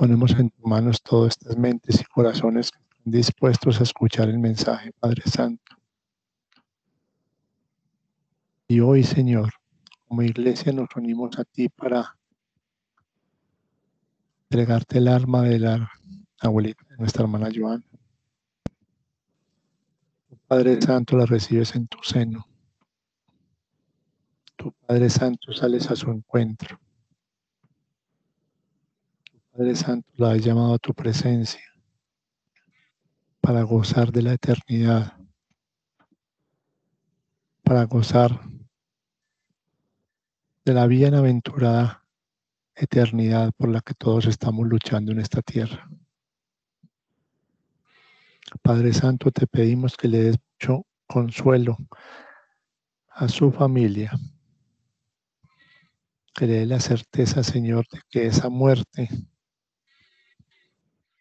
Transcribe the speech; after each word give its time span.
Ponemos 0.00 0.30
en 0.30 0.48
tus 0.48 0.64
manos 0.64 1.02
todas 1.02 1.36
estas 1.36 1.58
mentes 1.58 2.00
y 2.00 2.04
corazones 2.04 2.70
dispuestos 3.04 3.80
a 3.80 3.82
escuchar 3.82 4.30
el 4.30 4.38
mensaje, 4.38 4.92
Padre 4.98 5.24
Santo. 5.26 5.76
Y 8.66 8.80
hoy, 8.80 9.04
Señor, 9.04 9.50
como 10.08 10.22
iglesia 10.22 10.72
nos 10.72 10.88
unimos 10.96 11.38
a 11.38 11.44
ti 11.44 11.68
para 11.68 12.16
entregarte 14.44 14.96
el 14.96 15.08
arma 15.08 15.42
de 15.42 15.58
la 15.58 15.90
abuelita, 16.40 16.82
de 16.88 16.96
nuestra 16.96 17.24
hermana 17.24 17.50
Joana. 17.54 17.84
Padre 20.46 20.80
Santo 20.80 21.18
la 21.18 21.26
recibes 21.26 21.74
en 21.74 21.86
tu 21.88 21.98
seno. 22.02 22.46
Tu 24.56 24.72
Padre 24.72 25.10
Santo 25.10 25.52
sales 25.52 25.90
a 25.90 25.94
su 25.94 26.10
encuentro. 26.10 26.80
Padre 29.52 29.74
Santo 29.74 30.08
la 30.16 30.30
has 30.30 30.44
llamado 30.44 30.74
a 30.74 30.78
tu 30.78 30.94
presencia 30.94 31.60
para 33.40 33.62
gozar 33.62 34.12
de 34.12 34.22
la 34.22 34.32
eternidad, 34.34 35.16
para 37.64 37.84
gozar 37.84 38.40
de 40.64 40.72
la 40.72 40.86
bienaventurada 40.86 42.04
eternidad 42.76 43.52
por 43.56 43.70
la 43.70 43.80
que 43.80 43.94
todos 43.94 44.26
estamos 44.26 44.68
luchando 44.68 45.10
en 45.10 45.18
esta 45.18 45.42
tierra. 45.42 45.90
Padre 48.62 48.92
Santo, 48.92 49.32
te 49.32 49.48
pedimos 49.48 49.96
que 49.96 50.06
le 50.06 50.18
des 50.22 50.38
mucho 50.54 50.86
consuelo 51.08 51.76
a 53.08 53.28
su 53.28 53.50
familia, 53.50 54.12
que 56.34 56.46
le 56.46 56.52
dé 56.60 56.66
la 56.66 56.78
certeza, 56.78 57.42
Señor, 57.42 57.86
de 57.90 58.00
que 58.08 58.26
esa 58.26 58.48
muerte 58.48 59.08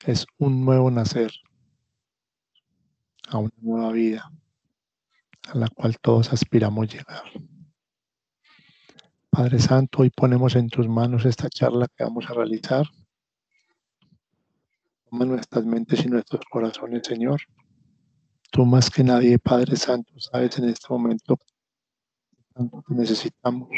es 0.05 0.25
un 0.38 0.64
nuevo 0.64 0.89
nacer 0.92 1.31
a 3.28 3.38
una 3.38 3.53
nueva 3.61 3.92
vida 3.92 4.31
a 5.50 5.58
la 5.58 5.67
cual 5.69 5.97
todos 6.00 6.31
aspiramos 6.31 6.94
llegar. 6.94 7.23
Padre 9.30 9.59
Santo, 9.59 10.02
hoy 10.02 10.09
ponemos 10.09 10.55
en 10.55 10.70
tus 10.70 10.88
manos 10.88 11.25
esta 11.25 11.50
charla 11.50 11.88
que 11.88 12.03
vamos 12.03 12.25
a 12.30 12.33
realizar. 12.33 12.86
Toma 15.09 15.25
nuestras 15.25 15.66
mentes 15.66 16.03
y 16.05 16.08
nuestros 16.08 16.42
corazones, 16.50 17.05
Señor. 17.05 17.42
Tú 18.52 18.66
más 18.66 18.89
que 18.89 19.03
nadie, 19.03 19.38
Padre 19.38 19.75
Santo, 19.75 20.11
sabes 20.20 20.58
en 20.58 20.70
este 20.70 20.88
momento 20.89 21.38
tanto 22.53 22.83
que 22.88 22.94
necesitamos. 22.94 23.70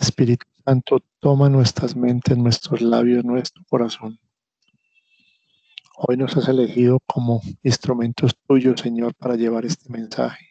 Espíritu 0.00 0.46
Santo, 0.64 1.00
toma 1.20 1.48
nuestras 1.48 1.94
mentes, 1.94 2.36
nuestros 2.36 2.80
labios, 2.80 3.24
nuestro 3.24 3.62
corazón. 3.68 4.18
Hoy 5.96 6.16
nos 6.16 6.34
has 6.36 6.48
elegido 6.48 6.98
como 7.06 7.42
instrumentos 7.62 8.34
tuyos, 8.46 8.80
Señor, 8.80 9.14
para 9.14 9.36
llevar 9.36 9.66
este 9.66 9.90
mensaje. 9.90 10.46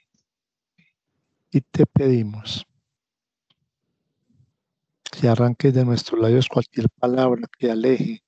Y 1.52 1.62
te 1.62 1.88
pedimos 1.88 2.64
que 5.12 5.28
arranques 5.28 5.74
de 5.74 5.84
nuestros 5.84 6.22
labios 6.22 6.48
cualquier 6.48 6.88
palabra 6.90 7.48
que 7.58 7.72
aleje 7.72 8.24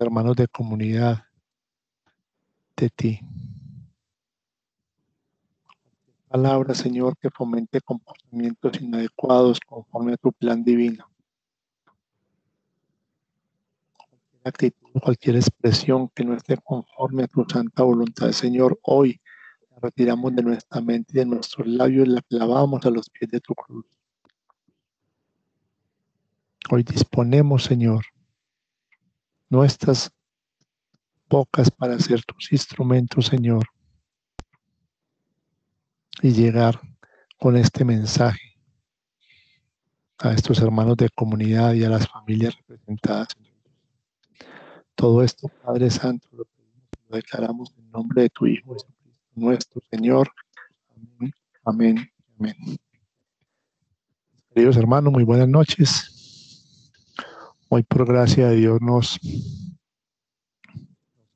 a 0.00 0.04
hermanos 0.04 0.34
de 0.34 0.48
comunidad 0.48 1.24
de 2.76 2.90
ti. 2.90 3.20
Palabra, 6.34 6.74
Señor, 6.74 7.16
que 7.16 7.30
fomente 7.30 7.80
comportamientos 7.80 8.80
inadecuados 8.80 9.60
conforme 9.60 10.14
a 10.14 10.16
tu 10.16 10.32
plan 10.32 10.64
divino. 10.64 11.08
Cualquier 13.96 14.40
actitud, 14.42 15.00
cualquier 15.00 15.36
expresión 15.36 16.08
que 16.08 16.24
no 16.24 16.34
esté 16.34 16.56
conforme 16.56 17.22
a 17.22 17.28
tu 17.28 17.44
santa 17.48 17.84
voluntad, 17.84 18.32
Señor, 18.32 18.80
hoy 18.82 19.20
la 19.70 19.78
retiramos 19.80 20.34
de 20.34 20.42
nuestra 20.42 20.80
mente 20.80 21.12
y 21.12 21.18
de 21.20 21.26
nuestros 21.26 21.68
labios 21.68 22.08
la 22.08 22.20
clavamos 22.22 22.84
a 22.84 22.90
los 22.90 23.08
pies 23.10 23.30
de 23.30 23.38
tu 23.38 23.54
cruz. 23.54 23.86
Hoy 26.68 26.82
disponemos, 26.82 27.62
Señor, 27.62 28.06
nuestras 29.48 30.10
bocas 31.30 31.70
para 31.70 31.96
ser 32.00 32.24
tus 32.24 32.50
instrumentos, 32.50 33.26
Señor, 33.26 33.64
y 36.22 36.32
llegar 36.32 36.80
con 37.38 37.56
este 37.56 37.84
mensaje 37.84 38.40
a 40.18 40.32
estos 40.32 40.60
hermanos 40.60 40.96
de 40.96 41.10
comunidad 41.10 41.74
y 41.74 41.84
a 41.84 41.88
las 41.88 42.08
familias 42.08 42.56
representadas. 42.56 43.28
Todo 44.94 45.22
esto, 45.22 45.48
Padre 45.64 45.90
Santo, 45.90 46.28
lo, 46.32 46.46
declaramos 47.10 47.74
en 47.76 47.90
nombre 47.90 48.22
de 48.22 48.30
tu 48.30 48.46
Hijo 48.46 48.76
nuestro 49.34 49.82
Señor. 49.90 50.30
Amén, 50.96 51.32
amén, 51.64 52.12
amén. 52.38 52.56
Queridos 54.54 54.76
hermanos, 54.76 55.12
muy 55.12 55.24
buenas 55.24 55.48
noches. 55.48 56.10
Hoy 57.68 57.82
por 57.82 58.06
gracia 58.06 58.48
de 58.48 58.56
Dios 58.56 58.80
nos 58.80 59.18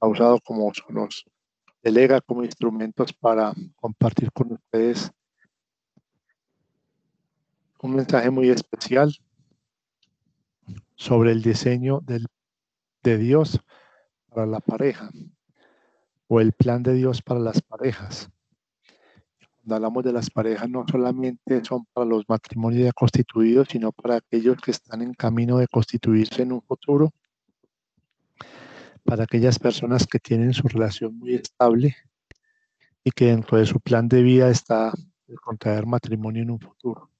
ha 0.00 0.06
usado 0.06 0.38
como 0.44 0.72
nos 0.90 1.24
delega 1.82 2.20
como 2.20 2.44
instrumentos 2.44 3.12
para 3.12 3.52
compartir 3.76 4.32
con 4.32 4.52
ustedes 4.52 5.10
un 7.80 7.94
mensaje 7.94 8.30
muy 8.30 8.50
especial 8.50 9.14
sobre 10.96 11.32
el 11.32 11.42
diseño 11.42 12.00
del, 12.00 12.26
de 13.02 13.18
Dios 13.18 13.60
para 14.28 14.46
la 14.46 14.60
pareja 14.60 15.10
o 16.26 16.40
el 16.40 16.52
plan 16.52 16.82
de 16.82 16.94
Dios 16.94 17.22
para 17.22 17.40
las 17.40 17.62
parejas. 17.62 18.28
Cuando 19.56 19.76
hablamos 19.76 20.04
de 20.04 20.12
las 20.12 20.30
parejas, 20.30 20.68
no 20.68 20.84
solamente 20.90 21.64
son 21.64 21.86
para 21.92 22.06
los 22.06 22.24
matrimonios 22.28 22.84
ya 22.84 22.92
constituidos, 22.92 23.68
sino 23.70 23.92
para 23.92 24.16
aquellos 24.16 24.56
que 24.60 24.72
están 24.72 25.02
en 25.02 25.14
camino 25.14 25.58
de 25.58 25.68
constituirse 25.68 26.42
en 26.42 26.52
un 26.52 26.62
futuro, 26.62 27.12
para 29.08 29.24
aquellas 29.24 29.58
personas 29.58 30.06
que 30.06 30.18
tienen 30.18 30.52
su 30.52 30.68
relación 30.68 31.18
muy 31.18 31.34
estable 31.34 31.96
y 33.02 33.10
que 33.10 33.28
dentro 33.28 33.56
de 33.56 33.64
su 33.64 33.80
plan 33.80 34.06
de 34.06 34.22
vida 34.22 34.50
está 34.50 34.92
el 35.26 35.40
contraer 35.40 35.86
matrimonio 35.86 36.42
en 36.42 36.50
un 36.50 36.60
futuro. 36.60 37.10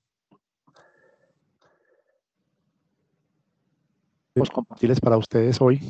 Queremos 4.35 4.51
compartirles 4.51 5.01
para 5.01 5.17
ustedes 5.17 5.59
hoy 5.63 5.81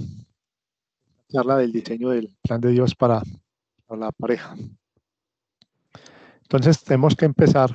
charla 1.28 1.56
del 1.56 1.72
diseño 1.72 2.10
del 2.10 2.32
plan 2.42 2.60
de 2.60 2.70
Dios 2.70 2.94
para, 2.94 3.20
para 3.84 4.00
la 4.00 4.12
pareja. 4.12 4.54
Entonces 6.42 6.80
tenemos 6.84 7.16
que 7.16 7.24
empezar, 7.24 7.74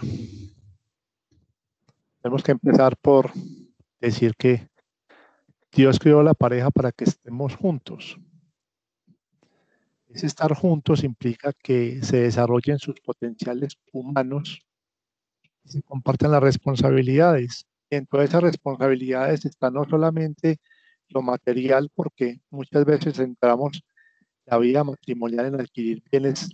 tenemos 2.22 2.42
que 2.42 2.54
empezar 2.54 2.96
por 2.96 3.34
decir 4.00 4.34
que 4.38 4.73
Dios 5.76 5.98
creó 5.98 6.22
la 6.22 6.36
pareja 6.36 6.70
para 6.70 6.92
que 6.92 7.06
estemos 7.06 7.56
juntos. 7.56 8.20
Ese 10.10 10.28
estar 10.28 10.54
juntos 10.54 11.04
implica 11.04 11.52
que 11.52 12.04
se 12.04 12.18
desarrollen 12.18 12.78
sus 12.78 13.00
potenciales 13.02 13.80
humanos 13.92 14.62
y 15.64 15.70
se 15.70 15.82
compartan 15.82 16.32
las 16.32 16.44
responsabilidades. 16.44 17.66
Y 17.90 17.96
en 17.96 18.06
todas 18.06 18.30
esas 18.30 18.44
responsabilidades 18.44 19.46
está 19.46 19.72
no 19.72 19.86
solamente 19.90 20.60
lo 21.10 21.24
material, 21.24 21.90
porque 21.96 22.40
muchas 22.52 22.86
veces 22.86 23.16
centramos 23.16 23.84
la 24.46 24.60
vida 24.60 24.84
matrimonial 24.84 25.48
en 25.48 25.60
adquirir 25.60 26.04
bienes 26.12 26.50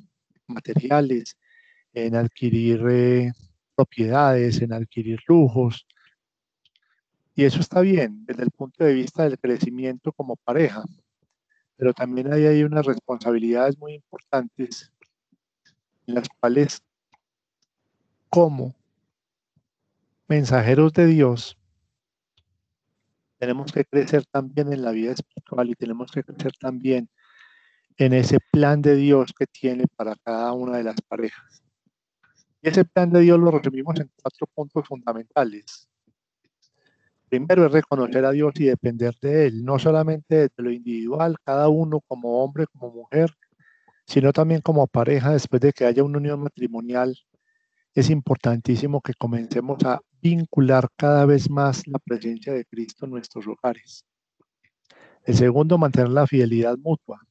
materiales, 0.47 1.38
en 1.91 2.16
adquirir 2.16 2.86
eh, 2.90 3.31
propiedades, 3.75 4.62
en 4.62 4.72
adquirir 4.72 5.19
lujos. 5.28 5.86
Y 7.40 7.46
eso 7.46 7.62
está 7.62 7.80
bien 7.80 8.25
desde 8.25 8.44
el 8.44 8.52
punto 8.52 8.84
de 8.84 8.94
vista 8.94 9.24
del 9.24 9.40
crecimiento 9.40 10.12
como 10.12 10.36
pareja. 10.36 10.84
Pero 11.78 11.94
también 11.94 12.34
hay, 12.34 12.46
hay 12.46 12.63
unas 12.66 12.86
responsabilidades 12.86 13.78
muy 13.78 13.94
importantes 13.94 14.92
en 16.06 16.16
las 16.16 16.28
cuales 16.28 16.84
como 18.28 18.75
mensajeros 20.28 20.92
de 20.92 21.06
Dios 21.06 21.58
tenemos 23.38 23.72
que 23.72 23.86
crecer 23.86 24.25
también 24.25 24.74
en 24.74 24.81
la 24.81 24.92
vida 24.92 25.13
espiritual 25.13 25.69
y 25.69 25.75
tenemos 25.75 26.12
que 26.12 26.25
crecer 26.25 26.52
también 26.60 27.08
en 27.96 28.12
ese 28.12 28.40
plan 28.52 28.81
de 28.81 28.98
Dios 28.98 29.31
que 29.31 29.48
tiene 29.48 29.86
para 29.96 30.13
cada 30.25 30.52
una 30.52 30.75
de 30.75 30.84
las 30.84 31.02
parejas. 31.08 31.63
Y 32.62 32.68
ese 32.68 32.84
plan 32.84 33.10
de 33.10 33.22
Dios 33.22 33.40
lo 33.40 33.50
resumimos 33.50 33.98
en 33.98 34.12
cuatro 34.22 34.46
puntos 34.48 34.86
fundamentales. 34.86 35.90
Primero 37.30 37.68
es 37.68 37.72
reconocer 37.72 38.26
a 38.26 38.31
Dios 38.31 38.54
y 38.56 38.66
depender 38.66 39.14
de 39.22 39.46
Él, 39.46 39.64
no 39.64 39.78
solamente 39.78 40.36
de 40.36 40.50
lo 40.58 40.72
individual, 40.72 41.38
cada 41.44 41.70
uno 41.70 42.02
como 42.08 42.44
hombre, 42.44 42.66
como 42.66 42.92
mujer, 42.92 43.30
sino 44.08 44.34
también 44.34 44.62
como 44.62 44.88
pareja 44.88 45.34
después 45.34 45.62
de 45.62 45.72
que 45.72 45.86
haya 45.86 46.04
una 46.04 46.18
unión 46.18 46.42
matrimonial. 46.42 47.16
Es 47.94 48.10
importantísimo 48.10 49.00
que 49.02 49.14
comencemos 49.14 49.84
a 49.84 50.00
vincular 50.22 50.88
cada 50.96 51.28
vez 51.28 51.52
más 51.52 51.86
la 51.86 52.00
presencia 52.00 52.52
de 52.52 52.66
Cristo 52.66 53.06
en 53.06 53.12
nuestros 53.12 53.46
hogares. 53.46 54.04
El 55.24 55.36
segundo, 55.36 55.78
mantener 55.78 56.10
la 56.10 56.25
fidelidad 56.25 56.78
mutua. 56.80 57.22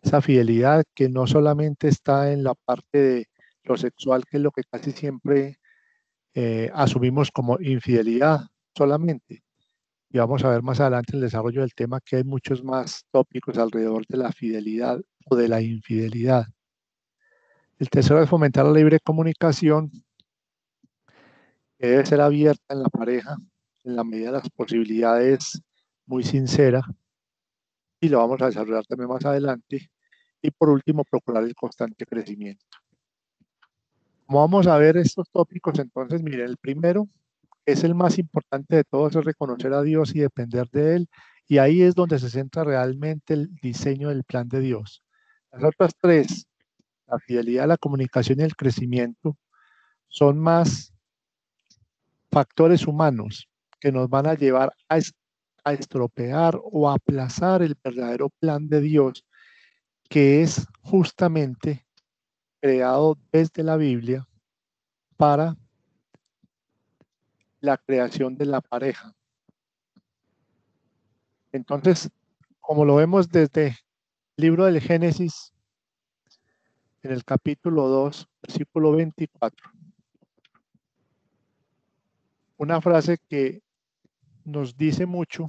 Esa 0.00 0.22
fidelidad 0.22 0.84
que 0.94 1.10
no 1.10 1.26
solamente 1.26 1.88
está 1.88 2.32
en 2.32 2.44
la 2.44 2.54
parte 2.54 2.98
de 2.98 3.26
lo 3.64 3.76
sexual, 3.76 4.24
que 4.24 4.38
es 4.38 4.42
lo 4.42 4.52
que 4.52 4.62
casi 4.62 4.92
siempre 4.92 5.58
eh, 6.32 6.70
asumimos 6.72 7.30
como 7.30 7.60
infidelidad 7.60 8.46
solamente. 8.76 9.42
Y 10.10 10.18
vamos 10.18 10.44
a 10.44 10.50
ver 10.50 10.62
más 10.62 10.80
adelante 10.80 11.16
el 11.16 11.22
desarrollo 11.22 11.62
del 11.62 11.74
tema 11.74 12.00
que 12.00 12.16
hay 12.16 12.24
muchos 12.24 12.62
más 12.62 13.04
tópicos 13.10 13.58
alrededor 13.58 14.06
de 14.06 14.18
la 14.18 14.32
fidelidad 14.32 15.00
o 15.28 15.36
de 15.36 15.48
la 15.48 15.60
infidelidad. 15.60 16.46
El 17.78 17.90
tercero 17.90 18.22
es 18.22 18.28
fomentar 18.28 18.64
la 18.64 18.72
libre 18.72 19.00
comunicación, 19.00 19.90
que 21.78 21.86
debe 21.88 22.06
ser 22.06 22.20
abierta 22.20 22.74
en 22.74 22.82
la 22.82 22.88
pareja, 22.88 23.36
en 23.84 23.96
la 23.96 24.04
medida 24.04 24.26
de 24.26 24.38
las 24.38 24.50
posibilidades, 24.50 25.60
muy 26.06 26.22
sincera, 26.22 26.82
y 28.00 28.08
lo 28.08 28.18
vamos 28.18 28.40
a 28.40 28.46
desarrollar 28.46 28.86
también 28.86 29.08
más 29.08 29.24
adelante. 29.24 29.90
Y 30.40 30.50
por 30.50 30.70
último, 30.70 31.04
procurar 31.04 31.44
el 31.44 31.54
constante 31.54 32.06
crecimiento. 32.06 32.64
Como 34.26 34.40
vamos 34.40 34.66
a 34.66 34.78
ver 34.78 34.96
estos 34.96 35.28
tópicos, 35.30 35.78
entonces, 35.78 36.22
miren, 36.22 36.46
el 36.46 36.56
primero 36.56 37.08
es 37.66 37.82
el 37.82 37.94
más 37.94 38.18
importante 38.18 38.76
de 38.76 38.84
todos, 38.84 39.16
es 39.16 39.24
reconocer 39.24 39.72
a 39.72 39.82
Dios 39.82 40.14
y 40.14 40.20
depender 40.20 40.68
de 40.70 40.96
Él. 40.96 41.08
Y 41.48 41.58
ahí 41.58 41.82
es 41.82 41.94
donde 41.94 42.18
se 42.18 42.30
centra 42.30 42.64
realmente 42.64 43.34
el 43.34 43.54
diseño 43.60 44.08
del 44.08 44.24
plan 44.24 44.48
de 44.48 44.60
Dios. 44.60 45.02
Las 45.52 45.64
otras 45.64 45.92
tres, 46.00 46.46
la 47.06 47.18
fidelidad, 47.18 47.66
la 47.66 47.76
comunicación 47.76 48.40
y 48.40 48.44
el 48.44 48.56
crecimiento, 48.56 49.36
son 50.08 50.38
más 50.38 50.92
factores 52.30 52.86
humanos 52.86 53.48
que 53.80 53.92
nos 53.92 54.08
van 54.08 54.26
a 54.26 54.34
llevar 54.34 54.72
a, 54.88 54.98
a 55.64 55.72
estropear 55.72 56.58
o 56.62 56.88
aplazar 56.88 57.62
el 57.62 57.76
verdadero 57.82 58.30
plan 58.38 58.68
de 58.68 58.80
Dios, 58.80 59.24
que 60.08 60.42
es 60.42 60.66
justamente 60.82 61.84
creado 62.60 63.18
desde 63.32 63.62
la 63.62 63.76
Biblia 63.76 64.26
para 65.16 65.56
la 67.66 67.76
creación 67.76 68.38
de 68.38 68.46
la 68.46 68.60
pareja. 68.60 69.12
Entonces, 71.52 72.10
como 72.60 72.84
lo 72.84 72.96
vemos 72.96 73.28
desde 73.28 73.66
el 73.66 73.76
libro 74.36 74.64
del 74.64 74.80
Génesis, 74.80 75.52
en 77.02 77.12
el 77.12 77.24
capítulo 77.24 77.88
2, 77.88 78.28
versículo 78.42 78.92
24. 78.92 79.70
Una 82.56 82.80
frase 82.80 83.18
que 83.28 83.62
nos 84.44 84.76
dice 84.76 85.06
mucho 85.06 85.48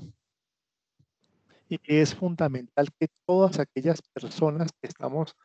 y 1.69 1.78
que 1.78 2.02
es 2.02 2.16
fundamental 2.16 2.90
que 3.00 3.08
todas 3.25 3.60
aquellas 3.60 4.02
personas 4.02 4.72
que 4.80 4.88
estamos 4.88 5.36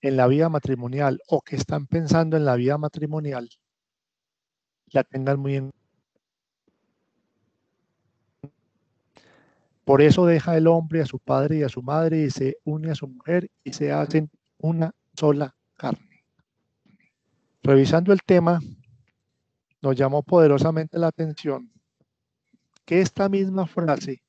en 0.00 0.16
la 0.16 0.26
vida 0.26 0.48
matrimonial 0.48 1.20
o 1.28 1.40
que 1.42 1.56
están 1.56 1.86
pensando 1.86 2.36
en 2.36 2.44
la 2.44 2.56
vida 2.56 2.78
matrimonial 2.78 3.48
la 4.92 5.04
tengan 5.04 5.38
muy 5.38 5.56
en 5.56 5.70
Por 9.90 10.02
eso 10.02 10.24
deja 10.24 10.56
el 10.56 10.68
hombre 10.68 11.00
a 11.00 11.04
su 11.04 11.18
padre 11.18 11.56
y 11.56 11.62
a 11.64 11.68
su 11.68 11.82
madre 11.82 12.22
y 12.22 12.30
se 12.30 12.58
une 12.62 12.92
a 12.92 12.94
su 12.94 13.08
mujer 13.08 13.50
y 13.64 13.72
se 13.72 13.90
hacen 13.90 14.30
una 14.58 14.92
sola 15.18 15.56
carne. 15.76 16.24
Revisando 17.60 18.12
el 18.12 18.20
tema, 18.22 18.60
nos 19.82 19.96
llamó 19.96 20.22
poderosamente 20.22 20.96
la 20.96 21.08
atención 21.08 21.72
que 22.84 23.00
esta 23.00 23.28
misma 23.28 23.66
frase 23.66 24.22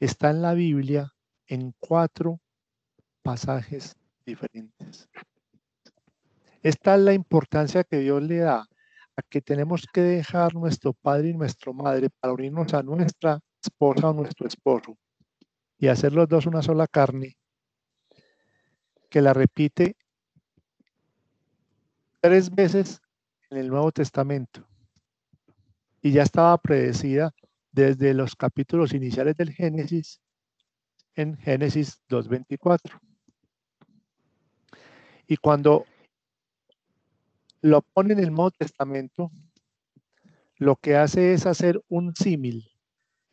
está 0.00 0.30
en 0.30 0.40
la 0.40 0.54
Biblia 0.54 1.12
en 1.48 1.74
cuatro 1.78 2.40
pasajes 3.22 3.94
diferentes. 4.24 5.06
Esta 6.62 6.94
es 6.94 7.00
la 7.02 7.12
importancia 7.12 7.84
que 7.84 7.98
Dios 7.98 8.22
le 8.22 8.38
da 8.38 8.66
a 9.16 9.22
que 9.28 9.42
tenemos 9.42 9.86
que 9.92 10.00
dejar 10.00 10.54
nuestro 10.54 10.94
padre 10.94 11.28
y 11.28 11.34
nuestra 11.34 11.74
madre 11.74 12.08
para 12.08 12.32
unirnos 12.32 12.72
a 12.72 12.82
nuestra 12.82 13.38
esposa 13.62 14.10
o 14.10 14.12
nuestro 14.12 14.46
esposo 14.46 14.96
y 15.78 15.88
hacer 15.88 16.12
los 16.12 16.28
dos 16.28 16.46
una 16.46 16.62
sola 16.62 16.86
carne, 16.86 17.36
que 19.10 19.22
la 19.22 19.32
repite 19.32 19.96
tres 22.20 22.50
veces 22.50 23.00
en 23.50 23.58
el 23.58 23.68
Nuevo 23.68 23.92
Testamento. 23.92 24.66
Y 26.02 26.12
ya 26.12 26.22
estaba 26.22 26.58
predecida 26.58 27.32
desde 27.72 28.12
los 28.12 28.34
capítulos 28.34 28.92
iniciales 28.92 29.36
del 29.36 29.52
Génesis 29.52 30.20
en 31.14 31.36
Génesis 31.36 32.00
2.24. 32.08 33.00
Y 35.26 35.36
cuando 35.36 35.84
lo 37.60 37.82
pone 37.82 38.14
en 38.14 38.20
el 38.20 38.32
Nuevo 38.32 38.50
Testamento, 38.50 39.30
lo 40.56 40.76
que 40.76 40.96
hace 40.96 41.32
es 41.32 41.46
hacer 41.46 41.82
un 41.88 42.14
símil 42.14 42.68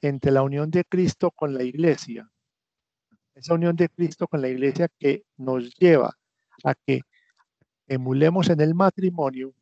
entre 0.08 0.32
la 0.32 0.44
unión 0.44 0.70
de 0.70 0.84
Cristo 0.84 1.32
con 1.32 1.54
la 1.54 1.64
iglesia. 1.64 2.30
Esa 3.34 3.54
unión 3.54 3.76
de 3.76 3.90
Cristo 3.90 4.28
con 4.28 4.42
la 4.42 4.50
iglesia 4.50 4.88
que 5.00 5.24
nos 5.38 5.74
lleva 5.76 6.18
a 6.64 6.76
que 6.76 7.02
emulemos 7.88 8.50
en 8.50 8.62
el 8.62 8.76
matrimonio 8.76 9.54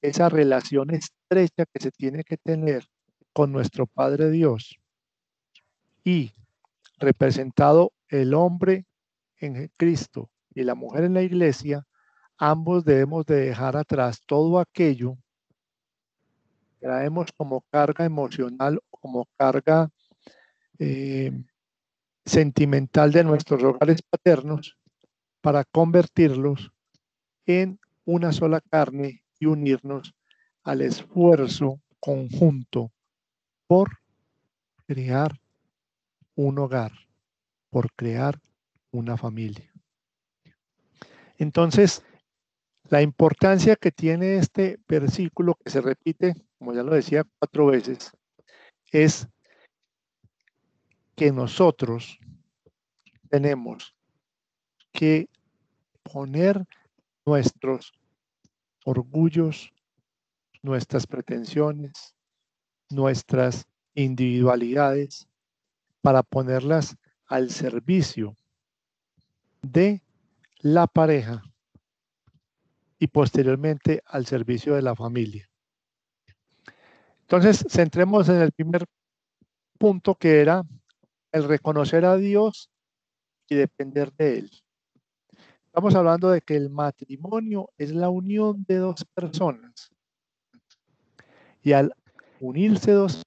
esa 0.00 0.28
relación 0.28 0.90
estrecha 0.90 1.64
que 1.66 1.80
se 1.80 1.90
tiene 1.90 2.22
que 2.22 2.36
tener 2.36 2.86
con 3.32 3.50
nuestro 3.50 3.86
Padre 3.86 4.30
Dios. 4.30 4.78
Y 6.04 6.32
representado 6.98 7.92
el 8.08 8.34
hombre 8.34 8.86
en 9.38 9.70
Cristo 9.76 10.30
y 10.54 10.62
la 10.62 10.74
mujer 10.74 11.04
en 11.04 11.14
la 11.14 11.22
iglesia, 11.22 11.86
ambos 12.36 12.84
debemos 12.84 13.26
de 13.26 13.36
dejar 13.36 13.76
atrás 13.76 14.20
todo 14.26 14.58
aquello 14.58 15.16
que 16.80 16.86
traemos 16.86 17.32
como 17.32 17.62
carga 17.70 18.04
emocional 18.04 18.80
como 19.00 19.26
carga 19.36 19.90
eh, 20.78 21.32
sentimental 22.24 23.12
de 23.12 23.24
nuestros 23.24 23.62
hogares 23.62 24.02
paternos 24.02 24.76
para 25.40 25.64
convertirlos 25.64 26.70
en 27.46 27.80
una 28.04 28.32
sola 28.32 28.60
carne 28.60 29.22
y 29.38 29.46
unirnos 29.46 30.14
al 30.62 30.82
esfuerzo 30.82 31.80
conjunto 32.00 32.92
por 33.66 33.98
crear 34.86 35.40
un 36.34 36.58
hogar, 36.58 36.92
por 37.70 37.92
crear 37.94 38.40
una 38.90 39.16
familia. 39.16 39.72
Entonces, 41.38 42.02
la 42.88 43.02
importancia 43.02 43.76
que 43.76 43.92
tiene 43.92 44.36
este 44.36 44.78
versículo 44.88 45.56
que 45.62 45.70
se 45.70 45.80
repite, 45.80 46.34
como 46.58 46.72
ya 46.72 46.82
lo 46.82 46.94
decía 46.94 47.24
cuatro 47.38 47.66
veces, 47.66 48.10
es 48.92 49.28
que 51.14 51.32
nosotros 51.32 52.18
tenemos 53.28 53.94
que 54.92 55.28
poner 56.02 56.64
nuestros 57.26 57.92
orgullos, 58.84 59.72
nuestras 60.62 61.06
pretensiones, 61.06 62.14
nuestras 62.90 63.66
individualidades 63.94 65.28
para 66.00 66.22
ponerlas 66.22 66.96
al 67.26 67.50
servicio 67.50 68.36
de 69.60 70.02
la 70.60 70.86
pareja 70.86 71.42
y 72.98 73.08
posteriormente 73.08 74.02
al 74.06 74.26
servicio 74.26 74.74
de 74.74 74.82
la 74.82 74.94
familia. 74.94 75.48
Entonces, 77.30 77.62
centremos 77.68 78.26
en 78.30 78.40
el 78.40 78.52
primer 78.52 78.86
punto 79.78 80.14
que 80.14 80.40
era 80.40 80.62
el 81.30 81.44
reconocer 81.44 82.06
a 82.06 82.16
Dios 82.16 82.70
y 83.46 83.54
depender 83.54 84.10
de 84.14 84.38
Él. 84.38 84.50
Estamos 85.66 85.94
hablando 85.94 86.30
de 86.30 86.40
que 86.40 86.56
el 86.56 86.70
matrimonio 86.70 87.68
es 87.76 87.92
la 87.92 88.08
unión 88.08 88.64
de 88.66 88.76
dos 88.76 89.04
personas. 89.12 89.90
Y 91.62 91.72
al 91.72 91.92
unirse 92.40 92.92
dos, 92.92 93.22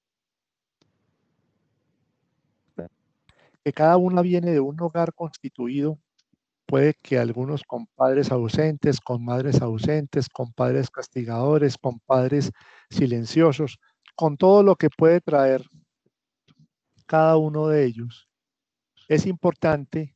que 3.64 3.72
cada 3.72 3.98
una 3.98 4.24
viene 4.24 4.50
de 4.50 4.62
un 4.62 4.82
hogar 4.82 5.14
constituido 5.14 6.00
puede 6.72 6.94
que 6.94 7.20
algunos 7.20 7.64
con 7.64 7.86
padres 7.86 8.32
ausentes, 8.32 9.02
con 9.02 9.26
madres 9.26 9.62
ausentes, 9.62 10.30
con 10.30 10.54
padres 10.54 10.90
castigadores, 10.90 11.78
con 11.78 12.00
padres 12.00 12.52
silenciosos, 12.90 13.78
con 14.22 14.38
todo 14.38 14.62
lo 14.62 14.76
que 14.76 14.92
puede 14.92 15.20
traer 15.20 15.66
cada 17.08 17.38
uno 17.38 17.70
de 17.70 17.86
ellos, 17.86 18.30
es 19.08 19.26
importante 19.26 20.16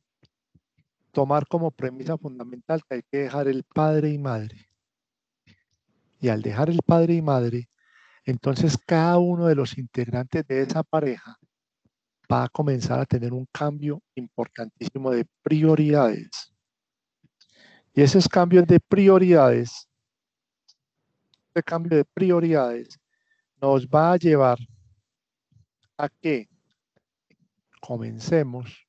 tomar 1.10 1.48
como 1.48 1.72
premisa 1.72 2.16
fundamental 2.16 2.82
que 2.84 2.94
hay 2.94 3.02
que 3.10 3.18
dejar 3.22 3.48
el 3.48 3.64
padre 3.64 4.10
y 4.10 4.18
madre. 4.18 4.68
Y 6.20 6.28
al 6.28 6.40
dejar 6.40 6.70
el 6.70 6.78
padre 6.86 7.14
y 7.14 7.20
madre, 7.20 7.68
entonces 8.24 8.78
cada 8.86 9.18
uno 9.18 9.46
de 9.46 9.56
los 9.56 9.76
integrantes 9.76 10.46
de 10.46 10.62
esa 10.62 10.84
pareja 10.84 11.36
va 12.32 12.44
a 12.44 12.48
comenzar 12.48 13.00
a 13.00 13.06
tener 13.06 13.32
un 13.32 13.48
cambio 13.50 14.00
importantísimo 14.14 15.10
de 15.10 15.26
prioridades. 15.42 16.54
Y 17.92 18.02
esos 18.02 18.28
cambios 18.28 18.68
de 18.68 18.78
prioridades, 18.78 19.88
este 21.48 21.64
cambio 21.64 21.96
de 21.96 22.04
prioridades 22.04 23.00
nos 23.60 23.86
va 23.86 24.12
a 24.12 24.16
llevar 24.16 24.58
a 25.98 26.08
que 26.08 26.48
comencemos 27.80 28.86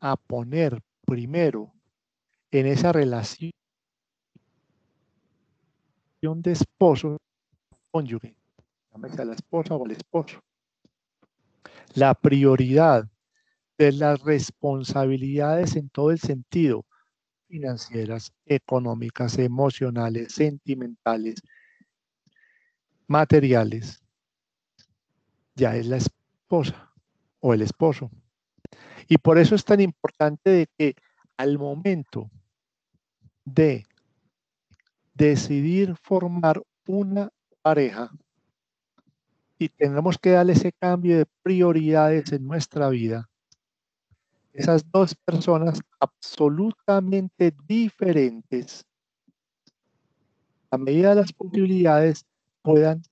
a 0.00 0.16
poner 0.16 0.80
primero 1.06 1.72
en 2.50 2.66
esa 2.66 2.92
relación 2.92 3.52
de 6.20 6.52
esposo 6.52 7.16
cónyuge, 7.90 8.36
la 8.96 9.34
esposa 9.34 9.74
o 9.74 9.84
el 9.86 9.92
esposo, 9.92 10.40
la 11.94 12.14
prioridad 12.14 13.08
de 13.78 13.92
las 13.92 14.20
responsabilidades 14.20 15.76
en 15.76 15.88
todo 15.90 16.10
el 16.10 16.18
sentido, 16.18 16.84
financieras, 17.48 18.32
económicas, 18.46 19.38
emocionales, 19.38 20.32
sentimentales, 20.32 21.40
materiales, 23.06 24.02
ya 25.54 25.76
es 25.76 25.86
la 25.86 25.96
esposa 25.96 26.92
o 27.40 27.54
el 27.54 27.62
esposo. 27.62 28.10
Y 29.08 29.18
por 29.18 29.38
eso 29.38 29.54
es 29.54 29.64
tan 29.64 29.80
importante 29.80 30.50
de 30.50 30.66
que 30.78 30.94
al 31.36 31.58
momento 31.58 32.30
de 33.44 33.86
decidir 35.14 35.94
formar 36.02 36.62
una 36.86 37.30
pareja 37.62 38.10
y 39.58 39.68
tenemos 39.68 40.18
que 40.18 40.30
darle 40.30 40.54
ese 40.54 40.72
cambio 40.72 41.18
de 41.18 41.26
prioridades 41.42 42.32
en 42.32 42.46
nuestra 42.46 42.88
vida, 42.88 43.28
esas 44.52 44.90
dos 44.90 45.14
personas 45.14 45.80
absolutamente 46.00 47.54
diferentes, 47.66 48.84
a 50.70 50.78
medida 50.78 51.10
de 51.10 51.14
las 51.16 51.32
posibilidades, 51.32 52.24
puedan 52.64 53.02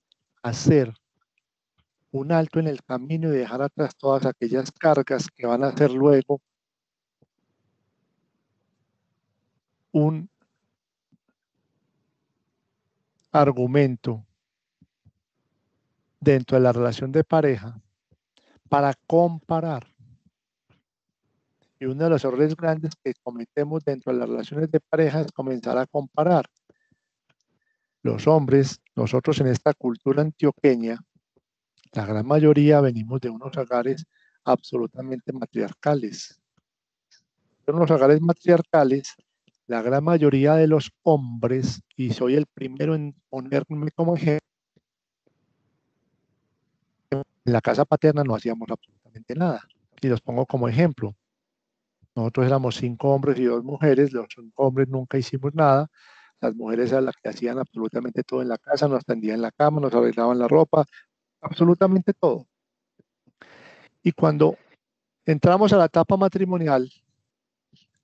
hacer 0.41 0.91
un 2.11 2.31
alto 2.31 2.59
en 2.59 2.67
el 2.67 2.83
camino 2.83 3.29
y 3.29 3.37
dejar 3.37 3.61
atrás 3.61 3.95
todas 3.95 4.25
aquellas 4.25 4.71
cargas 4.71 5.27
que 5.29 5.45
van 5.45 5.63
a 5.63 5.67
hacer 5.67 5.91
luego 5.91 6.41
un 9.91 10.27
argumento 13.31 14.25
dentro 16.19 16.57
de 16.57 16.63
la 16.63 16.71
relación 16.71 17.11
de 17.11 17.23
pareja 17.23 17.79
para 18.69 18.95
comparar. 19.05 19.85
Y 21.79 21.85
uno 21.85 22.05
de 22.05 22.09
los 22.09 22.25
errores 22.25 22.55
grandes 22.55 22.93
que 23.03 23.13
cometemos 23.21 23.83
dentro 23.85 24.13
de 24.13 24.19
las 24.19 24.29
relaciones 24.29 24.71
de 24.71 24.79
pareja 24.79 25.21
es 25.21 25.31
comenzar 25.31 25.77
a 25.77 25.85
comparar. 25.85 26.45
Los 28.03 28.27
hombres, 28.27 28.81
nosotros 28.95 29.39
en 29.39 29.47
esta 29.47 29.73
cultura 29.73 30.21
antioqueña, 30.21 30.99
la 31.93 32.05
gran 32.05 32.27
mayoría 32.27 32.81
venimos 32.81 33.21
de 33.21 33.29
unos 33.29 33.55
hogares 33.55 34.05
absolutamente 34.43 35.31
matriarcales. 35.31 36.41
En 37.65 37.75
unos 37.75 37.89
hogares 37.91 38.19
matriarcales, 38.19 39.13
la 39.67 39.81
gran 39.81 40.03
mayoría 40.03 40.55
de 40.55 40.67
los 40.67 40.91
hombres, 41.03 41.81
y 41.95 42.11
soy 42.11 42.35
el 42.35 42.45
primero 42.45 42.93
en 42.93 43.15
ponerme 43.29 43.89
como 43.91 44.17
ejemplo, 44.17 44.39
en 47.11 47.53
la 47.53 47.61
casa 47.61 47.85
paterna 47.85 48.25
no 48.25 48.35
hacíamos 48.35 48.67
absolutamente 48.69 49.33
nada. 49.35 49.61
Y 50.01 50.07
los 50.09 50.19
pongo 50.19 50.45
como 50.45 50.67
ejemplo. 50.67 51.15
Nosotros 52.15 52.47
éramos 52.47 52.75
cinco 52.75 53.13
hombres 53.13 53.39
y 53.39 53.45
dos 53.45 53.63
mujeres, 53.63 54.11
los 54.11 54.27
cinco 54.29 54.63
hombres 54.67 54.89
nunca 54.89 55.17
hicimos 55.17 55.55
nada, 55.55 55.89
las 56.43 56.55
mujeres 56.55 56.91
eran 56.91 57.05
las 57.05 57.15
que 57.15 57.29
hacían 57.29 57.57
absolutamente 57.57 58.23
todo 58.23 58.41
en 58.41 58.49
la 58.49 58.57
casa, 58.57 58.87
nos 58.87 59.05
tendían 59.05 59.41
la 59.41 59.51
cama, 59.51 59.79
nos 59.79 59.93
arreglaban 59.93 60.37
la 60.37 60.47
ropa, 60.47 60.85
absolutamente 61.41 62.13
todo. 62.13 62.45
Y 64.03 64.11
cuando 64.11 64.57
entramos 65.25 65.71
a 65.71 65.77
la 65.77 65.85
etapa 65.85 66.17
matrimonial, 66.17 66.91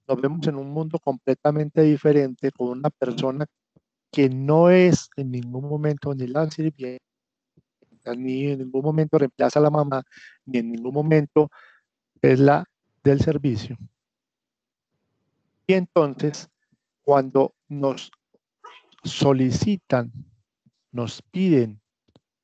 nos 0.07 0.21
vemos 0.21 0.47
en 0.47 0.55
un 0.55 0.69
mundo 0.69 0.99
completamente 0.99 1.81
diferente 1.81 2.49
con 2.51 2.69
una 2.69 2.89
persona 2.89 3.45
que 4.09 4.29
no 4.29 4.69
es 4.69 5.09
en 5.17 5.31
ningún 5.31 5.67
momento 5.67 6.15
ni 6.15 6.25
la 6.27 6.49
sirvienta, 6.49 7.03
ni 8.17 8.47
en 8.47 8.59
ningún 8.59 8.83
momento 8.83 9.17
reemplaza 9.17 9.59
a 9.59 9.63
la 9.63 9.69
mamá, 9.69 10.01
ni 10.45 10.59
en 10.59 10.71
ningún 10.71 10.93
momento 10.93 11.51
es 12.21 12.39
la 12.39 12.63
del 13.03 13.19
servicio. 13.19 13.77
Y 15.67 15.73
entonces, 15.73 16.49
cuando 17.03 17.53
nos 17.67 18.11
solicitan, 19.03 20.11
nos 20.91 21.21
piden 21.21 21.81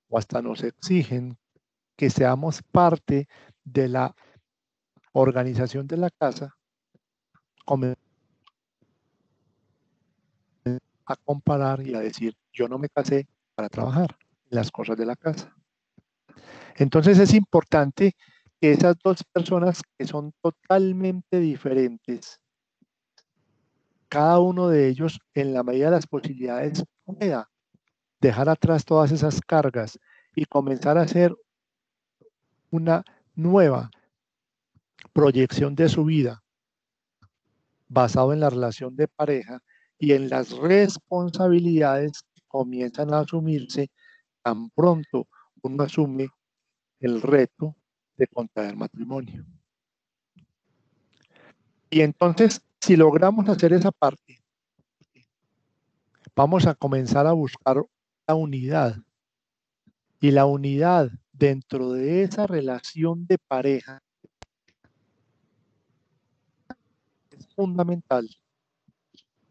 o 0.10 0.18
hasta 0.18 0.42
nos 0.42 0.64
exigen 0.64 1.38
que 1.96 2.10
seamos 2.10 2.62
parte 2.62 3.28
de 3.64 3.90
la 3.90 4.16
organización 5.14 5.88
de 5.88 5.98
la 5.98 6.10
casa, 6.10 6.56
a 11.06 11.16
comparar 11.16 11.86
y 11.86 11.94
a 11.96 12.00
decir, 12.00 12.36
yo 12.52 12.68
no 12.68 12.78
me 12.78 12.90
casé 12.90 13.28
para 13.56 13.70
trabajar 13.70 14.18
las 14.50 14.72
cosas 14.72 14.98
de 14.98 15.06
la 15.06 15.16
casa. 15.16 15.56
Entonces 16.76 17.20
es 17.20 17.34
importante 17.34 18.16
que 18.60 18.72
esas 18.72 18.96
dos 19.04 19.24
personas 19.24 19.82
que 19.98 20.06
son 20.06 20.34
totalmente 20.42 21.40
diferentes, 21.40 22.40
cada 24.16 24.40
uno 24.40 24.70
de 24.70 24.88
ellos 24.88 25.20
en 25.34 25.54
la 25.54 25.62
medida 25.62 25.88
de 25.88 25.92
las 25.92 26.08
posibilidades 26.08 26.86
pueda 27.04 27.52
dejar 28.22 28.48
atrás 28.48 28.86
todas 28.86 29.12
esas 29.12 29.42
cargas 29.42 30.00
y 30.34 30.46
comenzar 30.46 30.98
a 30.98 31.02
hacer 31.02 31.36
una 32.70 33.04
nueva 33.34 33.92
proyección 35.12 35.76
de 35.76 35.90
su 35.90 36.06
vida 36.06 36.42
basado 37.90 38.32
en 38.32 38.40
la 38.40 38.50
relación 38.50 38.96
de 38.96 39.10
pareja 39.10 39.62
y 40.00 40.14
en 40.14 40.30
las 40.30 40.52
responsabilidades 40.52 42.24
que 42.34 42.42
comienzan 42.48 43.14
a 43.14 43.20
asumirse 43.20 43.92
tan 44.42 44.70
pronto 44.70 45.28
uno 45.62 45.84
asume 45.84 46.30
el 47.02 47.22
reto 47.22 47.76
de 48.16 48.28
contraer 48.28 48.78
matrimonio. 48.78 49.46
Y 51.90 52.00
entonces, 52.00 52.62
si 52.86 52.96
logramos 52.96 53.50
hacer 53.50 53.74
esa 53.74 53.92
parte, 53.92 54.40
vamos 56.36 56.68
a 56.68 56.76
comenzar 56.76 57.26
a 57.26 57.32
buscar 57.32 57.84
la 58.28 58.36
unidad. 58.36 58.98
Y 60.20 60.30
la 60.30 60.46
unidad 60.46 61.10
dentro 61.34 61.94
de 61.94 62.22
esa 62.22 62.46
relación 62.46 63.26
de 63.26 63.40
pareja 63.40 64.04
es 67.32 67.48
fundamental 67.56 68.30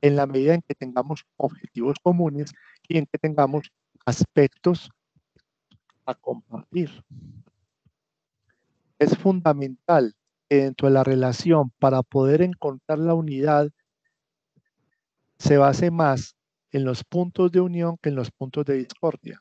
en 0.01 0.15
la 0.15 0.27
medida 0.27 0.55
en 0.55 0.63
que 0.63 0.77
tengamos 0.77 1.27
objetivos 1.37 1.97
comunes 2.01 2.53
y 2.87 2.99
en 2.99 3.07
que 3.07 3.19
tengamos 3.19 3.73
aspectos 4.07 4.91
a 6.07 6.15
compartir. 6.15 7.05
Es 9.01 9.19
fundamental 9.19 10.15
dentro 10.57 10.89
de 10.89 10.95
la 10.95 11.05
relación, 11.05 11.71
para 11.79 12.03
poder 12.03 12.43
encontrar 12.43 12.99
la 12.99 13.15
unidad, 13.15 13.71
se 15.39 15.57
base 15.57 15.91
más 15.91 16.37
en 16.71 16.85
los 16.85 17.05
puntos 17.05 17.53
de 17.53 17.61
unión 17.61 17.97
que 18.03 18.09
en 18.09 18.17
los 18.17 18.31
puntos 18.31 18.65
de 18.65 18.75
discordia. 18.75 19.41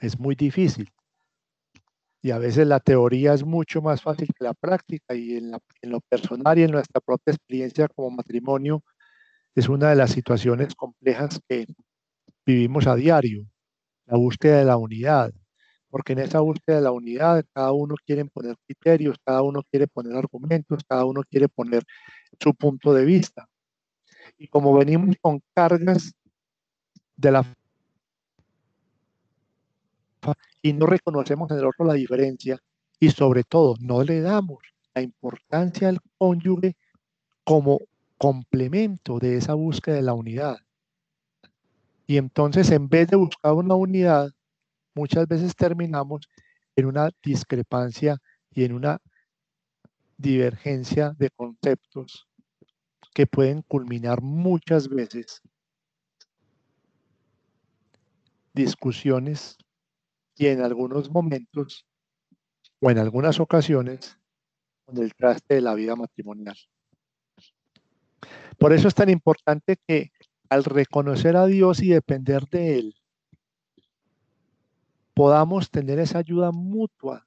Es 0.00 0.18
muy 0.18 0.34
difícil. 0.34 0.88
Y 2.20 2.30
a 2.30 2.38
veces 2.38 2.66
la 2.66 2.78
teoría 2.78 3.34
es 3.34 3.44
mucho 3.44 3.82
más 3.82 4.00
fácil 4.00 4.28
que 4.28 4.44
la 4.44 4.54
práctica 4.54 5.14
y 5.14 5.36
en, 5.36 5.52
en 5.80 5.90
lo 5.90 6.00
personal 6.00 6.58
y 6.58 6.62
en 6.62 6.70
nuestra 6.70 7.00
propia 7.00 7.32
experiencia 7.32 7.88
como 7.88 8.10
matrimonio 8.10 8.82
es 9.54 9.68
una 9.68 9.90
de 9.90 9.96
las 9.96 10.12
situaciones 10.12 10.74
complejas 10.74 11.40
que 11.48 11.66
vivimos 12.46 12.86
a 12.86 12.94
diario, 12.94 13.44
la 14.06 14.16
búsqueda 14.16 14.58
de 14.58 14.64
la 14.64 14.76
unidad, 14.76 15.32
porque 15.92 16.14
en 16.14 16.20
esa 16.20 16.40
búsqueda 16.40 16.76
de 16.76 16.82
la 16.84 16.90
unidad 16.90 17.44
cada 17.52 17.70
uno 17.72 17.96
quiere 18.06 18.24
poner 18.24 18.56
criterios, 18.64 19.18
cada 19.22 19.42
uno 19.42 19.62
quiere 19.70 19.86
poner 19.86 20.16
argumentos, 20.16 20.82
cada 20.88 21.04
uno 21.04 21.20
quiere 21.30 21.48
poner 21.50 21.82
su 22.40 22.54
punto 22.54 22.94
de 22.94 23.04
vista. 23.04 23.46
Y 24.38 24.48
como 24.48 24.72
venimos 24.74 25.14
con 25.20 25.42
cargas 25.54 26.14
de 27.14 27.30
la 27.30 27.44
y 30.62 30.72
no 30.72 30.86
reconocemos 30.86 31.50
en 31.50 31.58
el 31.58 31.66
otro 31.66 31.84
la 31.84 31.92
diferencia 31.92 32.58
y 32.98 33.10
sobre 33.10 33.44
todo 33.44 33.74
no 33.78 34.02
le 34.02 34.22
damos 34.22 34.60
la 34.94 35.02
importancia 35.02 35.90
al 35.90 35.98
cónyuge 36.16 36.74
como 37.44 37.80
complemento 38.16 39.18
de 39.18 39.36
esa 39.36 39.52
búsqueda 39.52 39.96
de 39.96 40.02
la 40.02 40.14
unidad. 40.14 40.56
Y 42.06 42.16
entonces, 42.16 42.70
en 42.70 42.88
vez 42.88 43.08
de 43.08 43.16
buscar 43.16 43.52
una 43.52 43.74
unidad, 43.74 44.30
muchas 44.94 45.26
veces 45.26 45.54
terminamos 45.54 46.28
en 46.76 46.86
una 46.86 47.10
discrepancia 47.22 48.18
y 48.50 48.64
en 48.64 48.72
una 48.72 48.98
divergencia 50.16 51.14
de 51.18 51.30
conceptos 51.30 52.28
que 53.14 53.26
pueden 53.26 53.62
culminar 53.62 54.22
muchas 54.22 54.88
veces 54.88 55.42
discusiones 58.54 59.56
y 60.36 60.46
en 60.46 60.60
algunos 60.60 61.10
momentos 61.10 61.86
o 62.80 62.90
en 62.90 62.98
algunas 62.98 63.40
ocasiones 63.40 64.18
con 64.84 64.98
el 64.98 65.14
traste 65.14 65.54
de 65.54 65.60
la 65.60 65.74
vida 65.74 65.96
matrimonial. 65.96 66.56
Por 68.58 68.72
eso 68.72 68.88
es 68.88 68.94
tan 68.94 69.08
importante 69.08 69.76
que 69.86 70.12
al 70.48 70.64
reconocer 70.64 71.36
a 71.36 71.46
Dios 71.46 71.82
y 71.82 71.88
depender 71.88 72.46
de 72.48 72.78
Él, 72.78 72.94
podamos 75.14 75.70
tener 75.70 75.98
esa 75.98 76.18
ayuda 76.18 76.52
mutua 76.52 77.26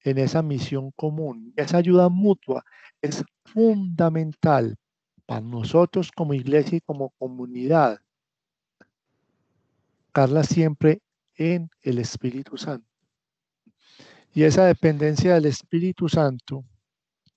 en 0.00 0.18
esa 0.18 0.42
misión 0.42 0.92
común. 0.92 1.52
Esa 1.56 1.78
ayuda 1.78 2.08
mutua 2.08 2.64
es 3.00 3.24
fundamental 3.44 4.76
para 5.26 5.40
nosotros 5.40 6.12
como 6.12 6.34
iglesia 6.34 6.78
y 6.78 6.80
como 6.80 7.10
comunidad. 7.18 7.98
Carla 10.12 10.44
siempre 10.44 11.02
en 11.34 11.70
el 11.82 11.98
Espíritu 11.98 12.56
Santo. 12.56 12.88
Y 14.32 14.44
esa 14.44 14.66
dependencia 14.66 15.34
del 15.34 15.46
Espíritu 15.46 16.08
Santo 16.08 16.64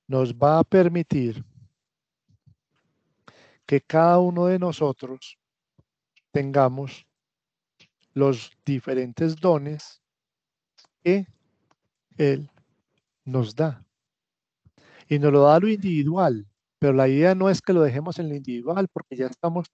nos 0.08 0.34
va 0.34 0.60
a 0.60 0.64
permitir 0.64 1.44
que 3.66 3.82
cada 3.82 4.20
uno 4.20 4.48
de 4.48 4.60
nosotros 4.60 5.38
tengamos 6.32 7.06
los 8.14 8.52
diferentes 8.66 9.36
dones 9.36 10.02
que 11.04 11.28
Él 12.18 12.50
nos 13.26 13.56
da. 13.56 13.86
Y 15.08 15.20
nos 15.20 15.32
lo 15.32 15.44
da 15.44 15.60
lo 15.60 15.68
individual, 15.68 16.48
pero 16.78 16.94
la 16.94 17.08
idea 17.08 17.36
no 17.36 17.50
es 17.50 17.62
que 17.62 17.74
lo 17.74 17.82
dejemos 17.82 18.20
en 18.20 18.30
lo 18.30 18.36
individual 18.36 18.88
porque 18.92 19.16
ya 19.16 19.28
estamos 19.28 19.68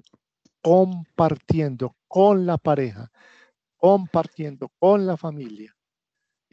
compartiendo 0.61 1.95
con 2.07 2.45
la 2.45 2.57
pareja, 2.57 3.11
compartiendo 3.77 4.69
con 4.79 5.05
la 5.05 5.17
familia. 5.17 5.75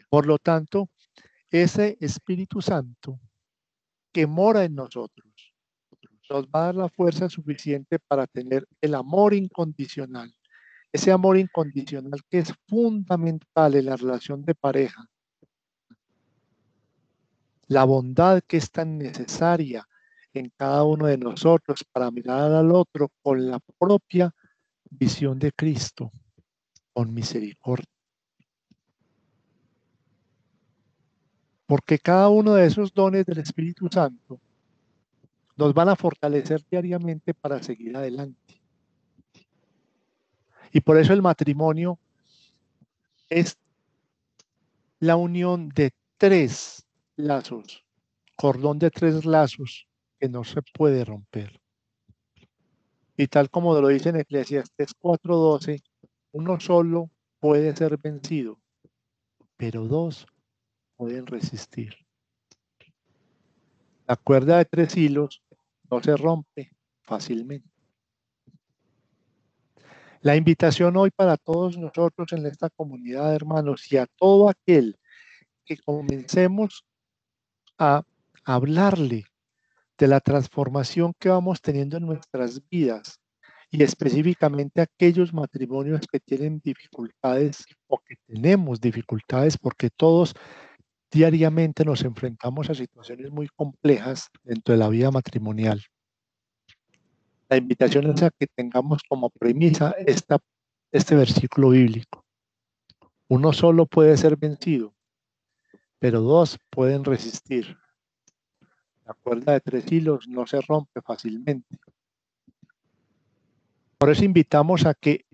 Por 0.09 0.27
lo 0.27 0.39
tanto, 0.39 0.91
ese 1.51 1.97
Espíritu 2.01 2.61
Santo 2.61 3.21
que 4.13 4.27
mora 4.27 4.65
en 4.65 4.75
nosotros 4.75 5.33
nos 6.29 6.47
va 6.47 6.63
a 6.63 6.67
dar 6.67 6.75
la 6.75 6.89
fuerza 6.89 7.29
suficiente 7.29 7.99
para 7.99 8.27
tener 8.27 8.67
el 8.81 8.95
amor 8.95 9.35
incondicional. 9.35 10.35
Ese 10.93 11.11
amor 11.11 11.39
incondicional 11.39 12.21
que 12.29 12.41
es 12.41 12.53
fundamental 12.69 13.75
en 13.75 13.87
la 13.87 13.97
relación 13.97 14.45
de 14.45 14.55
pareja. 14.55 15.09
La 17.67 17.85
bondad 17.85 18.43
que 18.47 18.59
es 18.59 18.71
tan 18.71 18.99
necesaria 18.99 19.89
en 20.35 20.53
cada 20.57 20.85
uno 20.85 21.07
de 21.07 21.19
nosotros 21.19 21.85
para 21.91 22.11
mirar 22.11 22.53
al 22.53 22.73
otro 22.73 23.11
con 23.23 23.51
la 23.51 23.59
propia 23.79 24.35
visión 24.91 25.39
de 25.39 25.53
Cristo, 25.53 26.11
con 26.93 27.13
misericordia. 27.13 27.87
Porque 31.67 31.99
cada 31.99 32.29
uno 32.29 32.55
de 32.55 32.67
esos 32.67 32.93
dones 32.93 33.25
del 33.25 33.39
Espíritu 33.39 33.89
Santo 33.91 34.39
nos 35.57 35.73
van 35.73 35.89
a 35.89 35.97
fortalecer 35.97 36.63
diariamente 36.71 37.33
para 37.33 37.63
seguir 37.63 37.97
adelante. 37.97 38.42
Y 40.73 40.81
por 40.81 40.97
eso 40.99 41.13
el 41.13 41.23
matrimonio 41.23 41.99
es 43.29 43.59
la 44.99 45.17
unión 45.17 45.69
de 45.69 45.93
tres 46.17 46.87
lazos, 47.17 47.85
cordón 48.37 48.79
de 48.79 48.91
tres 48.91 49.25
lazos 49.25 49.87
que 50.19 50.29
no 50.29 50.45
se 50.45 50.63
puede 50.63 51.05
romper. 51.05 51.61
Y 53.17 53.27
tal 53.27 53.51
como 53.51 53.79
lo 53.79 53.89
dice 53.89 54.09
en 54.09 54.17
Eclesiastes 54.17 54.95
4:12, 54.99 55.83
uno 56.33 56.59
solo 56.59 57.11
puede 57.39 57.77
ser 57.77 57.99
vencido, 57.99 58.59
pero 59.57 59.87
dos 59.87 60.27
pueden 60.97 61.27
resistir. 61.27 61.95
La 64.07 64.17
cuerda 64.17 64.59
de 64.59 64.65
tres 64.65 64.97
hilos 64.97 65.43
no 65.91 66.03
se 66.03 66.17
rompe 66.17 66.75
fácilmente. 67.03 67.72
La 70.23 70.37
invitación 70.37 70.97
hoy 70.97 71.11
para 71.11 71.37
todos 71.37 71.77
nosotros 71.77 72.33
en 72.33 72.47
esta 72.47 72.71
comunidad, 72.71 73.35
hermanos, 73.35 73.91
y 73.91 73.97
a 73.97 74.07
todo 74.07 74.49
aquel 74.49 74.97
que 75.65 75.77
comencemos 75.79 76.85
a 77.77 78.05
hablarle 78.45 79.25
de 79.99 80.07
la 80.07 80.21
transformación 80.21 81.13
que 81.19 81.29
vamos 81.29 81.61
teniendo 81.61 81.97
en 81.97 82.07
nuestras 82.07 82.63
vidas 82.71 83.19
y 83.69 83.83
específicamente 83.83 84.81
aquellos 84.81 85.35
matrimonios 85.35 86.03
que 86.07 86.21
tienen 86.21 86.61
dificultades 86.63 87.65
o 87.89 87.99
que 87.99 88.15
tenemos 88.25 88.81
dificultades 88.81 89.59
porque 89.59 89.91
todos 89.91 90.35
diariamente 91.11 91.85
nos 91.85 92.05
enfrentamos 92.05 92.71
a 92.71 92.75
situaciones 92.77 93.33
muy 93.33 93.49
complejas 93.57 94.29
dentro 94.45 94.73
de 94.73 94.79
la 94.79 94.89
vida 94.89 95.11
matrimonial. 95.11 95.83
La 97.53 97.59
invitación 97.59 98.07
es 98.07 98.23
a 98.23 98.31
que 98.31 98.47
tengamos 98.47 99.03
como 99.07 99.29
premisa 99.29 99.95
esta, 100.07 100.39
este 100.91 101.15
versículo 101.15 101.69
bíblico. 101.69 102.25
Uno 103.29 103.53
solo 103.53 103.85
puede 103.85 104.17
ser 104.17 104.39
vencido, 104.39 104.95
pero 105.99 106.23
dos 106.23 106.59
pueden 106.71 107.05
resistir. 107.05 107.77
La 109.05 109.13
cuerda 109.13 109.53
de 109.53 109.61
tres 109.61 109.93
hilos 109.93 110.27
no 110.29 110.47
se 110.47 110.63
rompe 110.63 111.03
fácilmente. 111.03 111.77
Por 113.99 114.09
eso 114.09 114.25
invitamos 114.25 114.87
a 114.87 114.95
que 114.95 115.27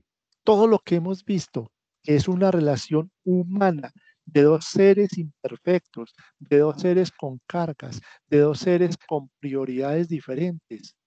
todo 0.42 0.66
lo 0.66 0.80
que 0.80 0.96
hemos 0.96 1.24
visto 1.24 1.70
es 2.02 2.26
una 2.26 2.50
relación 2.50 3.12
humana 3.22 3.92
de 4.24 4.42
dos 4.42 4.64
seres 4.64 5.16
imperfectos, 5.16 6.16
de 6.40 6.58
dos 6.58 6.80
seres 6.80 7.12
con 7.12 7.40
cargas, 7.46 8.00
de 8.26 8.38
dos 8.38 8.58
seres 8.58 8.96
con 9.06 9.30
prioridades 9.38 10.08
diferentes, 10.08 10.97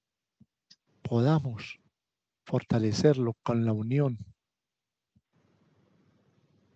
podamos 1.11 1.77
fortalecerlo 2.45 3.35
con 3.43 3.65
la 3.65 3.73
unión, 3.73 4.17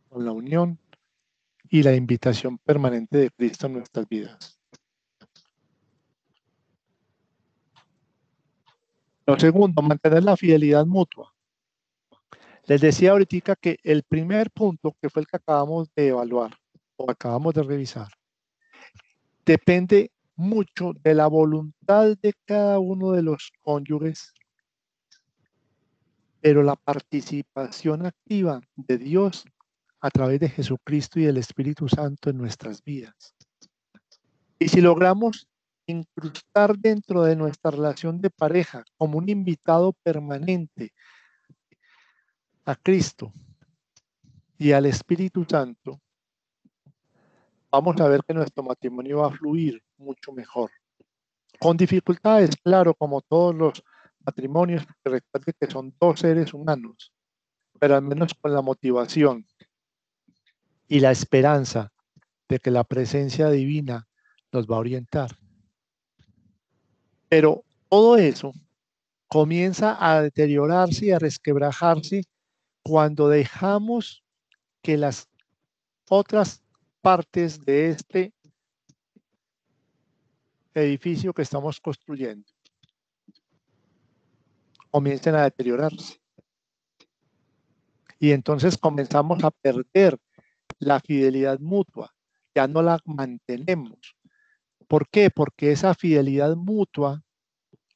con 0.09 0.25
la 0.25 0.33
unión 0.33 0.77
y 1.69 1.83
la 1.83 1.95
invitación 1.95 2.57
permanente 2.57 3.17
de 3.17 3.31
Cristo 3.31 3.67
en 3.67 3.73
nuestras 3.75 4.05
vidas. 4.09 4.59
Lo 9.25 9.39
segundo, 9.39 9.81
mantener 9.81 10.25
la 10.25 10.35
fidelidad 10.35 10.85
mutua. 10.85 11.33
Les 12.65 12.81
decía 12.81 13.11
ahorita 13.11 13.55
que 13.55 13.77
el 13.83 14.03
primer 14.03 14.51
punto, 14.51 14.97
que 15.01 15.09
fue 15.09 15.21
el 15.21 15.29
que 15.29 15.37
acabamos 15.37 15.89
de 15.95 16.09
evaluar 16.09 16.57
o 16.97 17.09
acabamos 17.09 17.53
de 17.53 17.63
revisar, 17.63 18.09
depende 19.45 20.11
mucho 20.35 20.93
de 21.03 21.13
la 21.13 21.27
voluntad 21.27 22.17
de 22.21 22.33
cada 22.45 22.79
uno 22.79 23.11
de 23.11 23.23
los 23.23 23.51
cónyuges, 23.61 24.33
pero 26.41 26.61
la 26.61 26.75
participación 26.75 28.05
activa 28.05 28.61
de 28.75 28.97
Dios 28.97 29.45
a 29.99 30.09
través 30.11 30.39
de 30.39 30.49
Jesucristo 30.49 31.19
y 31.19 31.23
del 31.23 31.37
Espíritu 31.37 31.87
Santo 31.87 32.29
en 32.29 32.37
nuestras 32.37 32.83
vidas. 32.83 33.35
Y 34.59 34.67
si 34.67 34.81
logramos 34.81 35.47
incrustar 35.87 36.77
dentro 36.77 37.23
de 37.23 37.35
nuestra 37.35 37.71
relación 37.71 38.21
de 38.21 38.29
pareja 38.29 38.83
como 38.97 39.17
un 39.17 39.29
invitado 39.29 39.93
permanente 40.03 40.93
a 42.65 42.75
Cristo 42.75 43.31
y 44.57 44.71
al 44.71 44.85
Espíritu 44.85 45.45
Santo, 45.47 45.99
vamos 47.71 47.99
a 47.99 48.07
ver 48.07 48.21
que 48.23 48.33
nuestro 48.33 48.63
matrimonio 48.63 49.19
va 49.19 49.27
a 49.27 49.37
fluir 49.37 49.84
mucho 49.97 50.31
mejor. 50.31 50.71
Con 51.59 51.77
dificultades, 51.77 52.55
claro, 52.63 52.93
como 52.93 53.21
todos 53.21 53.55
los 53.55 53.83
matrimonios, 54.25 54.85
porque 54.85 55.21
recuerde 55.21 55.53
que 55.59 55.71
son 55.71 55.95
dos 55.99 56.19
seres 56.19 56.53
humanos, 56.53 57.13
pero 57.79 57.95
al 57.95 58.01
menos 58.01 58.33
con 58.33 58.53
la 58.53 58.61
motivación 58.61 59.45
y 60.87 60.99
la 60.99 61.11
esperanza 61.11 61.91
de 62.47 62.59
que 62.59 62.71
la 62.71 62.83
presencia 62.83 63.49
divina 63.49 64.07
nos 64.51 64.67
va 64.67 64.75
a 64.75 64.79
orientar. 64.79 65.37
Pero 67.29 67.63
todo 67.89 68.17
eso 68.17 68.53
comienza 69.27 69.97
a 69.99 70.21
deteriorarse 70.21 71.07
y 71.07 71.11
a 71.11 71.19
resquebrajarse 71.19 72.23
cuando 72.83 73.27
dejamos 73.27 74.23
que 74.81 74.97
las 74.97 75.27
otras 76.07 76.63
partes 77.01 77.65
de 77.65 77.89
este 77.89 78.34
edificio 80.75 81.33
que 81.33 81.41
estamos 81.41 81.79
construyendo 81.79 82.45
comiencen 84.95 85.35
a 85.35 85.43
deteriorarse. 85.43 86.21
Y 88.17 88.31
entonces 88.31 88.77
comenzamos 88.77 89.43
a 89.43 89.51
perder 89.51 90.17
la 90.79 91.01
fidelidad 91.01 91.59
mutua, 91.59 92.15
ya 92.55 92.65
no 92.65 92.81
la 92.81 92.97
mantenemos. 93.03 94.15
¿Por 94.87 95.09
qué? 95.09 95.29
Porque 95.29 95.73
esa 95.73 95.95
fidelidad 95.95 96.55
mutua 96.55 97.25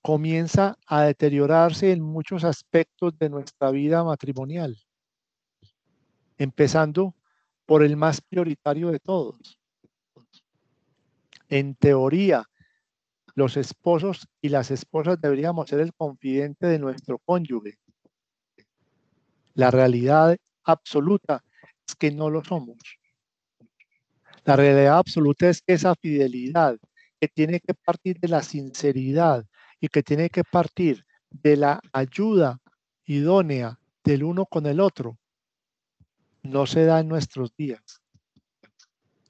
comienza 0.02 0.78
a 0.88 1.04
deteriorarse 1.04 1.94
en 1.94 2.02
muchos 2.02 2.44
aspectos 2.44 3.18
de 3.18 3.30
nuestra 3.30 3.72
vida 3.72 4.04
matrimonial, 4.04 4.78
empezando 6.38 7.16
por 7.66 7.82
el 7.82 7.96
más 7.96 8.20
prioritario 8.20 8.92
de 8.92 9.00
todos. 9.00 9.58
En 11.48 11.76
teoría, 11.76 12.44
los 13.40 13.56
esposos 13.56 14.28
y 14.42 14.50
las 14.50 14.70
esposas 14.70 15.20
deberíamos 15.22 15.70
ser 15.70 15.80
el 15.80 15.94
confidente 15.94 16.68
de 16.68 16.78
nuestro 16.78 17.20
cónyuge. 17.20 17.80
La 19.54 19.72
realidad 19.72 20.38
absoluta 20.66 21.42
es 21.88 21.96
que 21.96 22.12
no 22.12 22.30
lo 22.30 22.44
somos. 22.44 22.78
La 24.44 24.58
realidad 24.58 24.98
absoluta 24.98 25.50
es 25.50 25.62
que 25.62 25.74
esa 25.74 25.96
fidelidad 25.96 26.78
que 27.20 27.30
tiene 27.30 27.62
que 27.62 27.74
partir 27.74 28.20
de 28.20 28.28
la 28.28 28.44
sinceridad 28.44 29.46
y 29.80 29.88
que 29.88 30.04
tiene 30.04 30.30
que 30.30 30.44
partir 30.44 31.06
de 31.30 31.56
la 31.56 31.80
ayuda 31.94 32.60
idónea 33.06 33.80
del 34.04 34.26
uno 34.26 34.46
con 34.46 34.66
el 34.66 34.82
otro, 34.82 35.18
no 36.44 36.66
se 36.66 36.84
da 36.84 37.00
en 37.00 37.08
nuestros 37.08 37.56
días. 37.56 38.02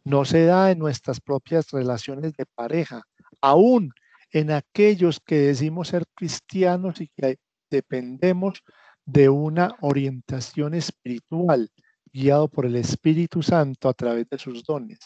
No 0.04 0.26
se 0.26 0.46
da 0.46 0.72
en 0.72 0.80
nuestras 0.80 1.22
propias 1.22 1.70
relaciones 1.70 2.34
de 2.34 2.48
pareja, 2.48 3.04
aún 3.42 3.94
en 4.32 4.52
aquellos 4.52 5.20
que 5.20 5.36
decimos 5.36 5.90
ser 5.90 6.06
cristianos 6.16 7.02
y 7.02 7.08
que 7.10 7.40
dependemos 7.70 8.64
de 9.06 9.30
una 9.30 9.76
orientación 9.82 10.74
espiritual 10.74 11.72
guiado 12.12 12.48
por 12.48 12.66
el 12.66 12.76
Espíritu 12.76 13.42
Santo 13.42 13.90
a 13.90 13.94
través 13.94 14.30
de 14.30 14.38
sus 14.38 14.64
dones. 14.64 15.00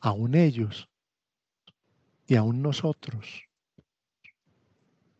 Aún 0.00 0.34
ellos 0.34 0.88
y 2.26 2.36
aún 2.36 2.62
nosotros 2.62 3.44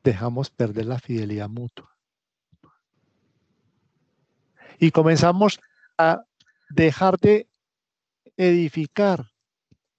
dejamos 0.04 0.50
perder 0.50 0.86
la 0.86 0.98
fidelidad 0.98 1.48
mutua. 1.48 1.96
Y 4.78 4.90
comenzamos 4.90 5.60
a 5.96 6.22
dejar 6.70 7.18
de 7.18 7.48
edificar 8.36 9.26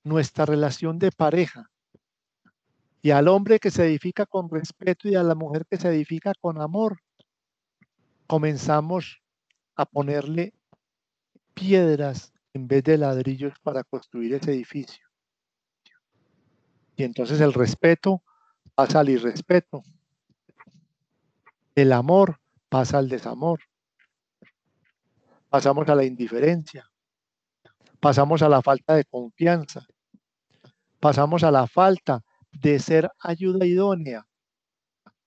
nuestra 0.10 0.46
relación 0.46 1.00
de 1.00 1.12
pareja. 1.12 1.70
Y 3.02 3.12
al 3.12 3.30
hombre 3.30 3.60
que 3.60 3.72
se 3.72 3.86
edifica 3.86 4.26
con 4.26 4.50
respeto 4.50 5.08
y 5.08 5.16
a 5.16 5.24
la 5.24 5.36
mujer 5.36 5.66
que 5.66 5.78
se 5.78 5.88
edifica 5.88 6.34
con 6.42 6.60
amor, 6.60 7.00
comenzamos 8.28 9.22
a 9.76 9.86
ponerle 9.86 10.54
piedras 11.54 12.34
en 12.54 12.68
vez 12.68 12.84
de 12.84 12.98
ladrillos 12.98 13.54
para 13.64 13.84
construir 13.84 14.34
ese 14.34 14.52
edificio. 14.52 15.08
Y 16.98 17.04
entonces 17.04 17.40
el 17.40 17.54
respeto 17.54 18.22
pasa 18.76 19.00
al 19.00 19.10
irrespeto. 19.10 19.84
El 21.76 21.94
amor 21.94 22.42
pasa 22.68 22.98
al 22.98 23.08
desamor. 23.08 23.62
Pasamos 25.50 25.88
a 25.88 25.96
la 25.96 26.04
indiferencia. 26.04 26.90
Pasamos 28.00 28.42
a 28.42 28.50
la 28.50 28.62
falta 28.62 28.96
de 28.96 29.06
confianza. 29.06 29.88
Pasamos 31.00 31.44
a 31.44 31.52
la 31.52 31.68
falta 31.68 32.24
de 32.52 32.80
ser 32.80 33.10
ayuda 33.20 33.66
idónea. 33.66 34.26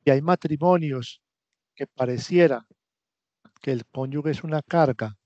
Y 0.05 0.11
hay 0.11 0.21
matrimonios 0.21 1.23
que 1.75 1.87
pareciera 1.87 2.67
que 3.61 3.73
el 3.73 3.87
cónyuge 3.87 4.31
es 4.33 4.45
una 4.45 4.61
carga 4.63 5.17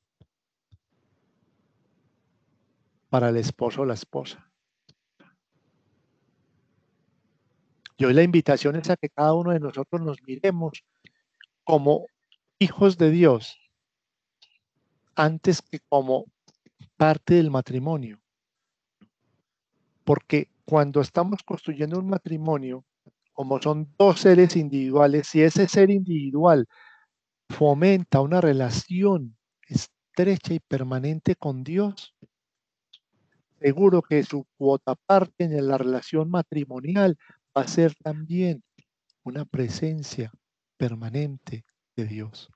para 3.09 3.31
el 3.31 3.37
esposo 3.37 3.83
o 3.83 3.87
la 3.87 3.95
esposa. 3.95 4.51
Y 7.97 8.05
hoy 8.05 8.13
la 8.13 8.23
invitación 8.23 8.77
es 8.77 8.91
a 8.91 8.97
que 8.97 9.09
cada 9.09 9.33
uno 9.33 9.53
de 9.53 9.61
nosotros 9.61 10.03
nos 10.03 10.23
miremos 10.23 10.85
como 11.65 12.07
hijos 12.59 12.99
de 12.99 13.11
Dios 13.11 13.59
antes 15.15 15.63
que 15.63 15.81
como 15.89 16.27
parte 16.97 17.35
del 17.35 17.51
matrimonio. 17.51 18.21
Porque 20.07 20.49
cuando 20.65 21.01
estamos 21.01 21.43
construyendo 21.43 21.99
un 21.99 22.09
matrimonio, 22.09 22.85
como 23.33 23.61
son 23.61 23.93
dos 23.99 24.21
seres 24.21 24.55
individuales, 24.55 25.27
si 25.27 25.43
ese 25.43 25.67
ser 25.67 25.91
individual 25.91 26.69
fomenta 27.51 28.21
una 28.21 28.41
relación 28.41 29.37
estrecha 29.69 30.55
y 30.55 30.61
permanente 30.61 31.35
con 31.35 31.65
Dios, 31.65 32.15
seguro 33.59 34.01
que 34.01 34.23
su 34.23 34.47
cuota 34.57 34.95
parte 34.95 35.43
en 35.43 35.67
la 35.67 35.77
relación 35.77 36.31
matrimonial 36.31 37.19
va 37.57 37.63
a 37.63 37.69
ser 37.69 37.93
también 37.97 38.63
una 39.25 39.45
presencia 39.45 40.31
permanente 40.77 41.65
de 41.97 42.05
Dios. 42.05 42.49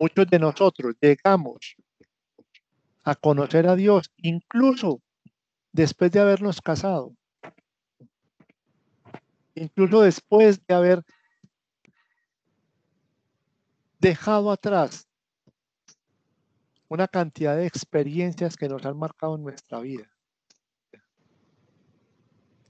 Muchos 0.00 0.26
de 0.26 0.40
nosotros 0.40 0.96
llegamos 1.00 1.76
a 3.04 3.14
conocer 3.14 3.68
a 3.68 3.76
Dios 3.76 4.10
incluso 4.16 5.03
después 5.74 6.12
de 6.12 6.20
habernos 6.20 6.62
casado, 6.62 7.12
incluso 9.56 10.02
después 10.02 10.64
de 10.66 10.74
haber 10.74 11.02
dejado 13.98 14.52
atrás 14.52 15.08
una 16.88 17.08
cantidad 17.08 17.56
de 17.56 17.66
experiencias 17.66 18.56
que 18.56 18.68
nos 18.68 18.86
han 18.86 18.96
marcado 18.96 19.34
en 19.34 19.42
nuestra 19.42 19.80
vida. 19.80 20.08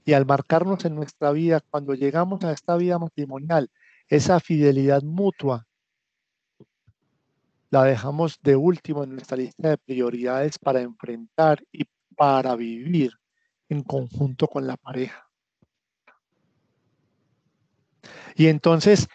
Y 0.03 0.13
al 0.13 0.25
marcarnos 0.25 0.83
en 0.85 0.95
nuestra 0.95 1.31
vida, 1.31 1.61
cuando 1.69 1.93
llegamos 1.93 2.43
a 2.43 2.51
esta 2.51 2.75
vida 2.75 2.97
matrimonial, 2.97 3.69
esa 4.07 4.39
fidelidad 4.39 5.03
mutua 5.03 5.67
la 7.69 7.83
dejamos 7.83 8.39
de 8.41 8.55
último 8.55 9.03
en 9.03 9.11
nuestra 9.11 9.37
lista 9.37 9.69
de 9.69 9.77
prioridades 9.77 10.57
para 10.57 10.81
enfrentar 10.81 11.63
y 11.71 11.85
para 12.15 12.55
vivir 12.55 13.11
en 13.69 13.83
conjunto 13.83 14.47
con 14.47 14.67
la 14.67 14.77
pareja. 14.77 15.29
Y 18.35 18.47
entonces 18.47 19.07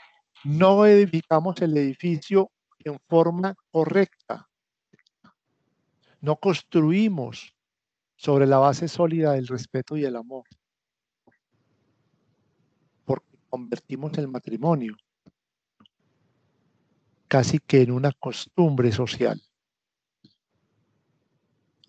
no 0.45 0.87
edificamos 0.87 1.61
el 1.61 1.77
edificio 1.77 2.51
en 2.79 2.99
forma 3.09 3.55
correcta. 3.71 4.49
No 6.21 6.37
construimos 6.37 7.55
sobre 8.17 8.47
la 8.47 8.59
base 8.59 8.89
sólida 8.89 9.33
del 9.33 9.47
respeto 9.47 9.97
y 9.97 10.05
el 10.05 10.17
amor 10.17 10.45
convertimos 13.51 14.17
el 14.17 14.29
matrimonio 14.29 14.97
casi 17.27 17.59
que 17.59 17.83
en 17.83 17.91
una 17.91 18.13
costumbre 18.13 18.91
social. 18.93 19.41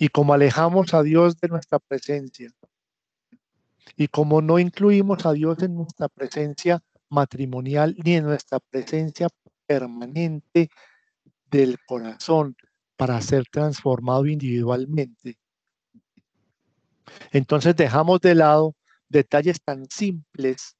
Y 0.01 0.07
como 0.07 0.33
alejamos 0.33 0.95
a 0.95 1.03
Dios 1.03 1.39
de 1.39 1.47
nuestra 1.47 1.77
presencia, 1.77 2.51
y 3.95 4.07
como 4.07 4.41
no 4.41 4.57
incluimos 4.57 5.27
a 5.27 5.33
Dios 5.33 5.61
en 5.61 5.75
nuestra 5.75 6.09
presencia 6.09 6.81
matrimonial 7.09 7.95
ni 8.03 8.15
en 8.15 8.23
nuestra 8.23 8.59
presencia 8.59 9.27
permanente 9.67 10.71
del 11.51 11.77
corazón 11.85 12.55
para 12.95 13.21
ser 13.21 13.43
transformado 13.51 14.25
individualmente, 14.25 15.37
entonces 17.31 17.75
dejamos 17.75 18.21
de 18.21 18.33
lado 18.33 18.75
detalles 19.07 19.61
tan 19.61 19.85
simples 19.87 20.77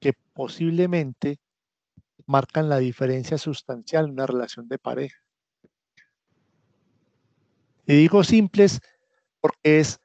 que 0.00 0.12
posiblemente 0.34 1.38
marcan 2.26 2.68
la 2.68 2.76
diferencia 2.76 3.38
sustancial 3.38 4.04
en 4.04 4.10
una 4.10 4.26
relación 4.26 4.68
de 4.68 4.78
pareja. 4.78 5.16
Y 7.88 7.96
digo 7.96 8.22
simples 8.22 8.80
porque 9.40 9.80
es 9.80 9.98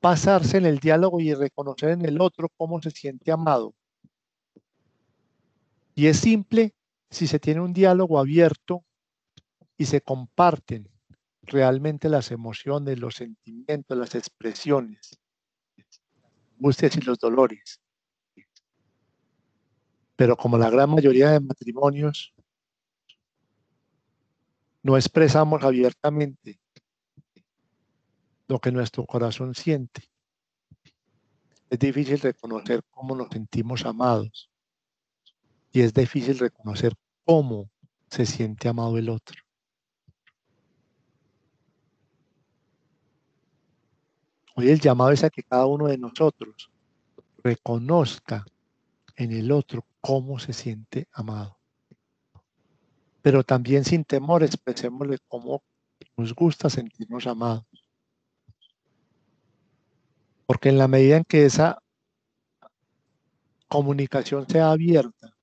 pasarse 0.00 0.56
en 0.56 0.64
el 0.64 0.78
diálogo 0.78 1.20
y 1.20 1.34
reconocer 1.34 1.90
en 1.90 2.06
el 2.06 2.18
otro 2.22 2.48
cómo 2.56 2.80
se 2.80 2.90
siente 2.90 3.30
amado. 3.30 3.74
Y 5.94 6.06
es 6.06 6.16
simple 6.16 6.74
si 7.10 7.26
se 7.26 7.38
tiene 7.38 7.60
un 7.60 7.74
diálogo 7.74 8.18
abierto 8.18 8.82
y 9.76 9.84
se 9.84 10.00
comparten 10.00 10.88
realmente 11.42 12.08
las 12.08 12.30
emociones, 12.30 12.98
los 12.98 13.16
sentimientos, 13.16 13.98
las 13.98 14.14
expresiones, 14.14 15.20
angustias 16.56 16.96
y 16.96 17.02
los 17.02 17.18
dolores. 17.18 17.78
Pero 20.16 20.34
como 20.34 20.56
la 20.56 20.70
gran 20.70 20.88
mayoría 20.88 21.28
de 21.30 21.40
matrimonios, 21.40 22.32
no 24.84 24.98
expresamos 24.98 25.64
abiertamente 25.64 26.60
lo 28.46 28.60
que 28.60 28.70
nuestro 28.70 29.06
corazón 29.06 29.54
siente. 29.54 30.02
Es 31.70 31.78
difícil 31.78 32.20
reconocer 32.20 32.82
cómo 32.90 33.16
nos 33.16 33.28
sentimos 33.30 33.86
amados 33.86 34.50
y 35.72 35.80
es 35.80 35.94
difícil 35.94 36.38
reconocer 36.38 36.92
cómo 37.24 37.70
se 38.10 38.26
siente 38.26 38.68
amado 38.68 38.98
el 38.98 39.08
otro. 39.08 39.42
Hoy 44.54 44.68
el 44.68 44.80
llamado 44.80 45.12
es 45.12 45.24
a 45.24 45.30
que 45.30 45.42
cada 45.42 45.64
uno 45.64 45.86
de 45.86 45.96
nosotros 45.96 46.70
reconozca 47.42 48.44
en 49.16 49.32
el 49.32 49.50
otro 49.50 49.86
cómo 50.02 50.38
se 50.38 50.52
siente 50.52 51.08
amado. 51.10 51.63
Pero 53.24 53.42
también 53.42 53.86
sin 53.86 54.04
temor 54.04 54.42
expresémosle 54.42 55.16
cómo 55.28 55.64
nos 56.14 56.34
gusta 56.34 56.68
sentirnos 56.68 57.26
amados. 57.26 57.64
Porque 60.44 60.68
en 60.68 60.76
la 60.76 60.88
medida 60.88 61.16
en 61.16 61.24
que 61.24 61.46
esa 61.46 61.78
comunicación 63.66 64.46
sea 64.46 64.72
abierta 64.72 65.34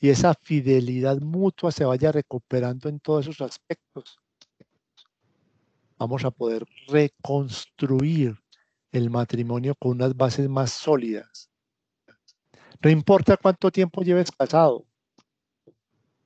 y 0.00 0.08
esa 0.08 0.32
fidelidad 0.40 1.20
mutua 1.20 1.70
se 1.70 1.84
vaya 1.84 2.12
recuperando 2.12 2.88
en 2.88 2.98
todos 2.98 3.26
esos 3.26 3.42
aspectos, 3.42 4.18
vamos 5.98 6.24
a 6.24 6.30
poder 6.30 6.64
reconstruir 6.88 8.38
el 8.90 9.10
matrimonio 9.10 9.74
con 9.74 9.90
unas 9.90 10.16
bases 10.16 10.48
más 10.48 10.70
sólidas. 10.70 11.50
No 12.82 12.88
importa 12.88 13.36
cuánto 13.36 13.70
tiempo 13.70 14.00
lleves 14.00 14.30
casado, 14.30 14.86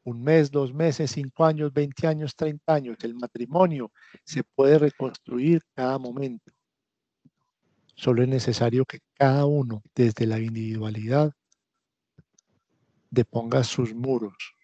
un 0.05 0.23
mes, 0.23 0.51
dos 0.51 0.73
meses, 0.73 1.11
cinco 1.11 1.45
años, 1.45 1.73
veinte 1.73 2.07
años, 2.07 2.35
treinta 2.35 2.75
años, 2.75 2.97
el 3.03 3.15
matrimonio 3.15 3.93
se 4.25 4.43
puede 4.43 4.79
reconstruir 4.79 5.63
cada 5.75 5.99
momento. 5.99 6.53
Solo 7.95 8.23
es 8.23 8.29
necesario 8.29 8.85
que 8.87 9.01
cada 9.15 9.45
uno, 9.45 9.83
desde 9.95 10.27
la 10.27 10.39
individualidad, 10.39 11.33
deponga 13.11 13.63
sus 13.65 13.95
muros, 13.95 14.55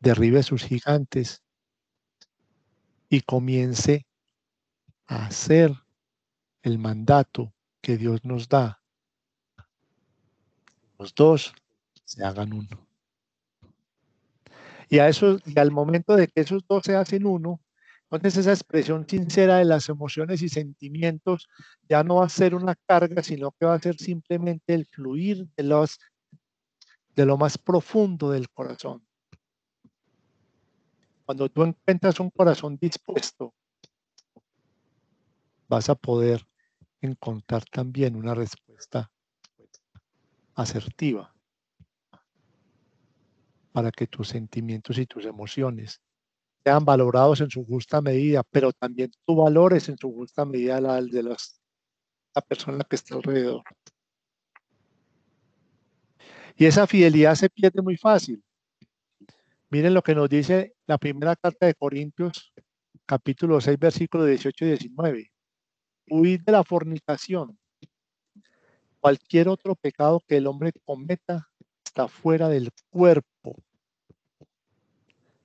derribe 0.00 0.42
sus 0.42 0.62
gigantes 0.64 1.42
y 3.08 3.22
comience 3.22 4.06
a 5.06 5.26
hacer 5.26 5.72
el 6.62 6.78
mandato 6.78 7.54
que 7.80 7.96
Dios 7.96 8.24
nos 8.24 8.48
da. 8.48 8.82
Los 10.98 11.14
dos 11.14 11.54
se 12.04 12.24
hagan 12.24 12.52
uno. 12.52 12.85
Y, 14.88 14.98
a 14.98 15.08
eso, 15.08 15.38
y 15.44 15.58
al 15.58 15.70
momento 15.70 16.14
de 16.16 16.28
que 16.28 16.42
esos 16.42 16.64
dos 16.68 16.82
se 16.84 16.94
hacen 16.94 17.26
uno, 17.26 17.60
entonces 18.10 18.38
esa 18.38 18.52
expresión 18.52 19.04
sincera 19.08 19.58
de 19.58 19.64
las 19.64 19.88
emociones 19.88 20.40
y 20.42 20.48
sentimientos 20.48 21.48
ya 21.88 22.04
no 22.04 22.16
va 22.16 22.26
a 22.26 22.28
ser 22.28 22.54
una 22.54 22.76
carga, 22.86 23.22
sino 23.22 23.50
que 23.52 23.66
va 23.66 23.74
a 23.74 23.80
ser 23.80 23.96
simplemente 23.96 24.74
el 24.74 24.86
fluir 24.86 25.48
de, 25.56 25.64
los, 25.64 25.98
de 27.16 27.26
lo 27.26 27.36
más 27.36 27.58
profundo 27.58 28.30
del 28.30 28.48
corazón. 28.50 29.04
Cuando 31.24 31.48
tú 31.48 31.64
encuentras 31.64 32.20
un 32.20 32.30
corazón 32.30 32.78
dispuesto, 32.80 33.52
vas 35.68 35.88
a 35.90 35.96
poder 35.96 36.46
encontrar 37.00 37.64
también 37.64 38.14
una 38.14 38.34
respuesta 38.34 39.10
asertiva 40.54 41.35
para 43.76 43.92
que 43.92 44.06
tus 44.06 44.28
sentimientos 44.28 44.96
y 44.96 45.04
tus 45.04 45.26
emociones 45.26 46.00
sean 46.64 46.82
valorados 46.86 47.42
en 47.42 47.50
su 47.50 47.62
justa 47.62 48.00
medida, 48.00 48.42
pero 48.42 48.72
también 48.72 49.10
tú 49.26 49.36
valores 49.36 49.90
en 49.90 49.98
su 49.98 50.14
justa 50.14 50.46
medida 50.46 50.80
la 50.80 51.02
de 51.02 51.22
la 51.22 51.36
persona 52.48 52.86
que 52.88 52.96
está 52.96 53.16
alrededor. 53.16 53.64
Y 56.56 56.64
esa 56.64 56.86
fidelidad 56.86 57.34
se 57.34 57.50
pierde 57.50 57.82
muy 57.82 57.98
fácil. 57.98 58.42
Miren 59.68 59.92
lo 59.92 60.00
que 60.00 60.14
nos 60.14 60.30
dice 60.30 60.74
la 60.86 60.96
primera 60.96 61.36
carta 61.36 61.66
de 61.66 61.74
Corintios, 61.74 62.54
capítulo 63.04 63.60
6, 63.60 63.78
versículo 63.78 64.24
18 64.24 64.64
y 64.64 64.68
19. 64.68 65.32
Huid 66.08 66.40
de 66.46 66.52
la 66.52 66.64
fornicación. 66.64 67.58
Cualquier 69.00 69.48
otro 69.48 69.74
pecado 69.74 70.24
que 70.26 70.38
el 70.38 70.46
hombre 70.46 70.72
cometa 70.82 71.46
está 71.96 72.08
fuera 72.08 72.50
del 72.50 72.70
cuerpo. 72.90 73.56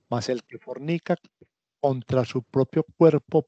Mas 0.09 0.27
el 0.27 0.43
que 0.43 0.59
fornica 0.59 1.15
contra 1.79 2.25
su 2.25 2.43
propio 2.43 2.83
cuerpo. 2.97 3.47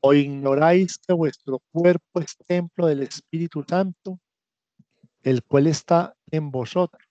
¿O 0.00 0.12
ignoráis 0.12 0.98
que 0.98 1.12
vuestro 1.12 1.60
cuerpo 1.70 2.20
es 2.20 2.36
templo 2.48 2.88
del 2.88 3.04
Espíritu 3.04 3.64
Santo, 3.66 4.18
el 5.22 5.44
cual 5.44 5.68
está 5.68 6.16
en 6.32 6.50
vosotros? 6.50 7.08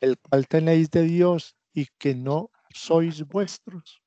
el 0.00 0.18
cual 0.18 0.46
tenéis 0.48 0.90
de 0.90 1.02
Dios 1.02 1.56
y 1.72 1.86
que 1.98 2.14
no 2.14 2.50
sois 2.74 3.22
vuestros. 3.22 4.02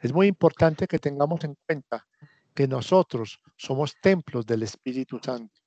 Es 0.00 0.12
muy 0.12 0.26
importante 0.26 0.88
que 0.88 0.98
tengamos 0.98 1.44
en 1.44 1.54
cuenta 1.64 2.04
que 2.54 2.66
nosotros 2.66 3.40
somos 3.56 3.94
templos 4.02 4.46
del 4.46 4.64
Espíritu 4.64 5.20
Santo. 5.22 5.63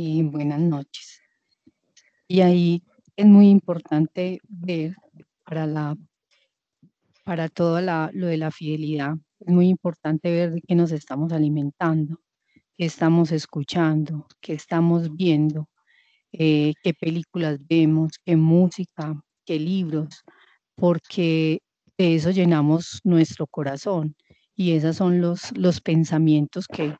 Y 0.00 0.22
buenas 0.22 0.60
noches. 0.60 1.20
Y 2.28 2.42
ahí 2.42 2.84
es 3.16 3.26
muy 3.26 3.48
importante 3.48 4.38
ver 4.44 4.94
para 5.44 5.66
la 5.66 5.96
para 7.24 7.48
todo 7.48 7.80
lo 7.80 8.26
de 8.28 8.36
la 8.36 8.52
fidelidad, 8.52 9.14
es 9.40 9.52
muy 9.52 9.66
importante 9.68 10.30
ver 10.30 10.52
de 10.52 10.62
qué 10.62 10.76
nos 10.76 10.92
estamos 10.92 11.32
alimentando 11.32 12.20
qué 12.76 12.84
estamos 12.84 13.32
escuchando, 13.32 14.28
qué 14.40 14.52
estamos 14.52 15.16
viendo, 15.16 15.68
eh, 16.30 16.74
qué 16.84 16.94
películas 16.94 17.58
vemos, 17.68 18.12
qué 18.24 18.36
música, 18.36 19.20
qué 19.44 19.58
libros, 19.58 20.22
porque 20.76 21.60
de 21.98 22.14
eso 22.14 22.30
llenamos 22.30 23.00
nuestro 23.02 23.48
corazón 23.48 24.14
y 24.54 24.74
esos 24.74 24.94
son 24.94 25.20
los, 25.20 25.50
los 25.58 25.80
pensamientos 25.80 26.68
que, 26.68 26.96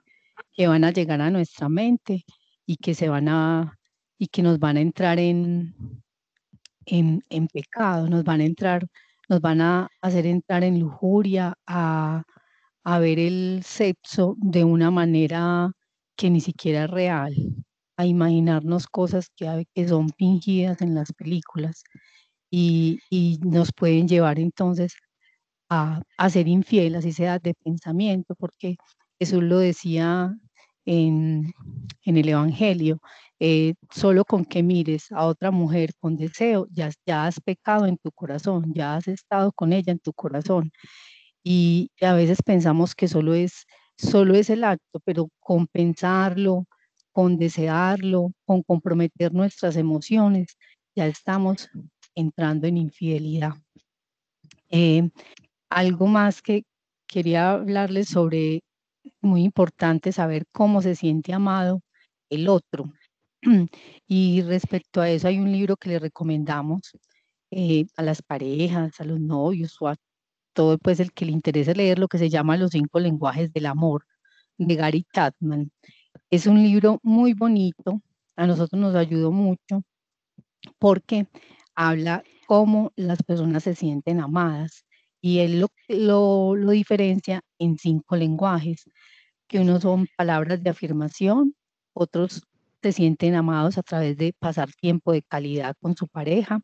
que 0.52 0.66
van 0.66 0.82
a 0.82 0.90
llegar 0.90 1.20
a 1.20 1.30
nuestra 1.30 1.68
mente 1.68 2.24
y 2.68 2.76
que 2.76 2.94
se 2.94 3.08
van 3.08 3.28
a 3.28 3.74
y 4.18 4.28
que 4.28 4.42
nos 4.42 4.58
van 4.58 4.76
a 4.76 4.80
entrar 4.80 5.18
en, 5.18 5.74
en, 6.86 7.24
en, 7.30 7.48
pecado, 7.48 8.08
nos 8.08 8.24
van 8.24 8.40
a 8.40 8.44
entrar, 8.44 8.86
nos 9.28 9.40
van 9.40 9.60
a 9.60 9.88
hacer 10.02 10.26
entrar 10.26 10.64
en 10.64 10.80
lujuria, 10.80 11.54
a, 11.66 12.24
a 12.84 12.98
ver 12.98 13.18
el 13.20 13.62
sexo 13.64 14.36
de 14.38 14.64
una 14.64 14.90
manera 14.90 15.70
que 16.16 16.30
ni 16.30 16.40
siquiera 16.40 16.84
es 16.84 16.90
real, 16.90 17.34
a 17.96 18.06
imaginarnos 18.06 18.86
cosas 18.88 19.30
que, 19.36 19.66
que 19.74 19.88
son 19.88 20.10
fingidas 20.10 20.82
en 20.82 20.94
las 20.94 21.12
películas 21.12 21.84
y, 22.50 23.00
nos 23.42 23.72
pueden 23.72 24.08
llevar 24.08 24.38
entonces 24.38 24.94
a, 25.70 26.02
ser 26.30 26.48
infiel, 26.48 26.96
así 26.96 27.12
sea 27.12 27.38
de 27.38 27.54
pensamiento, 27.54 28.34
porque 28.36 28.76
Jesús 29.18 29.42
lo 29.42 29.58
decía 29.58 30.34
en, 30.88 31.52
el 32.04 32.28
Evangelio, 32.28 33.00
eh, 33.38 33.74
solo 33.90 34.24
con 34.24 34.44
que 34.46 34.62
mires 34.62 35.12
a 35.12 35.26
otra 35.26 35.50
mujer 35.50 35.92
con 36.00 36.16
deseo, 36.16 36.66
ya, 36.70 36.90
ya 37.06 37.26
has 37.26 37.40
pecado 37.40 37.86
en 37.86 37.98
tu 37.98 38.10
corazón, 38.12 38.72
ya 38.74 38.96
has 38.96 39.06
estado 39.08 39.52
con 39.52 39.72
ella 39.72 39.92
en 39.92 39.98
tu 39.98 40.12
corazón 40.14 40.72
y 41.44 41.90
a 42.00 42.14
veces 42.14 42.42
pensamos 42.42 42.94
que 42.94 43.08
solo 43.08 43.34
es, 43.34 43.66
solo 43.96 44.34
es 44.34 44.50
el 44.50 44.64
acto, 44.64 45.00
pero 45.04 45.28
con 45.40 45.66
pensarlo, 45.66 46.66
con 47.12 47.36
desearlo, 47.38 48.32
con 48.46 48.62
comprometer 48.62 49.32
nuestras 49.34 49.76
emociones, 49.76 50.56
ya 50.94 51.06
estamos 51.06 51.68
entrando 52.14 52.66
en 52.66 52.78
infidelidad. 52.78 53.52
Eh, 54.70 55.10
algo 55.70 56.06
más 56.06 56.42
que 56.42 56.64
quería 57.06 57.52
hablarles 57.52 58.08
sobre, 58.08 58.62
muy 59.20 59.42
importante 59.44 60.12
saber 60.12 60.46
cómo 60.52 60.82
se 60.82 60.94
siente 60.94 61.32
amado 61.32 61.82
el 62.30 62.48
otro. 62.48 62.92
Y 64.06 64.42
respecto 64.42 65.00
a 65.00 65.10
eso 65.10 65.28
hay 65.28 65.38
un 65.38 65.52
libro 65.52 65.76
que 65.76 65.90
le 65.90 65.98
recomendamos 65.98 66.92
eh, 67.50 67.86
a 67.96 68.02
las 68.02 68.22
parejas, 68.22 69.00
a 69.00 69.04
los 69.04 69.20
novios 69.20 69.76
o 69.80 69.88
a 69.88 69.96
todo 70.54 70.78
pues 70.78 71.00
el 71.00 71.12
que 71.12 71.24
le 71.26 71.32
interese 71.32 71.74
leer 71.74 71.98
lo 71.98 72.08
que 72.08 72.18
se 72.18 72.30
llama 72.30 72.56
Los 72.56 72.72
cinco 72.72 73.00
lenguajes 73.00 73.52
del 73.52 73.66
amor 73.66 74.04
de 74.58 74.74
Gary 74.76 75.04
Tatman. 75.12 75.70
Es 76.30 76.46
un 76.46 76.62
libro 76.62 77.00
muy 77.02 77.34
bonito, 77.34 78.02
a 78.36 78.46
nosotros 78.46 78.80
nos 78.80 78.94
ayudó 78.96 79.32
mucho 79.32 79.82
porque 80.78 81.28
habla 81.74 82.24
cómo 82.46 82.92
las 82.96 83.22
personas 83.22 83.64
se 83.64 83.74
sienten 83.74 84.20
amadas 84.20 84.84
y 85.20 85.40
él 85.40 85.60
lo, 85.60 86.56
lo, 86.56 86.70
diferencia 86.70 87.42
en 87.58 87.78
cinco 87.78 88.16
lenguajes, 88.16 88.84
que 89.48 89.60
unos 89.60 89.82
son 89.82 90.08
palabras 90.16 90.62
de 90.62 90.70
afirmación, 90.70 91.54
otros 91.92 92.42
se 92.82 92.92
sienten 92.92 93.34
amados 93.34 93.78
a 93.78 93.82
través 93.82 94.16
de 94.16 94.34
pasar 94.38 94.70
tiempo 94.72 95.12
de 95.12 95.22
calidad 95.22 95.74
con 95.80 95.96
su 95.96 96.06
pareja, 96.06 96.60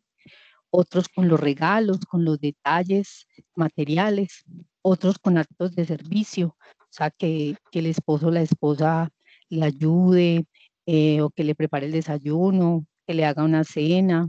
otros 0.70 1.08
con 1.08 1.28
los 1.28 1.40
regalos, 1.40 2.00
con 2.00 2.24
los 2.24 2.40
detalles 2.40 3.26
materiales, 3.54 4.44
otros 4.82 5.18
con 5.18 5.38
actos 5.38 5.74
de 5.74 5.86
servicio, 5.86 6.56
o 6.94 6.96
sea, 6.96 7.10
que, 7.10 7.56
el 7.72 7.86
esposo 7.86 8.28
o 8.28 8.30
la 8.30 8.42
esposa 8.42 9.10
le 9.48 9.64
ayude 9.64 10.46
eh, 10.86 11.20
o 11.22 11.30
que 11.30 11.44
le 11.44 11.54
prepare 11.54 11.86
el 11.86 11.92
desayuno, 11.92 12.86
que 13.06 13.14
le 13.14 13.24
haga 13.24 13.44
una 13.44 13.64
cena 13.64 14.28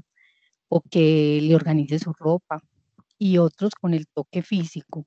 o 0.67 0.81
que 0.81 1.39
le 1.41 1.55
organice 1.55 1.99
su 1.99 2.13
ropa. 2.13 2.61
Y 3.17 3.37
otros 3.37 3.71
con 3.75 3.93
el 3.93 4.07
toque 4.07 4.41
físico, 4.41 5.05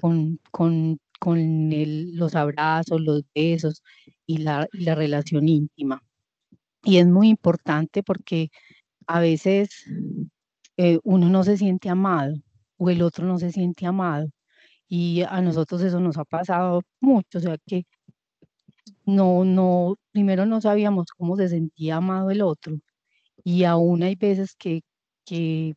con, 0.00 0.40
con, 0.50 0.98
con 1.20 1.70
los 2.16 2.34
abrazos, 2.34 3.00
los 3.00 3.22
besos 3.34 3.82
y 4.26 4.38
la, 4.38 4.68
y 4.72 4.84
la 4.84 4.94
relación 4.94 5.48
íntima. 5.48 6.02
Y 6.84 6.98
es 6.98 7.06
muy 7.06 7.28
importante 7.28 8.02
porque 8.02 8.50
a 9.06 9.20
veces 9.20 9.84
eh, 10.76 10.98
uno 11.04 11.28
no 11.28 11.44
se 11.44 11.56
siente 11.56 11.88
amado 11.88 12.36
o 12.76 12.90
el 12.90 13.02
otro 13.02 13.26
no 13.26 13.38
se 13.38 13.52
siente 13.52 13.86
amado. 13.86 14.30
Y 14.88 15.22
a 15.28 15.42
nosotros 15.42 15.82
eso 15.82 16.00
nos 16.00 16.16
ha 16.18 16.24
pasado 16.24 16.82
mucho, 17.00 17.38
o 17.38 17.40
sea 17.42 17.58
que 17.66 17.84
no, 19.04 19.44
no, 19.44 19.96
primero 20.12 20.46
no 20.46 20.60
sabíamos 20.60 21.08
cómo 21.16 21.36
se 21.36 21.48
sentía 21.48 21.96
amado 21.96 22.30
el 22.30 22.42
otro. 22.42 22.78
Y 23.44 23.64
aún 23.64 24.02
hay 24.02 24.16
veces 24.16 24.54
que, 24.56 24.82
que, 25.24 25.74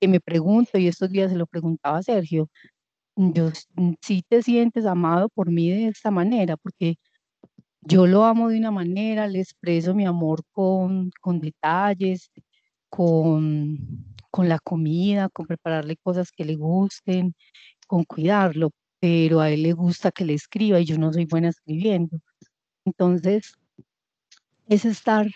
que 0.00 0.08
me 0.08 0.20
pregunto, 0.20 0.78
y 0.78 0.88
estos 0.88 1.10
días 1.10 1.30
se 1.30 1.36
lo 1.38 1.46
preguntaba 1.46 1.98
a 1.98 2.02
Sergio, 2.02 2.48
yo 3.16 3.50
si 4.02 4.22
te 4.22 4.42
sientes 4.42 4.86
amado 4.86 5.28
por 5.28 5.50
mí 5.50 5.70
de 5.70 5.88
esta 5.88 6.10
manera, 6.10 6.56
porque 6.56 6.96
yo 7.82 8.06
lo 8.06 8.24
amo 8.24 8.48
de 8.48 8.58
una 8.58 8.70
manera, 8.70 9.26
le 9.28 9.40
expreso 9.40 9.94
mi 9.94 10.06
amor 10.06 10.42
con, 10.52 11.10
con 11.20 11.40
detalles, 11.40 12.30
con, 12.88 13.78
con 14.30 14.48
la 14.48 14.58
comida, 14.60 15.28
con 15.30 15.46
prepararle 15.46 15.96
cosas 15.96 16.30
que 16.32 16.44
le 16.44 16.56
gusten, 16.56 17.34
con 17.86 18.04
cuidarlo, 18.04 18.70
pero 19.00 19.40
a 19.40 19.50
él 19.50 19.62
le 19.62 19.72
gusta 19.72 20.12
que 20.12 20.24
le 20.24 20.34
escriba 20.34 20.80
y 20.80 20.84
yo 20.84 20.98
no 20.98 21.12
soy 21.12 21.26
buena 21.26 21.48
escribiendo. 21.48 22.18
Entonces, 22.84 23.54
es 24.68 24.84
estar 24.84 25.26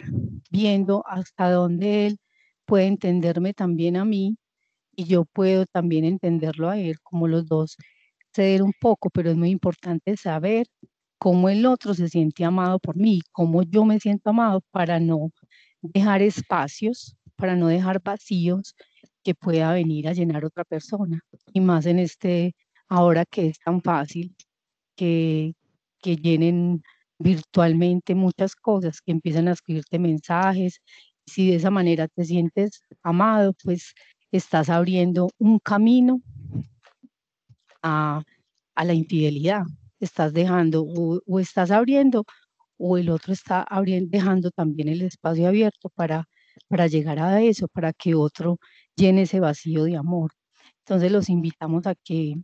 viendo 0.51 1.05
hasta 1.07 1.51
dónde 1.51 2.07
él 2.07 2.18
puede 2.66 2.87
entenderme 2.87 3.55
también 3.55 3.96
a 3.96 4.05
mí 4.05 4.37
y 4.97 5.05
yo 5.05 5.25
puedo 5.25 5.67
también 5.67 6.05
entenderlo 6.05 6.71
a 6.71 6.79
él, 6.79 7.01
como 7.03 7.29
los 7.29 7.47
dos 7.47 7.77
ceder 8.35 8.63
un 8.63 8.73
poco, 8.81 9.11
pero 9.11 9.31
es 9.31 9.37
muy 9.37 9.51
importante 9.51 10.17
saber 10.17 10.67
cómo 11.19 11.49
el 11.49 11.67
otro 11.67 11.95
se 11.95 12.09
siente 12.09 12.45
amado 12.45 12.79
por 12.81 12.97
mí, 12.97 13.21
cómo 13.33 13.63
yo 13.63 13.85
me 13.85 14.01
siento 14.01 14.31
amado 14.31 14.63
para 14.73 15.01
no 15.01 15.31
dejar 15.83 16.23
espacios, 16.23 17.17
para 17.37 17.57
no 17.57 17.69
dejar 17.69 18.03
vacíos 18.03 18.75
que 19.25 19.35
pueda 19.35 19.73
venir 19.73 20.09
a 20.09 20.15
llenar 20.15 20.45
otra 20.45 20.65
persona. 20.65 21.21
Y 21.53 21.61
más 21.61 21.87
en 21.87 21.99
este, 22.01 22.55
ahora 22.89 23.25
que 23.27 23.49
es 23.49 23.59
tan 23.61 23.83
fácil, 23.83 24.35
que, 24.97 25.55
que 26.01 26.17
llenen 26.17 26.83
virtualmente 27.19 28.15
muchas 28.15 28.57
cosas, 28.57 29.01
que 29.01 29.13
empiezan 29.13 29.49
a 29.49 29.53
escribirte 29.53 29.99
mensajes. 29.99 30.81
Si 31.27 31.51
de 31.51 31.57
esa 31.57 31.71
manera 31.71 32.09
te 32.09 32.25
sientes 32.25 32.83
amado, 33.03 33.55
pues 33.63 33.95
estás 34.33 34.71
abriendo 34.71 35.31
un 35.38 35.59
camino 35.59 36.21
a, 37.83 38.23
a 38.75 38.85
la 38.85 38.95
infidelidad. 38.95 39.62
Estás 40.01 40.33
dejando 40.33 40.85
o, 40.85 41.38
estás 41.38 41.71
abriendo 41.71 42.25
o 42.79 42.99
el 42.99 43.11
otro 43.11 43.33
está 43.33 43.62
abriendo, 43.62 44.09
dejando 44.11 44.51
también 44.51 44.88
el 44.88 45.03
espacio 45.03 45.47
abierto 45.47 45.90
para, 45.90 46.27
para 46.66 46.87
llegar 46.88 47.21
a 47.21 47.40
eso, 47.42 47.68
para 47.68 47.92
que 47.92 48.14
otro 48.14 48.59
llene 48.97 49.23
ese 49.23 49.38
vacío 49.38 49.85
de 49.85 49.97
amor. 49.97 50.33
Entonces 50.79 51.12
los 51.12 51.29
invitamos 51.29 51.87
a 51.87 51.95
que, 51.95 52.35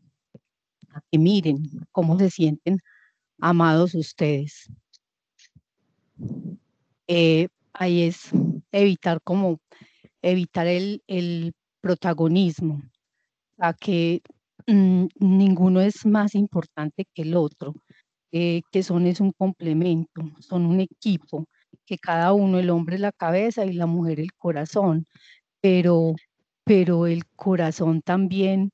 a 0.91 1.01
que 1.11 1.19
miren 1.19 1.63
cómo 1.91 2.19
se 2.19 2.31
sienten 2.31 2.79
amados 3.41 3.95
ustedes. 3.95 4.71
Eh, 7.07 7.49
ahí 7.73 8.03
es 8.03 8.31
evitar 8.71 9.21
como 9.23 9.61
evitar 10.23 10.67
el, 10.67 11.03
el 11.07 11.55
protagonismo, 11.81 12.83
a 13.59 13.75
que 13.75 14.23
mm, 14.67 15.07
ninguno 15.21 15.81
es 15.81 16.07
más 16.07 16.35
importante 16.35 17.07
que 17.15 17.23
el 17.23 17.37
otro, 17.37 17.75
eh, 18.33 18.63
que 18.73 18.83
son 18.83 19.07
es 19.07 19.21
un 19.21 19.33
complemento, 19.33 20.23
son 20.41 20.67
un 20.67 20.81
equipo, 20.81 21.47
que 21.87 21.99
cada 21.99 22.33
uno, 22.35 22.59
el 22.59 22.71
hombre 22.71 22.99
la 22.99 23.13
cabeza 23.13 23.65
y 23.67 23.73
la 23.75 23.87
mujer 23.87 24.21
el 24.21 24.33
corazón, 24.39 25.07
pero, 25.63 26.15
pero 26.65 27.07
el 27.09 27.25
corazón 27.37 28.03
también, 28.03 28.71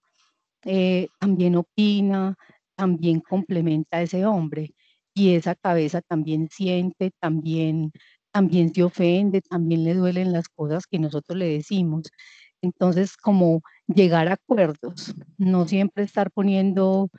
eh, 0.64 1.09
también 1.21 1.57
opina, 1.57 2.37
también 2.77 3.21
complementa 3.21 3.99
a 3.99 4.03
ese 4.03 4.27
hombre 4.27 4.75
y 5.14 5.35
esa 5.35 5.55
cabeza 5.55 6.01
también 6.03 6.49
siente, 6.51 7.12
también, 7.21 7.93
también 8.33 8.75
se 8.75 8.83
ofende, 8.85 9.43
también 9.43 9.85
le 9.85 9.95
duelen 9.95 10.33
las 10.33 10.49
cosas 10.49 10.87
que 10.87 10.99
nosotros 10.99 11.38
le 11.38 11.49
decimos. 11.49 12.05
Entonces, 12.64 13.16
como 13.16 13.61
llegar 13.87 14.29
a 14.29 14.35
acuerdos, 14.35 15.14
no 15.38 15.68
siempre 15.68 16.05
estar 16.05 16.31
poniendo 16.31 17.11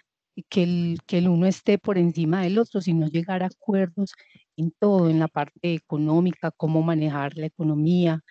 que 0.50 0.64
el, 0.64 1.00
que 1.06 1.20
el 1.20 1.30
uno 1.30 1.46
esté 1.46 1.78
por 1.78 1.98
encima 2.00 2.42
del 2.42 2.58
otro, 2.58 2.82
sino 2.82 3.08
llegar 3.08 3.44
a 3.44 3.48
acuerdos 3.48 4.14
en 4.58 4.72
todo, 4.80 5.10
en 5.10 5.20
la 5.20 5.28
parte 5.28 5.76
económica, 5.76 6.52
cómo 6.52 6.82
manejar 6.82 7.38
la 7.38 7.46
economía, 7.46 8.22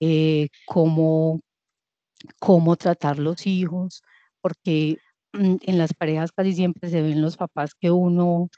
eh, 0.00 0.48
cómo, 0.66 1.40
cómo 2.40 2.76
tratar 2.76 3.18
los 3.20 3.46
hijos, 3.46 4.02
porque 4.40 4.98
mm, 5.32 5.56
en 5.62 5.78
las 5.78 5.94
parejas 5.94 6.32
casi 6.32 6.54
siempre 6.54 6.90
se 6.90 7.02
ven 7.02 7.22
los 7.22 7.36
papás 7.36 7.74
que 7.74 7.90
uno 7.92 8.48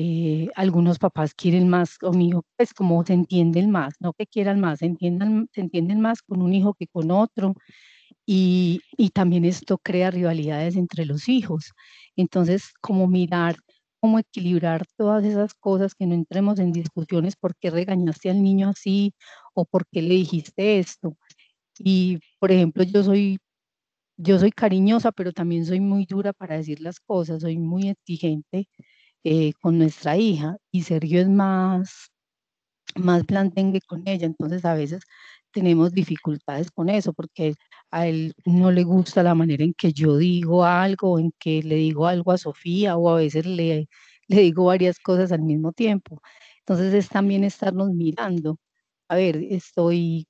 eh, 0.00 0.48
algunos 0.54 0.98
papás 1.00 1.34
quieren 1.34 1.68
más 1.68 1.98
conmigo, 1.98 2.44
pues 2.56 2.72
como 2.72 3.04
se 3.04 3.14
entienden 3.14 3.70
más, 3.72 3.94
no 4.00 4.12
que 4.12 4.26
quieran 4.28 4.60
más, 4.60 4.78
se, 4.78 4.86
entiendan, 4.86 5.48
se 5.52 5.60
entienden 5.60 6.00
más 6.00 6.22
con 6.22 6.40
un 6.40 6.54
hijo 6.54 6.74
que 6.74 6.86
con 6.86 7.10
otro. 7.10 7.54
Y, 8.26 8.80
y 8.96 9.10
también 9.10 9.44
esto 9.44 9.78
crea 9.78 10.10
rivalidades 10.10 10.76
entre 10.76 11.06
los 11.06 11.28
hijos. 11.28 11.72
Entonces, 12.16 12.72
como 12.80 13.06
mirar, 13.08 13.56
cómo 14.00 14.18
equilibrar 14.20 14.86
todas 14.96 15.24
esas 15.24 15.54
cosas, 15.54 15.94
que 15.94 16.06
no 16.06 16.14
entremos 16.14 16.58
en 16.60 16.72
discusiones, 16.72 17.36
¿por 17.36 17.56
qué 17.56 17.70
regañaste 17.70 18.30
al 18.30 18.42
niño 18.42 18.68
así? 18.70 19.14
¿O 19.54 19.64
por 19.64 19.86
qué 19.90 20.02
le 20.02 20.14
dijiste 20.14 20.78
esto? 20.78 21.16
Y, 21.78 22.20
por 22.40 22.52
ejemplo, 22.52 22.84
yo 22.84 23.02
soy 23.04 23.38
yo 24.16 24.38
soy 24.38 24.50
cariñosa, 24.52 25.12
pero 25.12 25.32
también 25.32 25.66
soy 25.66 25.80
muy 25.80 26.06
dura 26.06 26.32
para 26.32 26.56
decir 26.56 26.80
las 26.80 27.00
cosas, 27.00 27.42
soy 27.42 27.58
muy 27.58 27.88
exigente 27.88 28.68
eh, 29.30 29.52
con 29.60 29.78
nuestra 29.78 30.16
hija 30.16 30.56
y 30.70 30.82
Sergio 30.84 31.20
es 31.20 31.28
más, 31.28 32.10
más 32.96 33.26
blandengue 33.26 33.80
con 33.82 34.02
ella, 34.06 34.26
entonces 34.26 34.64
a 34.64 34.74
veces 34.74 35.02
tenemos 35.52 35.92
dificultades 35.92 36.70
con 36.70 36.88
eso 36.88 37.12
porque 37.12 37.54
a 37.90 38.06
él 38.06 38.34
no 38.44 38.70
le 38.72 38.84
gusta 38.84 39.22
la 39.22 39.34
manera 39.34 39.64
en 39.64 39.74
que 39.74 39.92
yo 39.92 40.16
digo 40.18 40.64
algo, 40.64 41.18
en 41.18 41.32
que 41.38 41.62
le 41.62 41.76
digo 41.76 42.06
algo 42.06 42.32
a 42.32 42.38
Sofía 42.38 42.96
o 42.96 43.10
a 43.10 43.16
veces 43.16 43.46
le, 43.46 43.88
le 44.28 44.40
digo 44.42 44.66
varias 44.66 44.98
cosas 45.00 45.32
al 45.32 45.42
mismo 45.42 45.72
tiempo. 45.72 46.22
Entonces 46.60 46.94
es 46.94 47.08
también 47.10 47.44
estarnos 47.44 47.90
mirando. 47.90 48.58
A 49.08 49.16
ver, 49.16 49.36
estoy 49.50 50.27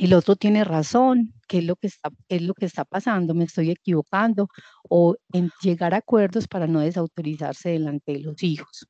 el 0.00 0.14
otro 0.14 0.34
tiene 0.36 0.64
razón, 0.64 1.34
qué 1.46 1.58
es 1.58 1.64
lo 1.64 1.76
que 1.76 1.88
está, 1.88 2.10
es 2.28 2.42
lo 2.42 2.54
que 2.54 2.64
está 2.64 2.84
pasando, 2.84 3.34
me 3.34 3.44
estoy 3.44 3.70
equivocando, 3.70 4.48
o 4.88 5.16
en 5.32 5.50
llegar 5.62 5.94
a 5.94 5.98
acuerdos 5.98 6.48
para 6.48 6.66
no 6.66 6.80
desautorizarse 6.80 7.70
delante 7.70 8.12
de 8.12 8.20
los 8.20 8.42
hijos. 8.42 8.86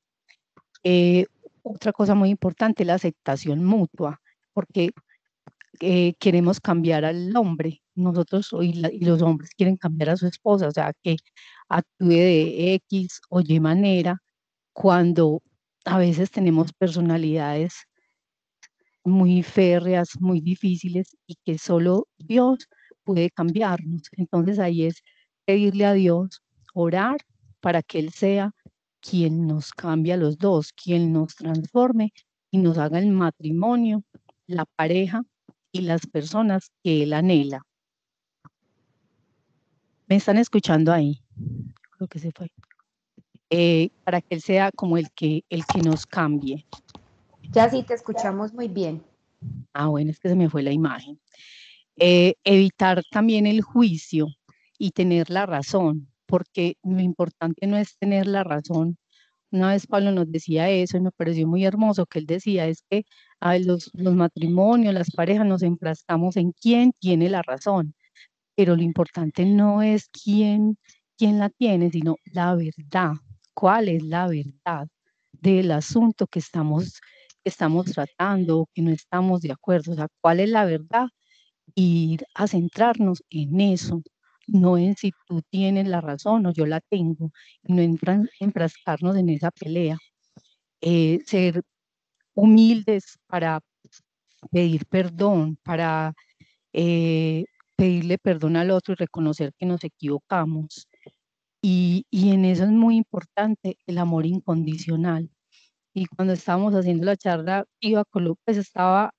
Eh, 0.85 1.27
otra 1.63 1.93
cosa 1.93 2.15
muy 2.15 2.31
importante, 2.31 2.85
la 2.85 2.95
aceptación 2.95 3.65
mutua, 3.65 4.21
porque 4.53 4.93
eh, 5.81 6.15
queremos 6.19 6.61
cambiar 6.61 7.05
al 7.05 7.37
hombre, 7.37 7.83
nosotros 7.97 8.51
y, 8.63 8.75
los 9.05 9.23
hombres 9.23 9.51
quieren 9.57 9.77
cambiar 9.77 10.11
a 10.11 10.17
su 10.17 10.27
esposa, 10.29 10.69
o 10.69 10.73
sea, 10.73 10.93
que 11.03 11.17
actúe 11.69 12.09
de 12.09 12.75
X 12.75 13.21
o 13.31 13.41
Y 13.41 13.61
manera, 13.61 14.23
cuando 14.73 15.43
a 15.85 15.99
veces 15.99 16.31
tenemos 16.31 16.73
personalidades 16.73 17.75
muy 19.05 19.43
férreas, 19.43 20.11
muy 20.21 20.41
difíciles 20.41 21.17
y 21.27 21.37
que 21.45 21.59
solo 21.59 22.07
Dios 22.19 22.69
puede 23.05 23.31
cambiarnos. 23.31 24.03
Entonces 24.13 24.59
ahí 24.59 24.85
es 24.85 25.03
pedirle 25.45 25.87
a 25.87 25.95
Dios, 25.95 26.43
orar 26.75 27.19
para 27.61 27.83
que 27.83 27.99
Él 27.99 28.11
sea 28.11 28.53
quien 29.01 29.47
nos 29.47 29.73
cambie 29.73 30.13
a 30.13 30.17
los 30.17 30.39
dos, 30.39 30.73
quien 30.73 31.13
nos 31.13 31.35
transforme 31.35 32.13
y 32.51 32.59
nos 32.59 32.79
haga 32.79 32.99
el 32.99 33.11
matrimonio, 33.11 34.05
la 34.47 34.65
pareja 34.65 35.23
y 35.73 35.83
las 35.83 36.07
personas 36.07 36.71
que 36.83 37.03
Él 37.03 37.13
anhela. 37.13 37.63
¿Me 40.07 40.17
están 40.17 40.39
escuchando 40.39 40.93
ahí? 40.93 41.23
Creo 41.93 42.09
que 42.09 42.19
se 42.19 42.33
fue. 42.33 42.51
Eh, 43.49 43.91
para 44.05 44.21
que 44.21 44.35
Él 44.35 44.43
sea 44.43 44.71
como 44.73 44.97
el 44.97 45.11
que, 45.13 45.45
el 45.49 45.65
que 45.67 45.81
nos 45.81 46.07
cambie. 46.07 46.67
Ya 47.53 47.69
sí 47.69 47.83
te 47.83 47.95
escuchamos 47.95 48.53
muy 48.53 48.69
bien. 48.69 49.03
Ah, 49.73 49.89
bueno, 49.89 50.11
es 50.11 50.21
que 50.21 50.29
se 50.29 50.37
me 50.37 50.49
fue 50.49 50.63
la 50.63 50.71
imagen. 50.71 51.21
Eh, 51.97 52.35
evitar 52.45 53.03
también 53.11 53.47
el 53.47 53.61
juicio 53.63 54.29
y 54.79 54.93
tener 54.93 55.31
la 55.31 55.47
razón, 55.47 56.09
porque 56.27 56.77
lo 56.85 57.01
importante 57.01 57.67
no 57.67 57.77
es 57.77 57.97
tener 57.99 58.27
la 58.27 58.45
razón. 58.45 58.99
Una 59.51 59.71
vez 59.71 59.87
Pablo 59.87 60.13
nos 60.13 60.31
decía 60.31 60.71
eso 60.71 60.97
y 60.97 61.01
me 61.01 61.11
pareció 61.11 61.49
muy 61.49 61.65
hermoso 61.65 62.07
que 62.07 62.21
él 62.21 62.27
decía, 62.27 62.69
es 62.69 62.85
que 62.89 63.05
a 63.41 63.59
los, 63.59 63.91
los 63.95 64.15
matrimonios, 64.15 64.95
las 64.95 65.11
parejas 65.11 65.45
nos 65.45 65.63
enfrascamos 65.63 66.37
en 66.37 66.53
quién 66.53 66.93
tiene 67.01 67.29
la 67.29 67.43
razón, 67.43 67.95
pero 68.55 68.77
lo 68.77 68.83
importante 68.83 69.45
no 69.45 69.83
es 69.83 70.09
quién, 70.09 70.79
quién 71.19 71.41
la 71.41 71.51
tiene, 71.51 71.91
sino 71.91 72.15
la 72.33 72.55
verdad. 72.55 73.15
¿Cuál 73.55 73.89
es 73.89 74.05
la 74.05 74.29
verdad 74.29 74.87
del 75.33 75.73
asunto 75.73 76.27
que 76.27 76.39
estamos, 76.39 77.01
estamos 77.45 77.87
tratando 77.87 78.69
que 78.75 78.83
no 78.83 78.91
estamos 78.91 79.43
de 79.43 79.53
acuerdo? 79.53 79.93
O 79.93 79.95
sea, 79.97 80.09
¿cuál 80.21 80.41
es 80.41 80.51
la 80.51 80.65
verdad? 80.65 81.09
Ir 81.75 82.27
a 82.35 82.47
centrarnos 82.49 83.23
en 83.31 83.61
eso, 83.61 84.03
no 84.47 84.79
en 84.79 84.97
si 84.97 85.13
tú 85.27 85.43
tienes 85.51 85.89
la 85.89 86.01
razón 86.01 86.47
o 86.47 86.53
yo 86.53 86.67
la 86.67 86.81
tengo, 86.81 87.33
y 87.65 87.75
no 87.75 87.83
enfrascarnos 88.41 89.17
en 89.17 89.31
esa 89.31 89.51
pelea. 89.51 89.99
Eh, 90.83 91.21
ser 91.27 91.63
humildes 92.35 93.19
para 93.29 93.61
pedir 94.51 94.87
perdón, 94.87 95.59
para 95.63 96.15
eh, 96.73 97.45
pedirle 97.77 98.19
perdón 98.19 98.57
al 98.57 98.71
otro 98.71 98.95
y 98.95 98.97
reconocer 98.97 99.53
que 99.59 99.67
nos 99.67 99.85
equivocamos. 99.85 100.89
Y, 101.63 102.07
y, 102.11 102.33
en 102.33 102.45
eso 102.47 102.65
es 102.65 102.71
muy 102.71 102.97
importante 102.97 103.79
el 103.87 103.99
amor 103.99 104.27
incondicional. 104.27 105.31
Y 105.95 106.07
cuando 106.07 106.35
estábamos 106.35 106.75
haciendo 106.75 107.05
la 107.05 107.17
charla, 107.17 107.65
iba 107.81 108.05
con 108.05 108.25
López, 108.25 108.57
estaba 108.57 109.13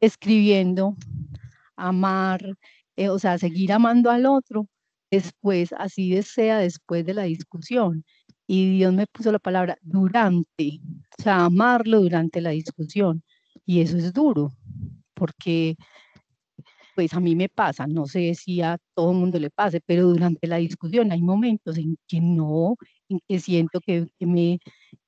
escribiendo 0.00 0.96
amar, 1.76 2.56
eh, 2.96 3.08
o 3.08 3.18
sea, 3.18 3.38
seguir 3.38 3.72
amando 3.72 4.10
al 4.10 4.26
otro 4.26 4.66
después, 5.10 5.72
así 5.78 6.10
desea 6.10 6.58
después 6.58 7.06
de 7.06 7.14
la 7.14 7.24
discusión. 7.24 8.04
Y 8.46 8.78
Dios 8.78 8.92
me 8.92 9.06
puso 9.06 9.32
la 9.32 9.38
palabra 9.38 9.78
durante, 9.82 10.80
o 11.18 11.22
sea, 11.22 11.44
amarlo 11.46 12.00
durante 12.00 12.40
la 12.40 12.50
discusión. 12.50 13.22
Y 13.64 13.80
eso 13.80 13.96
es 13.96 14.12
duro, 14.12 14.52
porque 15.14 15.76
pues 16.94 17.14
a 17.14 17.20
mí 17.20 17.34
me 17.36 17.48
pasa, 17.48 17.86
no 17.86 18.06
sé 18.06 18.34
si 18.34 18.60
a 18.60 18.78
todo 18.94 19.12
el 19.12 19.18
mundo 19.18 19.38
le 19.38 19.50
pase, 19.50 19.80
pero 19.84 20.08
durante 20.08 20.46
la 20.46 20.56
discusión 20.56 21.12
hay 21.12 21.22
momentos 21.22 21.78
en 21.78 21.96
que 22.06 22.20
no, 22.20 22.76
en 23.08 23.20
que 23.26 23.40
siento 23.40 23.80
que, 23.80 24.08
me, 24.20 24.58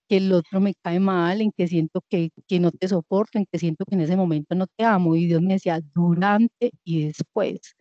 que 0.08 0.18
el 0.18 0.32
otro 0.32 0.60
me 0.60 0.74
cae 0.74 1.00
mal, 1.00 1.40
en 1.40 1.52
que 1.52 1.68
siento 1.68 2.02
que, 2.08 2.30
que, 2.48 2.60
no 2.60 2.70
te 2.72 2.88
soporto, 2.88 3.38
en 3.38 3.46
que 3.50 3.58
siento 3.58 3.84
que 3.86 3.94
en 3.96 4.02
ese 4.02 4.16
momento 4.16 4.54
no 4.54 4.66
te 4.66 4.84
amo. 4.84 5.16
Y 5.16 5.26
Dios 5.26 5.42
me 5.42 5.54
decía, 5.54 5.80
durante 5.94 6.72
y 6.84 7.06
después. 7.06 7.76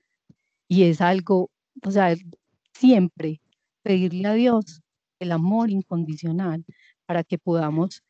Y 0.67 0.83
es 0.83 1.01
algo, 1.01 1.49
o 1.85 1.91
sea, 1.91 2.15
siempre 2.73 3.41
pedirle 3.83 4.27
a 4.27 4.33
Dios 4.33 4.81
el 5.19 5.31
amor 5.31 5.69
incondicional 5.71 6.65
para 7.05 7.23
que 7.23 7.37
podamos 7.37 8.03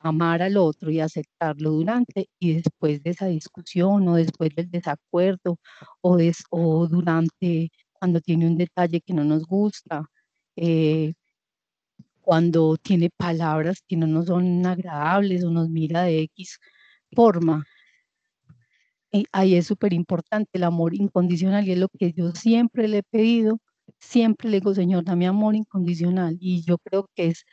amar 0.00 0.42
al 0.42 0.56
otro 0.56 0.90
y 0.90 1.00
aceptarlo 1.00 1.70
durante 1.72 2.28
y 2.38 2.54
después 2.54 3.02
de 3.02 3.10
esa 3.10 3.26
discusión 3.26 4.08
o 4.08 4.14
después 4.16 4.50
del 4.56 4.70
desacuerdo 4.70 5.58
o, 6.02 6.18
o 6.50 6.88
durante 6.88 7.70
cuando 7.92 8.20
tiene 8.20 8.46
un 8.46 8.56
detalle 8.56 9.00
que 9.02 9.14
no 9.14 9.24
nos 9.24 9.44
gusta, 9.46 10.06
eh, 10.56 11.14
cuando 12.30 12.76
tiene 12.76 13.10
palabras 13.10 13.82
que 13.88 13.96
no 13.96 14.06
nos 14.06 14.26
son 14.26 14.64
agradables 14.64 15.42
o 15.42 15.50
nos 15.50 15.68
mira 15.68 16.04
de 16.04 16.20
X 16.22 16.60
forma. 17.12 17.64
Y 19.10 19.24
ahí 19.32 19.56
es 19.56 19.66
súper 19.66 19.92
importante 19.92 20.50
el 20.52 20.62
amor 20.62 20.94
incondicional 20.94 21.66
y 21.66 21.72
es 21.72 21.78
lo 21.78 21.88
que 21.88 22.12
yo 22.12 22.30
siempre 22.32 22.86
le 22.86 22.98
he 22.98 23.02
pedido, 23.02 23.58
siempre 23.98 24.48
le 24.48 24.60
digo, 24.60 24.74
Señor, 24.74 25.04
dame 25.04 25.26
amor 25.26 25.56
incondicional. 25.56 26.36
Y 26.40 26.62
yo 26.62 26.78
creo 26.78 27.08
que 27.16 27.26
es 27.28 27.44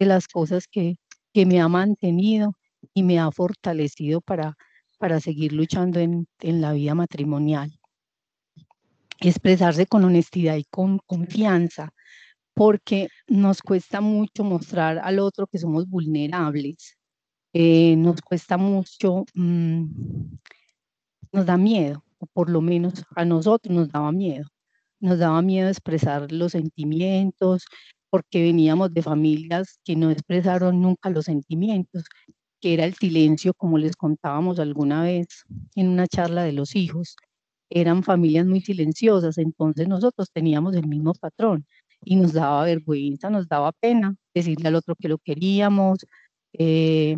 de 0.00 0.06
las 0.06 0.26
cosas 0.26 0.66
que 0.66 0.96
que 1.34 1.44
me 1.44 1.60
ha 1.60 1.68
mantenido 1.68 2.56
y 2.94 3.02
me 3.02 3.18
ha 3.18 3.30
fortalecido 3.30 4.20
para, 4.20 4.56
para 4.98 5.20
seguir 5.20 5.52
luchando 5.52 6.00
en, 6.00 6.26
en 6.40 6.60
la 6.60 6.72
vida 6.72 6.94
matrimonial. 6.94 7.78
Expresarse 9.20 9.86
con 9.86 10.04
honestidad 10.04 10.56
y 10.56 10.64
con 10.64 10.98
confianza, 11.06 11.92
porque 12.54 13.08
nos 13.28 13.62
cuesta 13.62 14.00
mucho 14.00 14.44
mostrar 14.44 14.98
al 15.00 15.18
otro 15.18 15.46
que 15.46 15.58
somos 15.58 15.88
vulnerables. 15.88 16.96
Eh, 17.52 17.96
nos 17.96 18.20
cuesta 18.22 18.56
mucho, 18.58 19.24
mm, 19.34 19.84
nos 21.32 21.46
da 21.46 21.56
miedo, 21.56 22.04
o 22.18 22.26
por 22.26 22.50
lo 22.50 22.60
menos 22.60 23.04
a 23.16 23.24
nosotros 23.24 23.74
nos 23.74 23.90
daba 23.90 24.12
miedo. 24.12 24.46
Nos 25.00 25.18
daba 25.18 25.42
miedo 25.42 25.68
expresar 25.68 26.32
los 26.32 26.52
sentimientos, 26.52 27.64
porque 28.10 28.42
veníamos 28.42 28.94
de 28.94 29.02
familias 29.02 29.78
que 29.84 29.96
no 29.96 30.10
expresaron 30.10 30.80
nunca 30.82 31.10
los 31.10 31.26
sentimientos, 31.26 32.04
que 32.60 32.74
era 32.74 32.84
el 32.86 32.94
silencio, 32.94 33.54
como 33.54 33.78
les 33.78 33.96
contábamos 33.96 34.58
alguna 34.60 35.02
vez 35.02 35.26
en 35.76 35.88
una 35.88 36.06
charla 36.08 36.44
de 36.44 36.52
los 36.52 36.76
hijos. 36.76 37.16
Eran 37.70 38.02
familias 38.04 38.46
muy 38.46 38.60
silenciosas, 38.60 39.38
entonces 39.38 39.88
nosotros 39.88 40.30
teníamos 40.32 40.76
el 40.76 40.86
mismo 40.88 41.14
patrón 41.14 41.66
y 42.04 42.16
nos 42.16 42.32
daba 42.32 42.64
vergüenza, 42.64 43.30
nos 43.30 43.48
daba 43.48 43.72
pena 43.72 44.16
decirle 44.34 44.68
al 44.68 44.76
otro 44.76 44.94
que 44.96 45.08
lo 45.08 45.18
queríamos, 45.18 46.06
eh, 46.52 47.16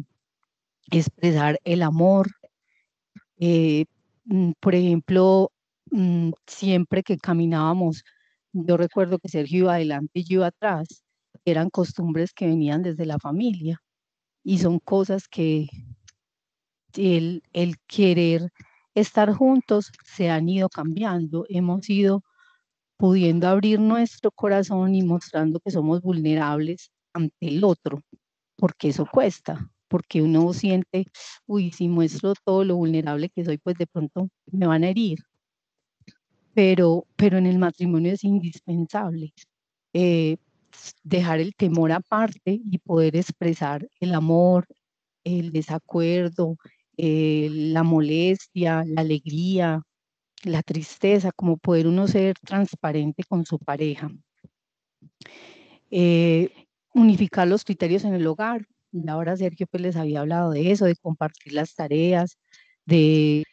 expresar 0.91 1.59
el 1.65 1.83
amor. 1.83 2.29
Eh, 3.39 3.87
mm, 4.25 4.53
por 4.61 4.75
ejemplo, 4.75 5.53
mm, 5.91 6.31
siempre 6.47 7.03
que 7.03 7.19
caminábamos 7.19 8.05
yo 8.65 8.77
recuerdo 8.77 9.19
que 9.19 9.29
Sergio 9.29 9.59
iba 9.59 9.75
adelante 9.75 10.21
y 10.21 10.25
yo 10.25 10.37
iba 10.37 10.47
atrás. 10.47 11.05
Eran 11.45 11.69
costumbres 11.71 12.33
que 12.33 12.47
venían 12.47 12.83
desde 12.83 13.05
la 13.05 13.19
familia 13.19 13.83
y 14.43 14.59
son 14.59 14.79
cosas 14.79 15.29
que 15.29 15.69
el, 16.95 17.43
el 17.53 17.77
querer 17.87 18.51
estar 18.95 19.33
juntos 19.33 19.93
se 20.05 20.31
han 20.31 20.49
ido 20.49 20.71
cambiando. 20.71 21.45
Hemos 21.51 21.91
ido 21.91 22.25
pudiendo 22.97 23.49
abrir 23.49 23.81
nuestro 23.81 24.31
corazón 24.31 24.95
y 24.95 25.03
mostrando 25.03 25.61
que 25.61 25.71
somos 25.71 26.03
vulnerables 26.03 26.91
ante 27.13 27.49
el 27.49 27.65
otro, 27.65 28.03
porque 28.57 28.89
eso 28.89 29.07
cuesta, 29.11 29.71
porque 29.89 30.23
uno 30.23 30.53
siente, 30.53 31.07
uy, 31.47 31.73
si 31.73 31.89
muestro 31.89 32.35
todo 32.45 32.65
lo 32.65 32.77
vulnerable 32.77 33.31
que 33.31 33.45
soy, 33.45 33.59
pues 33.59 33.77
de 33.79 33.87
pronto 33.87 34.29
me 34.53 34.67
van 34.67 34.85
a 34.85 34.89
herir 34.91 35.19
pero, 36.57 37.07
pero 37.17 37.37
en 37.37 37.45
el 37.45 37.59
matrimonio 37.59 38.15
es 38.15 38.25
indispensable 38.25 39.35
eh, 39.93 40.39
dejar 41.05 41.39
el 41.39 41.55
temor 41.55 41.93
aparte 41.93 42.59
y 42.65 42.79
poder 42.79 43.15
expresar 43.15 43.87
el 44.01 44.15
amor, 44.15 44.67
el 45.23 45.53
desacuerdo, 45.53 46.57
eh, 46.97 47.49
la 47.53 47.83
molestia, 47.83 48.85
la 48.87 49.03
alegría, 49.03 49.83
la 50.45 50.63
tristeza, 50.63 51.33
como 51.33 51.57
poder 51.57 51.87
uno 51.87 52.09
ser 52.09 52.39
transparente 52.41 53.25
con 53.25 53.45
su 53.47 53.59
pareja. 53.59 54.11
Eh, 55.91 56.51
unificar 56.95 57.47
los 57.49 57.65
criterios 57.65 58.05
en 58.05 58.15
el 58.15 58.27
hogar. 58.27 58.67
Ahora 59.09 59.37
Sergio 59.37 59.67
pues 59.67 59.83
les 59.83 59.97
había 59.97 60.21
hablado 60.21 60.51
de 60.51 60.71
eso, 60.71 60.87
de 60.87 60.97
compartir 60.97 61.53
las 61.53 61.75
tareas, 61.75 62.39
de 62.87 63.45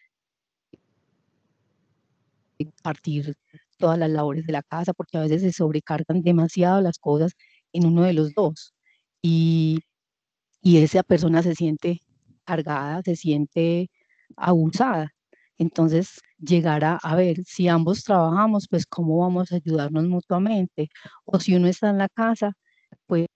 partir 2.81 3.35
todas 3.77 3.97
las 3.99 4.09
labores 4.09 4.45
de 4.45 4.53
la 4.53 4.63
casa, 4.63 4.93
porque 4.93 5.17
a 5.17 5.21
veces 5.21 5.41
se 5.41 5.51
sobrecargan 5.51 6.21
demasiado 6.21 6.81
las 6.81 6.99
cosas 6.99 7.33
en 7.73 7.85
uno 7.85 8.03
de 8.03 8.13
los 8.13 8.33
dos. 8.33 8.73
Y, 9.21 9.79
y 10.61 10.77
esa 10.77 11.03
persona 11.03 11.43
se 11.43 11.55
siente 11.55 12.01
cargada, 12.45 13.01
se 13.03 13.15
siente 13.15 13.89
abusada. 14.37 15.13
Entonces, 15.57 16.21
llegar 16.39 16.83
a, 16.83 16.97
a, 16.97 17.15
ver 17.15 17.43
si 17.45 17.67
ambos 17.67 18.03
trabajamos, 18.03 18.67
pues 18.69 18.85
cómo 18.85 19.19
vamos 19.19 19.51
a 19.51 19.55
ayudarnos 19.57 20.07
mutuamente. 20.07 20.89
O 21.25 21.39
si 21.39 21.55
uno 21.55 21.67
está 21.67 21.89
en 21.89 21.99
la 21.99 22.09
casa, 22.09 22.53
pues 23.07 23.27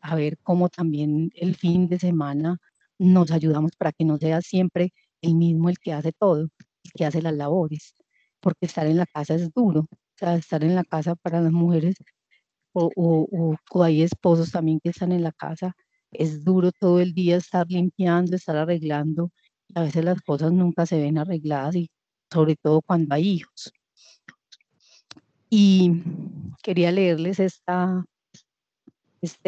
a 0.00 0.14
ver 0.14 0.38
cómo 0.42 0.68
también 0.68 1.30
el 1.34 1.56
fin 1.56 1.88
de 1.88 1.98
semana 1.98 2.58
nos 2.98 3.30
ayudamos 3.32 3.72
para 3.76 3.92
que 3.92 4.04
no 4.04 4.16
sea 4.18 4.40
siempre 4.42 4.92
el 5.22 5.34
mismo 5.34 5.68
el 5.68 5.78
que 5.78 5.92
hace 5.92 6.12
todo, 6.12 6.42
el 6.42 6.92
que 6.94 7.04
hace 7.06 7.22
las 7.22 7.34
labores 7.34 7.94
porque 8.42 8.66
estar 8.66 8.86
en 8.86 8.98
la 8.98 9.06
casa 9.06 9.34
es 9.34 9.52
duro. 9.54 9.80
O 9.90 10.18
sea, 10.18 10.34
estar 10.36 10.62
en 10.64 10.74
la 10.74 10.84
casa 10.84 11.14
para 11.16 11.40
las 11.40 11.52
mujeres 11.52 11.96
o, 12.74 12.90
o, 12.96 13.82
hay 13.82 14.02
esposos 14.02 14.52
también 14.52 14.80
que 14.80 14.90
están 14.90 15.12
en 15.12 15.22
la 15.22 15.32
casa, 15.32 15.74
es 16.10 16.44
duro 16.44 16.72
todo 16.72 17.00
el 17.00 17.14
día 17.14 17.36
estar 17.36 17.66
limpiando, 17.68 18.36
estar 18.36 18.56
arreglando. 18.56 19.30
A 19.74 19.82
veces 19.82 20.04
las 20.04 20.20
cosas 20.20 20.52
nunca 20.52 20.86
se 20.86 21.00
ven 21.00 21.18
arregladas 21.18 21.76
y 21.76 21.90
sobre 22.30 22.56
todo 22.56 22.82
cuando 22.82 23.14
hay 23.14 23.28
hijos. 23.28 23.72
Y 25.48 26.02
quería 26.62 26.92
leerles 26.92 27.40
este 27.40 27.64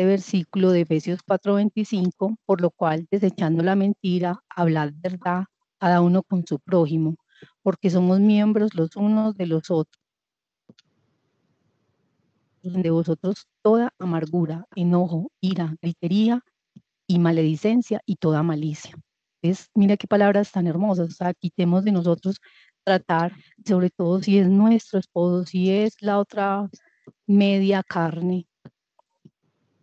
versículo 0.05 0.70
de 0.70 0.83
Efesios 0.83 1.20
4:25, 1.27 2.37
por 2.47 2.61
lo 2.61 2.70
cual, 2.70 3.07
desechando 3.11 3.62
la 3.62 3.75
mentira, 3.77 4.41
hablad 4.49 4.93
verdad 4.97 5.45
cada 5.79 6.01
uno 6.01 6.22
con 6.22 6.47
su 6.47 6.59
prójimo, 6.59 7.16
porque 7.62 7.91
somos 7.91 8.20
miembros 8.20 8.75
los 8.75 8.97
unos 8.97 9.35
de 9.37 9.47
los 9.47 9.70
otros. 9.70 10.03
De 12.62 12.91
vosotros 12.91 13.47
toda 13.62 13.93
amargura, 13.99 14.64
enojo, 14.75 15.31
ira, 15.41 15.75
gritería 15.83 16.41
y 17.07 17.18
maledicencia 17.18 18.01
y 18.07 18.16
toda 18.16 18.43
malicia. 18.43 18.95
Mira 19.74 19.97
qué 19.99 20.07
palabras 20.07 20.53
tan 20.53 20.66
hermosas. 20.66 21.09
O 21.09 21.11
sea, 21.12 21.34
quitemos 21.34 21.84
de 21.84 21.92
nosotros 21.92 22.40
tratar, 22.82 23.32
sobre 23.66 23.90
todo 23.90 24.22
si 24.22 24.38
es 24.38 24.49
nuestro 24.49 24.99
esposo, 24.99 25.45
si 25.47 25.70
es 25.70 25.97
la 26.01 26.18
otra 26.18 26.70
media 27.26 27.82
carne, 27.82 28.47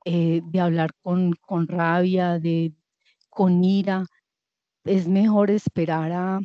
eh, 0.06 0.42
de 0.44 0.60
hablar 0.60 0.92
con, 1.04 1.34
con 1.34 1.68
rabia, 1.68 2.40
de, 2.40 2.74
con 3.30 3.64
ira. 3.64 4.06
Es 4.84 5.08
mejor 5.08 5.52
esperar 5.52 6.12
a, 6.12 6.40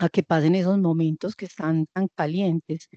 a 0.00 0.08
que 0.08 0.22
pasen 0.24 0.56
esos 0.56 0.78
momentos 0.78 1.36
que 1.36 1.46
están 1.46 1.86
tan 1.92 2.08
calientes 2.16 2.88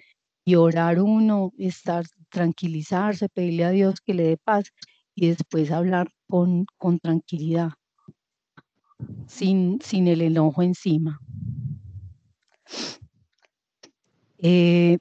y 0.43 0.55
orar 0.55 0.99
uno, 1.01 1.51
estar, 1.59 2.05
tranquilizarse, 2.30 3.30
pedirle 3.30 3.65
a 3.65 3.71
Dios 3.71 4.01
que 4.01 4.15
le 4.15 4.23
dé 4.23 4.38
paz 4.38 4.71
y 5.13 5.27
después 5.30 5.71
hablar 5.71 6.09
con, 6.27 6.65
con 6.77 6.99
tranquilidad, 6.99 7.73
sin, 9.27 9.79
sin 9.81 10.07
el 10.07 10.21
enojo 10.21 10.61
encima. 10.61 11.19
Eh, 14.37 14.97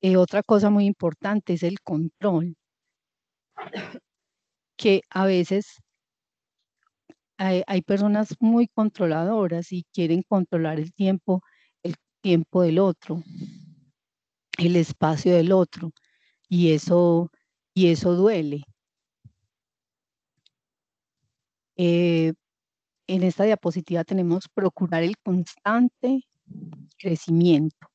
eh, 0.00 0.16
otra 0.16 0.42
cosa 0.42 0.70
muy 0.70 0.86
importante 0.86 1.54
es 1.54 1.62
el 1.62 1.80
control, 1.80 2.56
que 4.76 5.02
a 5.10 5.26
veces 5.26 5.80
hay, 7.36 7.82
personas 7.82 8.34
muy 8.40 8.68
controladoras 8.68 9.72
y 9.72 9.84
quieren 9.92 10.22
controlar 10.22 10.80
el 10.80 10.92
tiempo, 10.92 11.42
el 11.82 11.94
tiempo 12.20 12.62
del 12.62 12.78
otro 12.78 13.22
el 14.58 14.76
espacio 14.76 15.34
del 15.34 15.52
otro 15.52 15.92
y 16.48 16.72
eso, 16.72 17.30
y 17.74 17.88
eso 17.88 18.14
duele. 18.14 18.64
Eh, 21.76 22.34
en 23.08 23.22
esta 23.24 23.44
diapositiva 23.44 24.04
tenemos 24.04 24.48
procurar 24.48 25.02
el 25.02 25.16
constante 25.18 26.24
crecimiento. 26.98 27.88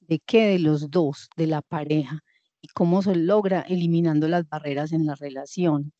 ¿De 0.00 0.20
qué? 0.20 0.48
De 0.48 0.58
los 0.58 0.90
dos, 0.90 1.30
de 1.36 1.46
la 1.46 1.62
pareja. 1.62 2.20
¿Y 2.60 2.68
cómo 2.68 3.02
se 3.02 3.14
logra? 3.16 3.62
Eliminando 3.62 4.28
las 4.28 4.48
barreras 4.48 4.92
en 4.92 5.06
la 5.06 5.14
relación. 5.14 5.92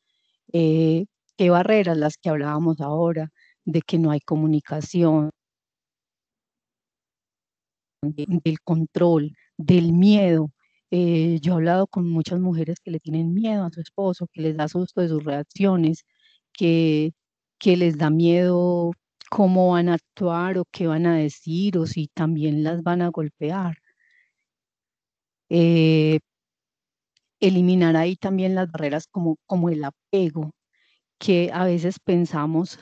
Eh, 0.53 1.07
¿Qué 1.37 1.51
barreras? 1.51 1.97
Las 1.97 2.19
que 2.19 2.29
hablábamos 2.31 2.81
ahora, 2.81 3.31
de 3.65 3.83
que 3.83 3.99
no 3.99 4.11
hay 4.11 4.21
comunicación, 4.21 5.31
del 8.03 8.61
control, 8.63 9.37
del 9.57 9.93
miedo. 9.93 10.51
Eh, 10.91 11.39
yo 11.41 11.53
he 11.53 11.57
hablado 11.57 11.87
con 11.87 12.09
muchas 12.09 12.41
mujeres 12.41 12.81
que 12.81 12.91
le 12.91 13.01
tienen 13.01 13.33
miedo 13.33 13.65
a 13.65 13.71
su 13.71 13.81
esposo, 13.81 14.27
que 14.33 14.43
les 14.43 14.57
da 14.57 14.69
susto 14.69 15.01
de 15.01 15.09
sus 15.09 15.23
reacciones, 15.25 16.05
que, 16.53 17.13
que 17.61 17.77
les 17.77 17.99
da 17.99 18.11
miedo 18.11 18.93
cómo 19.31 19.73
van 19.73 19.89
a 19.91 19.95
actuar 19.95 20.59
o 20.59 20.65
qué 20.73 20.87
van 20.89 21.07
a 21.07 21.17
decir 21.17 21.79
o 21.79 21.87
si 21.87 22.09
también 22.09 22.65
las 22.65 22.83
van 22.83 23.03
a 23.03 23.09
golpear. 23.11 23.77
Eh, 25.51 26.21
eliminar 27.41 27.97
ahí 27.97 28.17
también 28.17 28.55
las 28.55 28.71
barreras 28.71 29.07
como, 29.09 29.37
como 29.47 29.69
el 29.71 29.85
apego, 29.85 30.53
que 31.19 31.51
a 31.53 31.65
veces 31.65 31.99
pensamos 32.01 32.79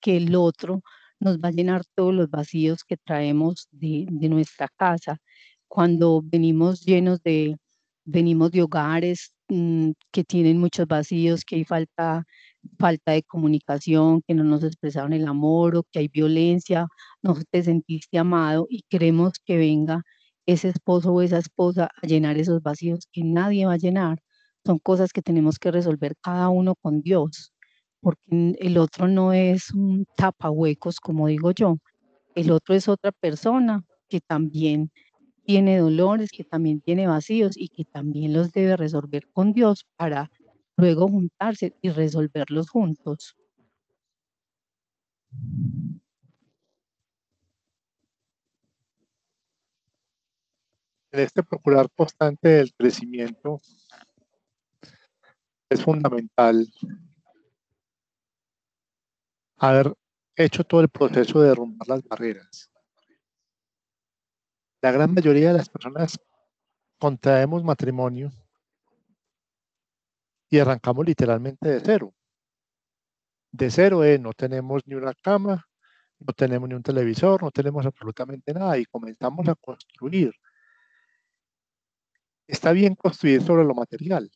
que 0.00 0.16
el 0.16 0.34
otro 0.36 0.82
nos 1.20 1.38
va 1.38 1.48
a 1.48 1.52
llenar 1.52 1.82
todos 1.94 2.14
los 2.14 2.30
vacíos 2.30 2.84
que 2.84 2.96
traemos 2.96 3.68
de, 3.72 4.06
nuestra 4.28 4.68
casa 4.76 5.18
cuando 5.68 6.22
venimos 6.24 6.84
llenos 6.84 7.22
de, 7.22 7.56
venimos 8.04 8.50
de 8.52 8.62
hogares 8.62 9.34
mm, 9.48 9.90
que 10.12 10.24
tienen 10.24 10.58
muchos 10.58 10.86
vacíos, 10.86 11.44
que 11.44 11.56
hay 11.56 11.64
falta, 11.64 12.24
falta 12.78 13.12
de 13.12 13.22
comunicación, 13.22 14.22
que 14.26 14.34
no 14.34 14.44
nos 14.44 14.64
expresaron 14.64 15.12
el 15.12 15.26
amor 15.26 15.76
o 15.76 15.84
que 15.84 16.00
hay 16.00 16.08
violencia, 16.08 16.86
no 17.22 17.36
te 17.50 17.62
sentiste 17.62 18.18
amado 18.18 18.66
y 18.70 18.82
queremos 18.88 19.34
que 19.44 19.56
venga 19.56 20.02
ese 20.46 20.68
esposo 20.68 21.12
o 21.12 21.22
esa 21.22 21.38
esposa 21.38 21.90
a 22.02 22.06
llenar 22.06 22.38
esos 22.38 22.62
vacíos 22.62 23.08
que 23.12 23.22
nadie 23.24 23.66
va 23.66 23.74
a 23.74 23.78
llenar. 23.78 24.20
Son 24.64 24.78
cosas 24.78 25.12
que 25.12 25.22
tenemos 25.22 25.58
que 25.58 25.70
resolver 25.70 26.14
cada 26.22 26.48
uno 26.48 26.74
con 26.74 27.02
Dios, 27.02 27.52
porque 28.00 28.56
el 28.58 28.78
otro 28.78 29.08
no 29.08 29.32
es 29.32 29.70
un 29.72 30.06
tapahuecos, 30.16 31.00
como 31.00 31.26
digo 31.28 31.52
yo. 31.52 31.78
El 32.34 32.50
otro 32.50 32.74
es 32.74 32.88
otra 32.88 33.12
persona 33.12 33.84
que 34.08 34.20
también 34.20 34.90
tiene 35.44 35.78
dolores, 35.78 36.30
que 36.30 36.44
también 36.44 36.80
tiene 36.80 37.06
vacíos 37.06 37.56
y 37.56 37.68
que 37.68 37.84
también 37.84 38.32
los 38.32 38.52
debe 38.52 38.76
resolver 38.76 39.28
con 39.32 39.52
Dios 39.52 39.86
para 39.96 40.30
luego 40.78 41.08
juntarse 41.08 41.76
y 41.82 41.90
resolverlos 41.90 42.70
juntos. 42.70 43.36
En 51.10 51.20
este 51.20 51.42
procurar 51.42 51.90
constante 51.90 52.48
del 52.48 52.72
crecimiento 52.74 53.60
es 55.68 55.82
fundamental 55.82 56.66
haber 59.58 59.92
hecho 60.36 60.64
todo 60.64 60.80
el 60.80 60.88
proceso 60.88 61.40
de 61.40 61.48
derrumbar 61.48 61.88
las 61.88 62.02
barreras 62.04 62.70
la 64.80 64.92
gran 64.92 65.12
mayoría 65.12 65.48
de 65.48 65.58
las 65.58 65.68
personas 65.68 66.20
contraemos 66.98 67.64
matrimonio 67.64 68.30
y 70.50 70.58
arrancamos 70.58 71.06
literalmente 71.06 71.68
de 71.68 71.80
cero. 71.80 72.14
De 73.50 73.70
cero 73.70 74.04
es, 74.04 74.20
no 74.20 74.32
tenemos 74.32 74.86
ni 74.86 74.94
una 74.94 75.14
cama, 75.14 75.66
no 76.18 76.32
tenemos 76.32 76.68
ni 76.68 76.74
un 76.74 76.82
televisor, 76.82 77.42
no 77.42 77.50
tenemos 77.50 77.86
absolutamente 77.86 78.52
nada 78.52 78.78
y 78.78 78.84
comenzamos 78.84 79.48
a 79.48 79.54
construir. 79.54 80.34
Está 82.46 82.72
bien 82.72 82.94
construir 82.94 83.42
sobre 83.42 83.64
lo 83.64 83.74
material, 83.74 84.30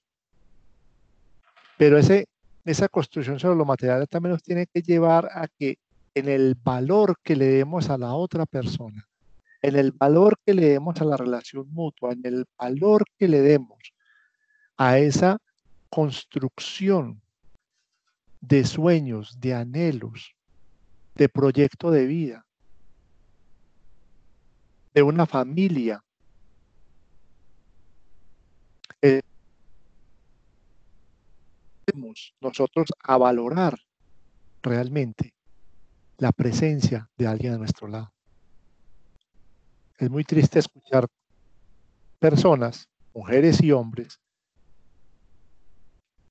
pero 1.79 1.99
ese, 1.99 2.29
esa 2.65 2.89
construcción 2.89 3.41
sobre 3.41 3.57
lo 3.57 3.65
material 3.65 4.07
también 4.09 4.33
nos 4.33 4.43
tiene 4.43 4.67
que 4.67 4.83
llevar 4.83 5.29
a 5.33 5.49
que 5.49 5.79
en 6.15 6.29
el 6.29 6.55
valor 6.55 7.17
que 7.23 7.37
le 7.37 7.47
demos 7.47 7.89
a 7.89 7.97
la 7.97 8.15
otra 8.15 8.45
persona, 8.45 9.09
en 9.63 9.77
el 9.77 9.93
valor 9.93 10.37
que 10.45 10.53
le 10.53 10.69
demos 10.69 11.01
a 11.01 11.05
la 11.05 11.17
relación 11.17 11.73
mutua, 11.73 12.13
en 12.13 12.21
el 12.25 12.45
valor 12.59 13.05
que 13.19 13.29
le 13.29 13.41
demos 13.41 13.79
a 14.77 14.99
esa 14.99 15.39
construcción 15.93 17.21
de 18.41 18.65
sueños, 18.65 19.39
de 19.39 19.53
anhelos, 19.53 20.35
de 21.15 21.29
proyecto 21.29 21.91
de 21.91 22.07
vida, 22.07 22.47
de 24.95 25.03
una 25.03 25.27
familia. 25.27 26.03
Eh, 29.03 29.21
nosotros 32.41 32.89
a 33.05 33.19
valorar 33.19 33.79
realmente 34.63 35.35
la 36.17 36.33
presencia 36.33 37.11
de 37.19 37.27
alguien 37.27 37.53
a 37.53 37.59
nuestro 37.59 37.87
lado. 37.87 38.15
Es 39.99 40.09
muy 40.09 40.25
triste 40.25 40.59
escuchar 40.59 41.07
personas, 42.19 42.89
mujeres 43.13 43.63
y 43.63 43.73
hombres, 43.73 44.19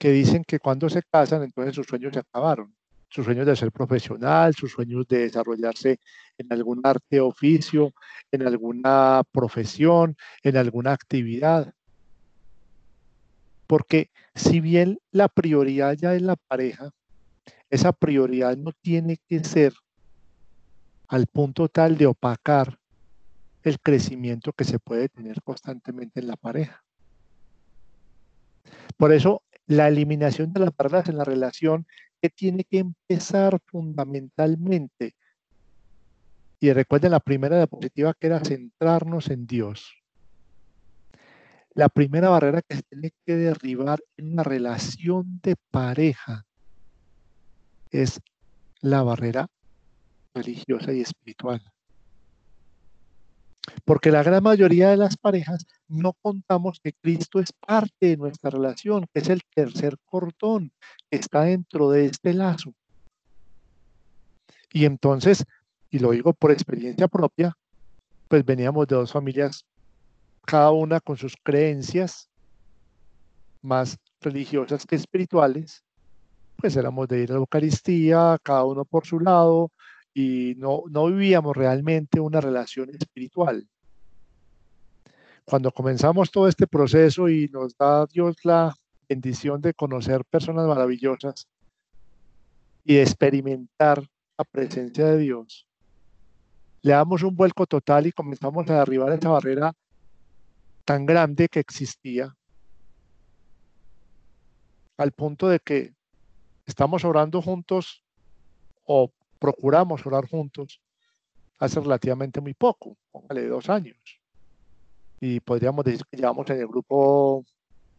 que 0.02 0.12
dicen 0.12 0.44
que 0.44 0.58
cuando 0.58 0.90
se 0.90 1.04
casan, 1.04 1.44
entonces 1.44 1.76
sus 1.76 1.86
sueños 1.86 2.12
se 2.12 2.22
acabaron. 2.22 2.74
Sus 3.08 3.24
sueños 3.24 3.46
de 3.46 3.56
ser 3.56 3.72
profesional, 3.72 4.56
sus 4.56 4.72
sueños 4.72 5.08
de 5.08 5.20
desarrollarse 5.20 6.00
en 6.40 6.52
algún 6.52 6.82
arte 6.84 7.20
oficio, 7.20 7.94
en 8.32 8.48
alguna 8.48 9.22
profesión, 9.32 10.18
en 10.42 10.58
alguna 10.58 10.94
actividad. 10.94 11.76
Porque 13.68 14.10
si 14.34 14.60
bien 14.60 14.98
la 15.12 15.28
prioridad 15.28 15.94
ya 15.94 16.16
es 16.16 16.24
la 16.24 16.36
pareja, 16.36 16.90
esa 17.70 17.92
prioridad 17.92 18.58
no 18.58 18.72
tiene 18.82 19.18
que 19.30 19.44
ser 19.44 19.72
al 21.10 21.28
punto 21.28 21.68
tal 21.68 21.96
de 21.96 22.08
opacar 22.08 22.80
el 23.62 23.80
crecimiento 23.80 24.52
que 24.52 24.64
se 24.64 24.80
puede 24.80 25.10
tener 25.10 25.44
constantemente 25.44 26.20
en 26.20 26.26
la 26.26 26.38
pareja. 26.38 26.84
Por 28.98 29.14
eso, 29.14 29.44
la 29.68 29.88
eliminación 29.88 30.54
de 30.54 30.62
las 30.62 30.76
barreras 30.76 31.10
en 31.10 31.18
la 31.18 31.24
relación 31.24 31.86
que 32.22 32.30
tiene 32.30 32.64
que 32.64 32.80
empezar 32.80 33.60
fundamentalmente. 33.66 35.16
Y 36.60 36.72
recuerden 36.74 37.12
la 37.12 37.20
primera 37.20 37.58
diapositiva 37.58 38.14
que 38.14 38.28
era 38.28 38.40
centrarnos 38.44 39.30
en 39.30 39.48
Dios. 39.48 39.96
La 41.74 41.90
primera 41.90 42.30
barrera 42.30 42.62
que 42.62 42.76
se 42.76 42.84
tiene 42.84 43.14
que 43.26 43.36
derribar 43.36 44.04
en 44.18 44.34
una 44.34 44.44
relación 44.44 45.40
de 45.42 45.56
pareja 45.72 46.46
es 47.90 48.20
la 48.82 49.04
barrera 49.04 49.48
religiosa 50.34 50.94
y 50.94 51.02
espiritual. 51.02 51.62
Porque 53.86 54.12
la 54.12 54.24
gran 54.24 54.44
mayoría 54.44 54.90
de 54.90 54.98
las 54.98 55.18
parejas 55.18 55.66
no 55.88 56.14
contamos 56.14 56.80
que 56.84 56.94
Cristo 56.94 57.40
es 57.40 57.54
parte 57.54 58.08
de 58.08 58.18
nuestra 58.18 58.50
relación, 58.50 59.06
que 59.14 59.20
es 59.20 59.30
el 59.30 59.42
tercer 59.54 59.98
cordón 60.06 60.72
que 61.10 61.18
está 61.18 61.44
dentro 61.44 61.90
de 61.90 62.06
este 62.06 62.34
lazo. 62.34 62.74
Y 64.74 64.86
entonces, 64.86 65.46
y 65.90 66.00
lo 66.00 66.12
digo 66.12 66.34
por 66.34 66.52
experiencia 66.52 67.08
propia, 67.08 67.56
pues 68.28 68.46
veníamos 68.46 68.88
de 68.88 68.96
dos 68.96 69.12
familias, 69.12 69.66
cada 70.46 70.72
una 70.72 71.00
con 71.00 71.18
sus 71.18 71.36
creencias 71.44 72.30
más 73.62 73.98
religiosas 74.22 74.86
que 74.86 74.96
espirituales, 74.96 75.84
pues 76.58 76.76
éramos 76.76 77.08
de 77.08 77.24
ir 77.24 77.32
a 77.32 77.34
la 77.34 77.40
Eucaristía, 77.40 78.38
cada 78.42 78.64
uno 78.66 78.86
por 78.86 79.06
su 79.06 79.20
lado, 79.20 79.72
y 80.14 80.56
no, 80.58 80.84
no 80.90 81.08
vivíamos 81.08 81.56
realmente 81.56 82.20
una 82.20 82.42
relación 82.42 82.90
espiritual. 82.90 83.68
Cuando 85.46 85.72
comenzamos 85.72 86.32
todo 86.32 86.48
este 86.48 86.68
proceso 86.68 87.30
y 87.30 87.48
nos 87.48 87.76
da 87.78 88.06
Dios 88.06 88.36
la 88.44 88.76
bendición 89.08 89.62
de 89.62 89.74
conocer 89.74 90.24
personas 90.26 90.68
maravillosas 90.68 91.48
y 92.84 92.96
de 92.96 93.02
experimentar 93.02 94.04
la 94.38 94.46
presencia 94.46 95.06
de 95.06 95.18
Dios, 95.18 95.68
le 96.82 96.94
damos 96.94 97.24
un 97.24 97.36
vuelco 97.36 97.66
total 97.66 98.08
y 98.08 98.12
comenzamos 98.12 98.70
a 98.70 98.80
derribar 98.80 99.12
esa 99.14 99.30
barrera 99.30 99.74
tan 100.86 101.06
grande 101.06 101.48
que 101.48 101.60
existía, 101.60 102.36
al 104.98 105.12
punto 105.12 105.48
de 105.48 105.60
que 105.60 105.94
estamos 106.66 107.06
orando 107.06 107.42
juntos 107.42 108.04
o 108.84 109.12
procuramos 109.42 110.06
orar 110.06 110.30
juntos 110.30 110.80
hace 111.58 111.80
relativamente 111.80 112.40
muy 112.40 112.54
poco, 112.54 112.96
póngale 113.10 113.48
dos 113.48 113.70
años. 113.70 113.98
Y 115.20 115.40
podríamos 115.40 115.84
decir 115.84 116.06
que 116.06 116.18
llevamos 116.18 116.48
en 116.52 116.60
el 116.60 116.68
grupo 116.68 117.44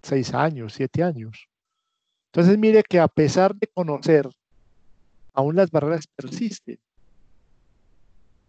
seis 0.03 0.32
años, 0.34 0.72
siete 0.72 1.03
años. 1.03 1.49
Entonces 2.26 2.57
mire 2.57 2.84
que 2.84 3.01
a 3.01 3.09
pesar 3.09 3.57
de 3.57 3.66
conocer, 3.66 4.28
aún 5.32 5.57
las 5.57 5.70
barreras 5.70 6.07
persisten. 6.07 6.78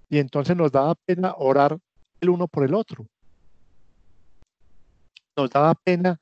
Y 0.09 0.19
entonces 0.19 0.55
nos 0.55 0.71
daba 0.71 0.93
pena 0.93 1.33
orar 1.35 1.79
el 2.21 2.29
uno 2.29 2.47
por 2.47 2.63
el 2.63 2.75
otro. 2.75 3.07
Nos 5.35 5.49
daba 5.49 5.73
pena 5.73 6.19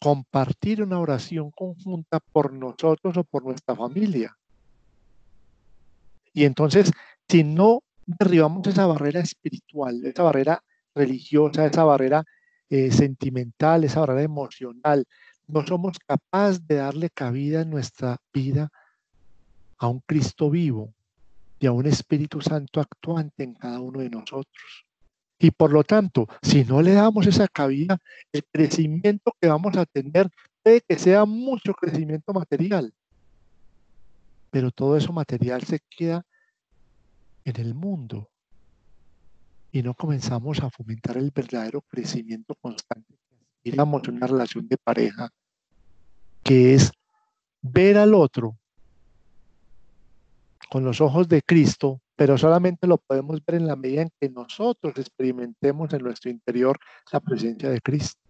compartir 0.00 0.82
una 0.82 0.98
oración 0.98 1.52
conjunta 1.52 2.18
por 2.18 2.52
nosotros 2.52 3.16
o 3.16 3.22
por 3.22 3.44
nuestra 3.44 3.76
familia. 3.76 4.36
Y 6.34 6.44
entonces, 6.44 6.90
si 7.28 7.44
no 7.44 7.82
derribamos 8.04 8.66
esa 8.66 8.86
barrera 8.86 9.20
espiritual, 9.20 10.04
esa 10.04 10.24
barrera 10.24 10.62
religiosa, 10.94 11.64
esa 11.64 11.84
barrera 11.84 12.24
eh, 12.68 12.90
sentimental, 12.90 13.84
esa 13.84 14.00
barrera 14.00 14.22
emocional, 14.22 15.06
no 15.46 15.66
somos 15.66 15.98
capaces 16.06 16.66
de 16.66 16.76
darle 16.76 17.08
cabida 17.10 17.62
en 17.62 17.70
nuestra 17.70 18.18
vida 18.32 18.70
a 19.78 19.88
un 19.88 20.00
Cristo 20.00 20.50
vivo 20.50 20.92
y 21.60 21.66
a 21.66 21.72
un 21.72 21.86
Espíritu 21.86 22.40
Santo 22.40 22.80
actuante 22.80 23.44
en 23.44 23.54
cada 23.54 23.80
uno 23.80 24.00
de 24.00 24.10
nosotros. 24.10 24.84
Y 25.38 25.50
por 25.50 25.72
lo 25.72 25.84
tanto, 25.84 26.26
si 26.42 26.64
no 26.64 26.80
le 26.80 26.92
damos 26.92 27.26
esa 27.26 27.48
cabida, 27.48 27.98
el 28.32 28.44
crecimiento 28.50 29.36
que 29.40 29.48
vamos 29.48 29.76
a 29.76 29.84
tener 29.84 30.30
puede 30.62 30.80
que 30.80 30.98
sea 30.98 31.24
mucho 31.24 31.74
crecimiento 31.74 32.32
material, 32.32 32.92
pero 34.54 34.70
todo 34.70 34.96
eso 34.96 35.12
material 35.12 35.64
se 35.64 35.80
queda 35.80 36.24
en 37.44 37.56
el 37.56 37.74
mundo 37.74 38.30
y 39.72 39.82
no 39.82 39.94
comenzamos 39.94 40.62
a 40.62 40.70
fomentar 40.70 41.16
el 41.16 41.32
verdadero 41.32 41.80
crecimiento 41.80 42.54
constante. 42.60 43.18
Miramos 43.64 44.06
una 44.06 44.28
relación 44.28 44.68
de 44.68 44.76
pareja 44.76 45.28
que 46.44 46.74
es 46.74 46.92
ver 47.62 47.98
al 47.98 48.14
otro 48.14 48.56
con 50.70 50.84
los 50.84 51.00
ojos 51.00 51.26
de 51.28 51.42
Cristo, 51.42 52.00
pero 52.14 52.38
solamente 52.38 52.86
lo 52.86 52.98
podemos 52.98 53.44
ver 53.44 53.56
en 53.56 53.66
la 53.66 53.74
medida 53.74 54.02
en 54.02 54.10
que 54.20 54.30
nosotros 54.30 54.96
experimentemos 54.96 55.92
en 55.94 56.02
nuestro 56.04 56.30
interior 56.30 56.78
la 57.10 57.18
presencia 57.18 57.70
de 57.70 57.80
Cristo. 57.80 58.23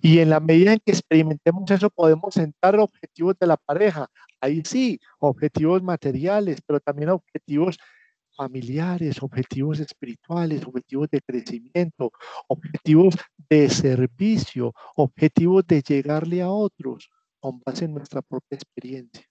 Y 0.00 0.18
en 0.18 0.30
la 0.30 0.40
medida 0.40 0.72
en 0.72 0.80
que 0.84 0.92
experimentemos 0.92 1.70
eso, 1.70 1.90
podemos 1.90 2.34
sentar 2.34 2.78
objetivos 2.78 3.36
de 3.38 3.46
la 3.46 3.56
pareja. 3.56 4.08
Ahí 4.40 4.62
sí, 4.64 5.00
objetivos 5.18 5.82
materiales, 5.82 6.60
pero 6.66 6.80
también 6.80 7.10
objetivos 7.10 7.78
familiares, 8.36 9.22
objetivos 9.22 9.80
espirituales, 9.80 10.64
objetivos 10.64 11.08
de 11.10 11.20
crecimiento, 11.22 12.12
objetivos 12.48 13.14
de 13.48 13.68
servicio, 13.70 14.74
objetivos 14.94 15.66
de 15.66 15.82
llegarle 15.82 16.42
a 16.42 16.50
otros 16.50 17.10
con 17.40 17.60
base 17.64 17.86
en 17.86 17.94
nuestra 17.94 18.22
propia 18.22 18.56
experiencia. 18.56 19.24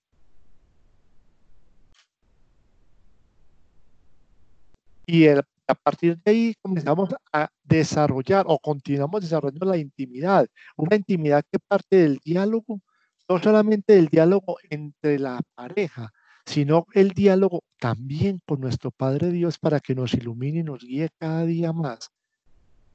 Y 5.05 5.25
el, 5.25 5.43
a 5.67 5.75
partir 5.75 6.17
de 6.23 6.31
ahí 6.31 6.55
comenzamos 6.61 7.09
a 7.31 7.49
desarrollar 7.63 8.45
o 8.47 8.59
continuamos 8.59 9.21
desarrollando 9.21 9.65
la 9.65 9.77
intimidad, 9.77 10.47
una 10.77 10.95
intimidad 10.95 11.43
que 11.51 11.59
parte 11.59 11.97
del 11.97 12.19
diálogo, 12.23 12.81
no 13.27 13.41
solamente 13.41 13.93
del 13.93 14.07
diálogo 14.07 14.57
entre 14.69 15.19
la 15.19 15.41
pareja, 15.55 16.11
sino 16.45 16.85
el 16.93 17.11
diálogo 17.11 17.63
también 17.79 18.39
con 18.45 18.61
nuestro 18.61 18.91
Padre 18.91 19.31
Dios 19.31 19.57
para 19.57 19.79
que 19.79 19.95
nos 19.95 20.13
ilumine 20.13 20.59
y 20.59 20.63
nos 20.63 20.83
guíe 20.83 21.09
cada 21.17 21.45
día 21.45 21.73
más. 21.73 22.11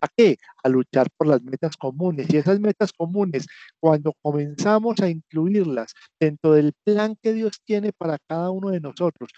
¿A 0.02 0.08
qué? 0.08 0.38
A 0.64 0.68
luchar 0.68 1.08
por 1.16 1.26
las 1.26 1.42
metas 1.42 1.76
comunes. 1.76 2.32
Y 2.32 2.38
esas 2.38 2.58
metas 2.58 2.92
comunes, 2.92 3.46
cuando 3.78 4.14
comenzamos 4.22 4.98
a 5.00 5.10
incluirlas 5.10 5.92
dentro 6.18 6.52
del 6.52 6.72
plan 6.84 7.16
que 7.22 7.34
Dios 7.34 7.60
tiene 7.64 7.92
para 7.92 8.18
cada 8.26 8.50
uno 8.50 8.70
de 8.70 8.80
nosotros, 8.80 9.30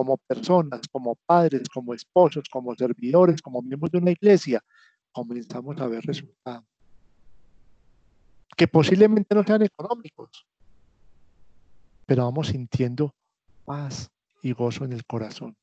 como 0.00 0.16
personas, 0.16 0.80
como 0.90 1.14
padres, 1.26 1.68
como 1.68 1.92
esposos, 1.92 2.48
como 2.48 2.74
servidores, 2.74 3.42
como 3.42 3.60
miembros 3.60 3.92
de 3.92 3.98
una 3.98 4.12
iglesia, 4.12 4.64
comenzamos 5.12 5.78
a 5.78 5.86
ver 5.88 6.02
resultados. 6.02 6.64
Que 8.56 8.66
posiblemente 8.66 9.34
no 9.34 9.44
sean 9.44 9.60
económicos, 9.60 10.46
pero 12.06 12.24
vamos 12.24 12.46
sintiendo 12.46 13.14
paz 13.66 14.10
y 14.42 14.52
gozo 14.52 14.86
en 14.86 14.94
el 14.94 15.04
corazón. 15.04 15.54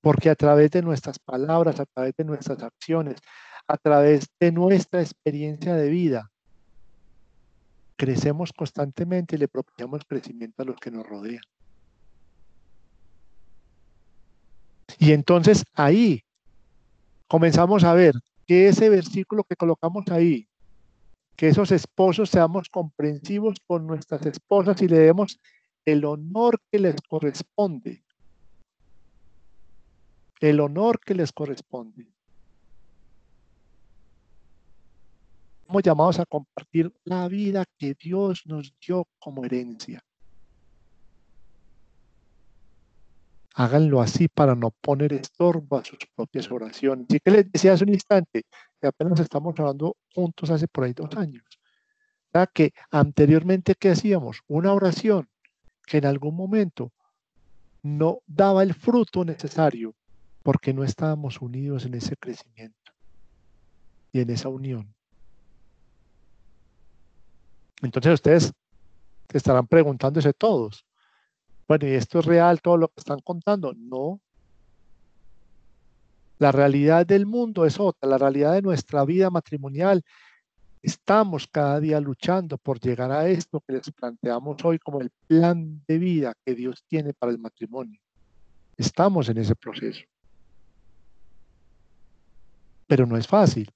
Porque 0.00 0.30
a 0.30 0.36
través 0.36 0.70
de 0.70 0.80
nuestras 0.80 1.18
palabras, 1.18 1.80
a 1.80 1.86
través 1.86 2.14
de 2.16 2.24
nuestras 2.24 2.62
acciones, 2.62 3.18
a 3.66 3.76
través 3.76 4.28
de 4.38 4.52
nuestra 4.52 5.00
experiencia 5.00 5.74
de 5.74 5.90
vida, 5.90 6.30
crecemos 7.96 8.52
constantemente 8.52 9.34
y 9.34 9.40
le 9.40 9.48
propiciamos 9.48 10.02
crecimiento 10.06 10.62
a 10.62 10.66
los 10.66 10.76
que 10.76 10.92
nos 10.92 11.04
rodean. 11.04 11.42
Y 14.98 15.12
entonces 15.12 15.64
ahí 15.74 16.22
comenzamos 17.26 17.84
a 17.84 17.94
ver 17.94 18.14
que 18.46 18.68
ese 18.68 18.88
versículo 18.88 19.44
que 19.44 19.56
colocamos 19.56 20.04
ahí, 20.08 20.48
que 21.36 21.48
esos 21.48 21.70
esposos 21.72 22.30
seamos 22.30 22.68
comprensivos 22.68 23.58
con 23.66 23.86
nuestras 23.86 24.26
esposas 24.26 24.82
y 24.82 24.88
le 24.88 24.98
demos 24.98 25.38
el 25.84 26.04
honor 26.04 26.60
que 26.70 26.78
les 26.78 26.96
corresponde. 27.08 28.04
El 30.40 30.60
honor 30.60 31.00
que 31.00 31.14
les 31.14 31.32
corresponde. 31.32 32.06
Estamos 35.60 35.82
llamados 35.82 36.18
a 36.18 36.26
compartir 36.26 36.92
la 37.04 37.28
vida 37.28 37.64
que 37.78 37.94
Dios 37.94 38.42
nos 38.46 38.74
dio 38.84 39.06
como 39.20 39.44
herencia. 39.44 40.02
Háganlo 43.54 44.00
así 44.00 44.28
para 44.28 44.54
no 44.54 44.70
poner 44.70 45.12
estorbo 45.12 45.78
a 45.78 45.84
sus 45.84 45.98
propias 46.14 46.50
oraciones. 46.50 47.06
Y 47.08 47.20
que 47.20 47.30
les 47.30 47.50
decía 47.50 47.72
hace 47.72 47.84
un 47.84 47.90
instante, 47.90 48.44
que 48.80 48.86
apenas 48.86 49.20
estamos 49.20 49.54
hablando 49.58 49.96
juntos 50.14 50.50
hace 50.50 50.68
por 50.68 50.84
ahí 50.84 50.92
dos 50.92 51.14
años. 51.16 51.44
Que 52.54 52.72
anteriormente, 52.90 53.74
¿qué 53.74 53.90
hacíamos? 53.90 54.40
Una 54.46 54.72
oración 54.72 55.28
que 55.86 55.98
en 55.98 56.06
algún 56.06 56.36
momento 56.36 56.92
no 57.82 58.20
daba 58.26 58.62
el 58.62 58.74
fruto 58.74 59.24
necesario 59.24 59.94
porque 60.42 60.72
no 60.72 60.84
estábamos 60.84 61.40
unidos 61.40 61.84
en 61.86 61.94
ese 61.94 62.16
crecimiento 62.16 62.92
y 64.12 64.20
en 64.20 64.30
esa 64.30 64.48
unión. 64.48 64.94
Entonces 67.82 68.14
ustedes 68.14 68.52
estarán 69.32 69.66
preguntándose 69.66 70.32
todos, 70.32 70.84
bueno, 71.70 71.86
¿y 71.86 71.92
esto 71.92 72.18
es 72.18 72.24
real 72.24 72.60
todo 72.60 72.76
lo 72.76 72.88
que 72.88 72.98
están 72.98 73.20
contando? 73.20 73.72
No. 73.74 74.20
La 76.40 76.50
realidad 76.50 77.06
del 77.06 77.26
mundo 77.26 77.64
es 77.64 77.78
otra, 77.78 78.08
la 78.10 78.18
realidad 78.18 78.54
de 78.54 78.62
nuestra 78.62 79.04
vida 79.04 79.30
matrimonial. 79.30 80.02
Estamos 80.82 81.46
cada 81.46 81.78
día 81.78 82.00
luchando 82.00 82.58
por 82.58 82.80
llegar 82.80 83.12
a 83.12 83.28
esto 83.28 83.60
que 83.60 83.74
les 83.74 83.88
planteamos 83.92 84.56
hoy 84.64 84.80
como 84.80 85.00
el 85.00 85.12
plan 85.28 85.80
de 85.86 85.98
vida 85.98 86.34
que 86.44 86.56
Dios 86.56 86.82
tiene 86.88 87.14
para 87.14 87.30
el 87.30 87.38
matrimonio. 87.38 88.00
Estamos 88.76 89.28
en 89.28 89.38
ese 89.38 89.54
proceso. 89.54 90.02
Pero 92.88 93.06
no 93.06 93.16
es 93.16 93.28
fácil. 93.28 93.70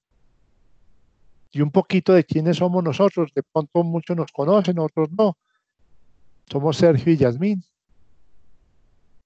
Y 1.49 1.61
un 1.61 1.71
poquito 1.71 2.11
de 2.11 2.25
quiénes 2.25 2.57
somos 2.57 2.83
nosotros. 2.83 3.31
De 3.33 3.41
pronto 3.41 3.85
muchos 3.85 4.17
nos 4.17 4.33
conocen, 4.33 4.79
otros 4.79 5.09
no. 5.13 5.37
Somos 6.51 6.75
Sergio 6.75 7.13
y 7.13 7.15
Yasmín 7.15 7.63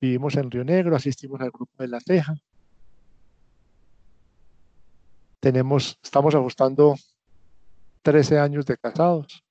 Vivimos 0.01 0.35
en 0.35 0.49
Río 0.49 0.63
Negro, 0.63 0.95
asistimos 0.95 1.41
al 1.41 1.51
grupo 1.51 1.83
de 1.83 1.89
La 1.89 1.99
Teja. 1.99 2.33
Tenemos, 5.41 5.99
estamos 6.01 6.33
ajustando 6.35 6.95
13 8.03 8.39
años 8.39 8.65
de 8.65 8.77
casados, 8.77 9.43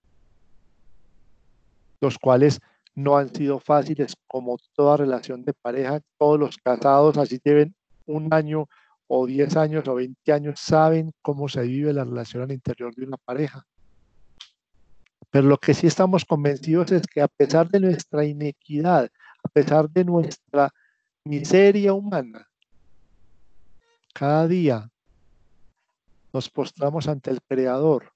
los 2.01 2.19
cuales 2.19 2.61
no 2.95 3.17
han 3.17 3.35
sido 3.35 3.61
fáciles 3.61 4.17
como 4.27 4.57
toda 4.75 4.97
relación 4.97 5.45
de 5.45 5.53
pareja. 5.53 6.01
Todos 6.19 6.41
los 6.41 6.57
casados, 6.57 7.19
así 7.19 7.41
lleven 7.45 7.75
un 8.07 8.33
año 8.33 8.69
o 9.07 9.27
10 9.27 9.57
años 9.57 9.87
o 9.87 9.95
20 9.95 10.33
años, 10.33 10.61
saben 10.61 11.13
cómo 11.23 11.49
se 11.49 11.63
vive 11.63 11.93
la 11.93 12.05
relación 12.05 12.43
al 12.43 12.53
interior 12.53 12.95
de 12.95 13.05
una 13.05 13.17
pareja. 13.19 13.67
Pero 15.31 15.47
lo 15.47 15.59
que 15.59 15.75
sí 15.75 15.87
estamos 15.87 16.25
convencidos 16.25 16.91
es 16.91 17.07
que 17.07 17.21
a 17.21 17.29
pesar 17.29 17.69
de 17.69 17.81
nuestra 17.81 18.25
inequidad, 18.25 19.11
a 19.49 19.51
pesar 19.51 19.89
de 19.89 20.05
nuestra 20.05 20.69
miseria 21.25 21.95
humana, 21.95 22.47
cada 24.13 24.47
día 24.47 24.91
nos 26.35 26.51
postramos 26.51 27.09
ante 27.09 27.31
el 27.31 27.41
Creador 27.41 28.13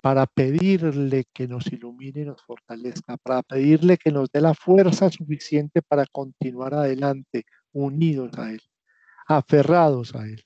para 0.00 0.26
pedirle 0.26 1.24
que 1.32 1.48
nos 1.48 1.66
ilumine 1.72 2.20
y 2.20 2.24
nos 2.24 2.40
fortalezca, 2.42 3.16
para 3.16 3.42
pedirle 3.42 3.96
que 3.96 4.12
nos 4.12 4.30
dé 4.30 4.40
la 4.40 4.54
fuerza 4.54 5.10
suficiente 5.10 5.82
para 5.82 6.06
continuar 6.06 6.74
adelante, 6.74 7.44
unidos 7.72 8.30
a 8.38 8.52
Él, 8.52 8.62
aferrados 9.26 10.14
a 10.14 10.24
Él. 10.24 10.44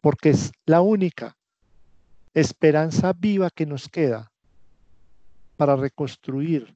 Porque 0.00 0.30
es 0.30 0.52
la 0.64 0.80
única 0.80 1.36
esperanza 2.32 3.12
viva 3.12 3.50
que 3.50 3.66
nos 3.66 3.86
queda 3.86 4.29
para 5.60 5.76
reconstruir 5.76 6.74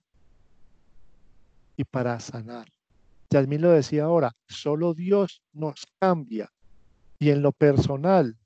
y 1.75 1.85
para 1.85 2.21
sanar. 2.21 2.71
Yasmín 3.31 3.63
lo 3.63 3.71
decía 3.71 4.05
ahora, 4.05 4.37
solo 4.47 4.93
Dios 4.93 5.41
nos 5.55 5.87
cambia 5.99 6.53
y 7.19 7.31
en 7.31 7.41
lo 7.41 7.53
personal, 7.53 8.37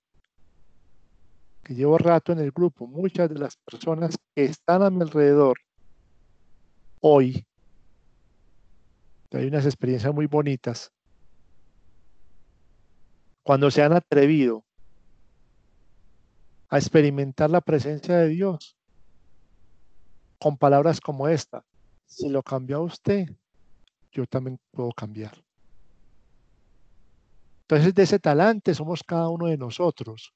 que 1.65 1.75
llevo 1.75 1.99
rato 1.99 2.31
en 2.31 2.39
el 2.39 2.53
grupo, 2.53 2.87
muchas 2.87 3.29
de 3.31 3.35
las 3.41 3.57
personas 3.57 4.17
que 4.33 4.45
están 4.45 4.85
a 4.85 4.91
mi 4.91 5.03
alrededor 5.03 5.59
hoy, 7.01 7.45
hay 9.33 9.47
unas 9.49 9.67
experiencias 9.67 10.15
muy 10.15 10.27
bonitas, 10.27 10.93
cuando 13.43 13.73
se 13.73 13.83
han 13.83 13.93
atrevido 13.93 14.65
a 16.69 16.79
experimentar 16.79 17.51
la 17.51 17.61
presencia 17.61 18.19
de 18.19 18.29
Dios 18.29 18.78
con 20.39 20.57
palabras 20.57 21.01
como 21.01 21.29
esta, 21.29 21.65
si 22.07 22.29
lo 22.29 22.43
cambió 22.43 22.79
a 22.79 22.83
usted, 22.83 23.29
yo 24.13 24.27
también 24.27 24.59
puedo 24.71 24.91
cambiar. 24.93 25.43
Entonces, 27.63 27.95
de 27.95 28.03
ese 28.03 28.19
talante 28.19 28.75
somos 28.75 29.03
cada 29.05 29.29
uno 29.29 29.47
de 29.47 29.59
nosotros. 29.59 30.33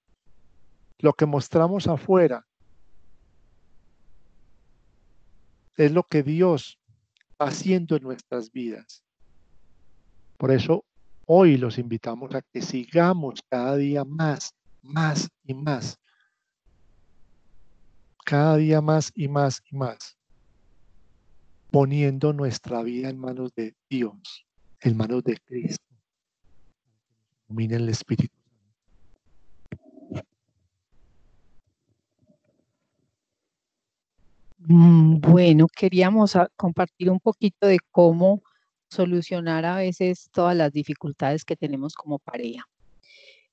Lo 0.99 1.15
que 1.15 1.25
mostramos 1.25 1.87
afuera 1.87 2.47
es 5.77 5.93
lo 5.93 6.03
que 6.03 6.23
Dios 6.23 6.79
está 7.31 7.47
haciendo 7.47 7.97
en 7.97 8.03
nuestras 8.03 8.53
vidas. 8.53 9.03
Por 10.37 10.51
eso 10.51 10.85
hoy 11.27 11.57
los 11.57 11.79
invitamos 11.79 12.35
a 12.35 12.43
que 12.43 12.61
sigamos 12.61 13.43
cada 13.49 13.77
día 13.77 14.05
más, 14.05 14.55
más 14.83 15.31
y 15.45 15.55
más. 15.55 15.99
Cada 18.25 18.57
día 18.57 18.81
más 18.81 19.13
y 19.15 19.29
más 19.29 19.63
y 19.71 19.77
más. 19.77 20.17
Poniendo 21.71 22.33
nuestra 22.33 22.83
vida 22.83 23.09
en 23.09 23.19
manos 23.19 23.55
de 23.55 23.75
Dios, 23.89 24.47
en 24.81 24.97
manos 24.97 25.25
de 25.25 25.39
Cristo 25.39 25.93
el 27.59 27.89
Espíritu. 27.89 28.35
Mm, 34.59 35.21
bueno, 35.21 35.67
queríamos 35.69 36.37
ah, 36.37 36.49
compartir 36.57 37.11
un 37.11 37.21
poquito 37.21 37.67
de 37.67 37.79
cómo 37.91 38.43
solucionar 38.89 39.65
a 39.65 39.77
veces 39.77 40.31
todas 40.33 40.57
las 40.57 40.73
dificultades 40.73 41.45
que 41.45 41.57
tenemos 41.57 41.95
como 41.95 42.19
pareja. 42.19 42.65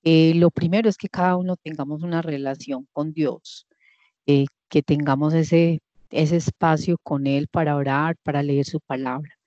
Eh, 0.04 0.34
lo 0.36 0.50
primero 0.52 0.88
es 0.88 0.98
que 0.98 1.10
cada 1.10 1.36
uno 1.36 1.58
tengamos 1.58 2.04
una 2.04 2.22
relación 2.22 2.88
con 2.94 3.12
Dios, 3.12 3.68
eh, 4.30 4.46
que 4.70 4.82
tengamos 4.84 5.34
ese, 5.34 5.80
ese 6.12 6.38
espacio 6.38 6.98
con 7.02 7.28
Él 7.28 7.48
para 7.48 7.76
orar, 7.76 8.16
para 8.24 8.44
leer 8.44 8.66
su 8.66 8.80
palabra 8.80 9.40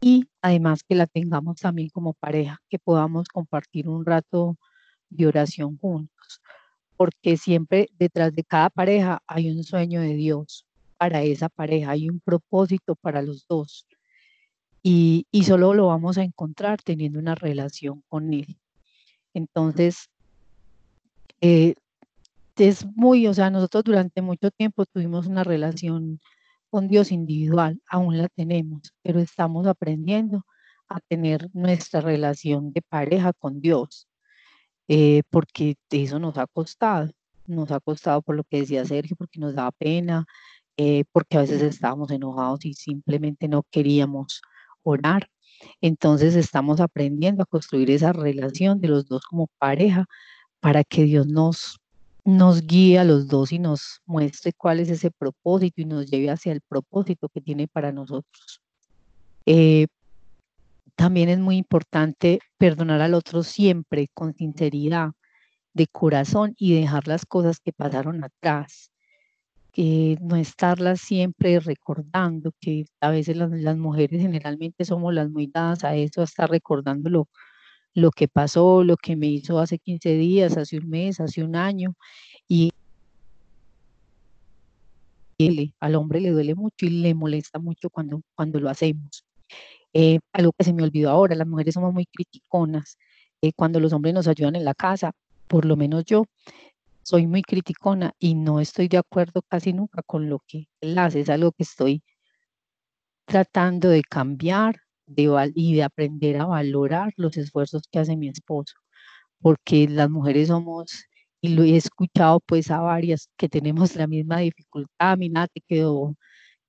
y 0.00 0.26
además 0.42 0.82
que 0.84 0.94
la 0.94 1.06
tengamos 1.06 1.56
también 1.60 1.88
como 1.88 2.14
pareja, 2.14 2.60
que 2.68 2.78
podamos 2.78 3.28
compartir 3.28 3.88
un 3.88 4.04
rato 4.04 4.56
de 5.10 5.26
oración 5.26 5.76
juntos, 5.78 6.40
porque 6.96 7.36
siempre 7.36 7.88
detrás 7.98 8.34
de 8.34 8.44
cada 8.44 8.70
pareja 8.70 9.22
hay 9.26 9.50
un 9.50 9.64
sueño 9.64 10.00
de 10.00 10.14
Dios 10.14 10.66
para 10.96 11.22
esa 11.22 11.48
pareja, 11.48 11.90
hay 11.92 12.08
un 12.08 12.20
propósito 12.20 12.94
para 12.96 13.22
los 13.22 13.46
dos. 13.48 13.86
Y, 14.82 15.26
solo 15.44 15.74
lo 15.74 15.88
vamos 15.88 16.18
a 16.18 16.22
encontrar 16.22 16.80
teniendo 16.82 17.18
una 17.18 17.34
relación 17.34 18.02
con 18.08 18.32
Él. 18.32 18.58
Entonces, 19.34 20.08
eh, 21.40 21.74
es 22.60 22.86
muy, 22.96 23.26
o 23.26 23.34
sea, 23.34 23.50
nosotros 23.50 23.84
durante 23.84 24.22
mucho 24.22 24.50
tiempo 24.50 24.84
tuvimos 24.86 25.26
una 25.26 25.44
relación 25.44 26.20
con 26.70 26.88
Dios 26.88 27.12
individual, 27.12 27.80
aún 27.88 28.18
la 28.18 28.28
tenemos, 28.28 28.94
pero 29.02 29.20
estamos 29.20 29.66
aprendiendo 29.66 30.44
a 30.88 31.00
tener 31.00 31.48
nuestra 31.54 32.00
relación 32.00 32.72
de 32.72 32.82
pareja 32.82 33.32
con 33.32 33.60
Dios, 33.60 34.08
eh, 34.88 35.22
porque 35.30 35.76
eso 35.90 36.18
nos 36.18 36.38
ha 36.38 36.46
costado, 36.46 37.10
nos 37.46 37.70
ha 37.72 37.80
costado 37.80 38.22
por 38.22 38.36
lo 38.36 38.44
que 38.44 38.60
decía 38.60 38.84
Sergio, 38.84 39.16
porque 39.16 39.40
nos 39.40 39.54
da 39.54 39.70
pena, 39.72 40.26
eh, 40.76 41.04
porque 41.12 41.38
a 41.38 41.40
veces 41.42 41.62
estábamos 41.62 42.10
enojados 42.10 42.64
y 42.64 42.74
simplemente 42.74 43.48
no 43.48 43.64
queríamos 43.70 44.42
orar. 44.82 45.28
Entonces 45.80 46.36
estamos 46.36 46.80
aprendiendo 46.80 47.42
a 47.42 47.46
construir 47.46 47.90
esa 47.90 48.12
relación 48.12 48.80
de 48.80 48.88
los 48.88 49.06
dos 49.08 49.22
como 49.26 49.48
pareja 49.58 50.06
para 50.60 50.84
que 50.84 51.04
Dios 51.04 51.26
nos 51.26 51.80
nos 52.28 52.66
guíe 52.66 52.98
a 52.98 53.04
los 53.04 53.26
dos 53.26 53.52
y 53.52 53.58
nos 53.58 54.02
muestre 54.04 54.52
cuál 54.52 54.80
es 54.80 54.90
ese 54.90 55.10
propósito 55.10 55.80
y 55.80 55.86
nos 55.86 56.10
lleve 56.10 56.28
hacia 56.28 56.52
el 56.52 56.60
propósito 56.60 57.30
que 57.30 57.40
tiene 57.40 57.68
para 57.68 57.90
nosotros. 57.90 58.60
Eh, 59.46 59.86
también 60.94 61.30
es 61.30 61.38
muy 61.38 61.56
importante 61.56 62.40
perdonar 62.58 63.00
al 63.00 63.14
otro 63.14 63.42
siempre 63.42 64.08
con 64.12 64.34
sinceridad, 64.34 65.12
de 65.72 65.86
corazón 65.86 66.54
y 66.58 66.74
dejar 66.74 67.08
las 67.08 67.24
cosas 67.24 67.60
que 67.60 67.72
pasaron 67.72 68.22
atrás. 68.22 68.90
no 70.20 70.36
estarlas 70.36 71.00
siempre 71.00 71.60
recordando, 71.60 72.52
que 72.60 72.84
a 73.00 73.10
veces 73.10 73.36
las, 73.38 73.50
las, 73.52 73.76
mujeres 73.78 74.20
generalmente 74.20 74.84
somos 74.84 75.14
las 75.14 75.30
muy 75.30 75.46
dadas 75.46 75.84
a 75.84 75.94
eso, 75.96 76.20
a 76.20 76.24
estar 76.24 76.50
recordándolo 76.50 77.28
lo 77.98 78.10
que 78.10 78.28
pasó, 78.28 78.84
lo 78.84 78.96
que 78.96 79.16
me 79.16 79.26
hizo 79.26 79.58
hace 79.58 79.78
15 79.78 80.10
días, 80.14 80.56
hace 80.56 80.78
un 80.78 80.88
mes, 80.88 81.20
hace 81.20 81.42
un 81.42 81.56
año, 81.56 81.94
y 82.48 82.70
al 85.80 85.94
hombre 85.94 86.20
le 86.20 86.30
duele 86.30 86.54
mucho 86.54 86.86
y 86.86 86.90
le 86.90 87.14
molesta 87.14 87.58
mucho 87.58 87.90
cuando, 87.90 88.22
cuando 88.34 88.60
lo 88.60 88.70
hacemos. 88.70 89.24
Eh, 89.92 90.18
algo 90.32 90.52
que 90.52 90.64
se 90.64 90.72
me 90.72 90.82
olvidó 90.82 91.10
ahora, 91.10 91.34
las 91.34 91.46
mujeres 91.46 91.74
somos 91.74 91.92
muy 91.92 92.06
criticonas. 92.06 92.98
Eh, 93.42 93.52
cuando 93.54 93.80
los 93.80 93.92
hombres 93.92 94.14
nos 94.14 94.28
ayudan 94.28 94.56
en 94.56 94.64
la 94.64 94.74
casa, 94.74 95.12
por 95.46 95.64
lo 95.64 95.76
menos 95.76 96.04
yo, 96.04 96.24
soy 97.02 97.26
muy 97.26 97.42
criticona 97.42 98.12
y 98.18 98.34
no 98.34 98.60
estoy 98.60 98.88
de 98.88 98.98
acuerdo 98.98 99.42
casi 99.42 99.72
nunca 99.72 100.02
con 100.02 100.28
lo 100.28 100.40
que 100.46 100.68
él 100.80 100.98
hace. 100.98 101.20
Es 101.20 101.30
algo 101.30 101.52
que 101.52 101.62
estoy 101.64 102.02
tratando 103.26 103.88
de 103.88 104.02
cambiar 104.02 104.80
y 105.54 105.74
de 105.74 105.82
aprender 105.82 106.40
a 106.40 106.46
valorar 106.46 107.12
los 107.16 107.36
esfuerzos 107.36 107.82
que 107.90 107.98
hace 108.00 108.16
mi 108.16 108.28
esposo, 108.28 108.74
porque 109.40 109.88
las 109.88 110.10
mujeres 110.10 110.48
somos, 110.48 111.04
y 111.40 111.50
lo 111.50 111.62
he 111.64 111.76
escuchado 111.76 112.40
pues 112.40 112.70
a 112.70 112.80
varias 112.80 113.28
que 113.36 113.48
tenemos 113.48 113.96
la 113.96 114.06
misma 114.06 114.38
dificultad, 114.38 115.18
mi 115.18 115.30
te 115.30 115.62
quedó, 115.68 116.16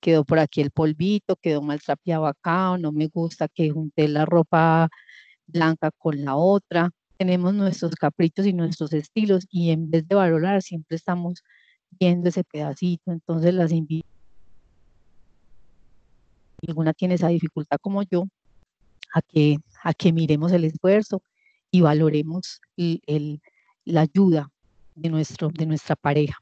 quedó 0.02 0.26
por 0.26 0.40
aquí 0.40 0.62
el 0.62 0.72
polvito, 0.72 1.36
quedó 1.38 1.62
mal 1.62 1.82
trapeado 1.82 2.28
acá, 2.28 2.72
o 2.72 2.78
no 2.78 2.92
me 2.92 3.08
gusta 3.08 3.48
que 3.48 3.70
junte 3.72 4.08
la 4.08 4.26
ropa 4.26 4.90
blanca 5.48 5.92
con 5.98 6.24
la 6.24 6.36
otra, 6.36 6.92
tenemos 7.18 7.54
nuestros 7.54 7.96
caprichos 7.96 8.46
y 8.46 8.54
nuestros 8.54 8.94
estilos 8.94 9.46
y 9.52 9.72
en 9.72 9.90
vez 9.92 10.08
de 10.08 10.16
valorar 10.16 10.62
siempre 10.62 10.96
estamos 10.98 11.44
viendo 11.92 12.30
ese 12.30 12.44
pedacito, 12.44 13.12
entonces 13.12 13.54
las 13.54 13.72
invito 13.72 14.19
alguna 16.68 16.94
tiene 16.94 17.16
esa 17.16 17.30
dificultad 17.30 17.78
como 17.82 18.04
yo, 18.04 18.26
a 19.14 19.22
que, 19.22 19.58
a 19.84 19.94
que 19.94 20.14
miremos 20.14 20.52
el 20.52 20.66
esfuerzo 20.66 21.22
y 21.72 21.82
valoremos 21.82 22.62
el, 22.78 23.42
la 23.86 24.02
ayuda 24.02 24.50
de, 24.96 25.10
nuestro, 25.10 25.50
de 25.50 25.66
nuestra 25.66 25.96
pareja. 25.96 26.38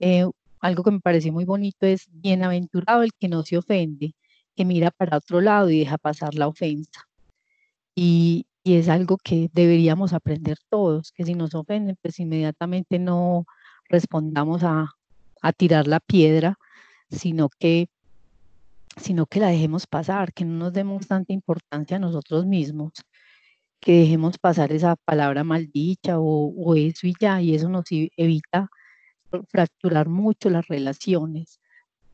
Eh, 0.00 0.26
algo 0.60 0.84
que 0.84 0.90
me 0.90 1.00
pareció 1.00 1.32
muy 1.32 1.44
bonito 1.44 1.86
es, 1.86 2.08
bienaventurado 2.10 3.02
el 3.02 3.12
que 3.18 3.28
no 3.28 3.42
se 3.42 3.58
ofende, 3.58 4.14
que 4.54 4.64
mira 4.64 4.90
para 4.90 5.18
otro 5.18 5.40
lado 5.40 5.70
y 5.70 5.80
deja 5.80 5.98
pasar 5.98 6.34
la 6.34 6.48
ofensa. 6.48 7.08
Y, 7.94 8.46
y 8.64 8.74
es 8.74 8.88
algo 8.88 9.18
que 9.22 9.50
deberíamos 9.52 10.12
aprender 10.12 10.58
todos, 10.68 11.12
que 11.12 11.24
si 11.24 11.34
nos 11.34 11.54
ofenden, 11.54 11.96
pues 12.00 12.20
inmediatamente 12.20 12.98
no 12.98 13.44
respondamos 13.88 14.62
a, 14.62 14.90
a 15.42 15.52
tirar 15.52 15.88
la 15.88 16.00
piedra, 16.00 16.58
sino 17.10 17.48
que, 17.58 17.88
sino 18.96 19.26
que 19.26 19.40
la 19.40 19.48
dejemos 19.48 19.86
pasar, 19.86 20.32
que 20.32 20.44
no 20.44 20.54
nos 20.54 20.72
demos 20.72 21.06
tanta 21.06 21.32
importancia 21.32 21.96
a 21.96 22.00
nosotros 22.00 22.46
mismos, 22.46 22.92
que 23.80 24.00
dejemos 24.00 24.38
pasar 24.38 24.72
esa 24.72 24.96
palabra 24.96 25.44
maldicha 25.44 26.18
o, 26.18 26.74
eso 26.76 27.06
y 27.06 27.14
ya, 27.20 27.40
y 27.42 27.54
eso 27.54 27.68
nos 27.68 27.84
evita 27.90 28.68
fracturar 29.48 30.08
mucho 30.08 30.50
las 30.50 30.68
relaciones, 30.68 31.60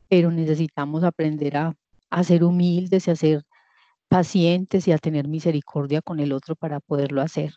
pero 0.07 0.31
necesitamos 0.31 1.03
aprender 1.03 1.57
a, 1.57 1.75
a 2.09 2.23
ser 2.23 2.43
humildes 2.43 3.07
y 3.07 3.11
a 3.11 3.15
ser 3.15 3.43
pacientes 4.07 4.87
y 4.87 4.91
a 4.91 4.97
tener 4.97 5.27
misericordia 5.27 6.01
con 6.01 6.19
el 6.19 6.33
otro 6.33 6.55
para 6.55 6.79
poderlo 6.79 7.21
hacer. 7.21 7.53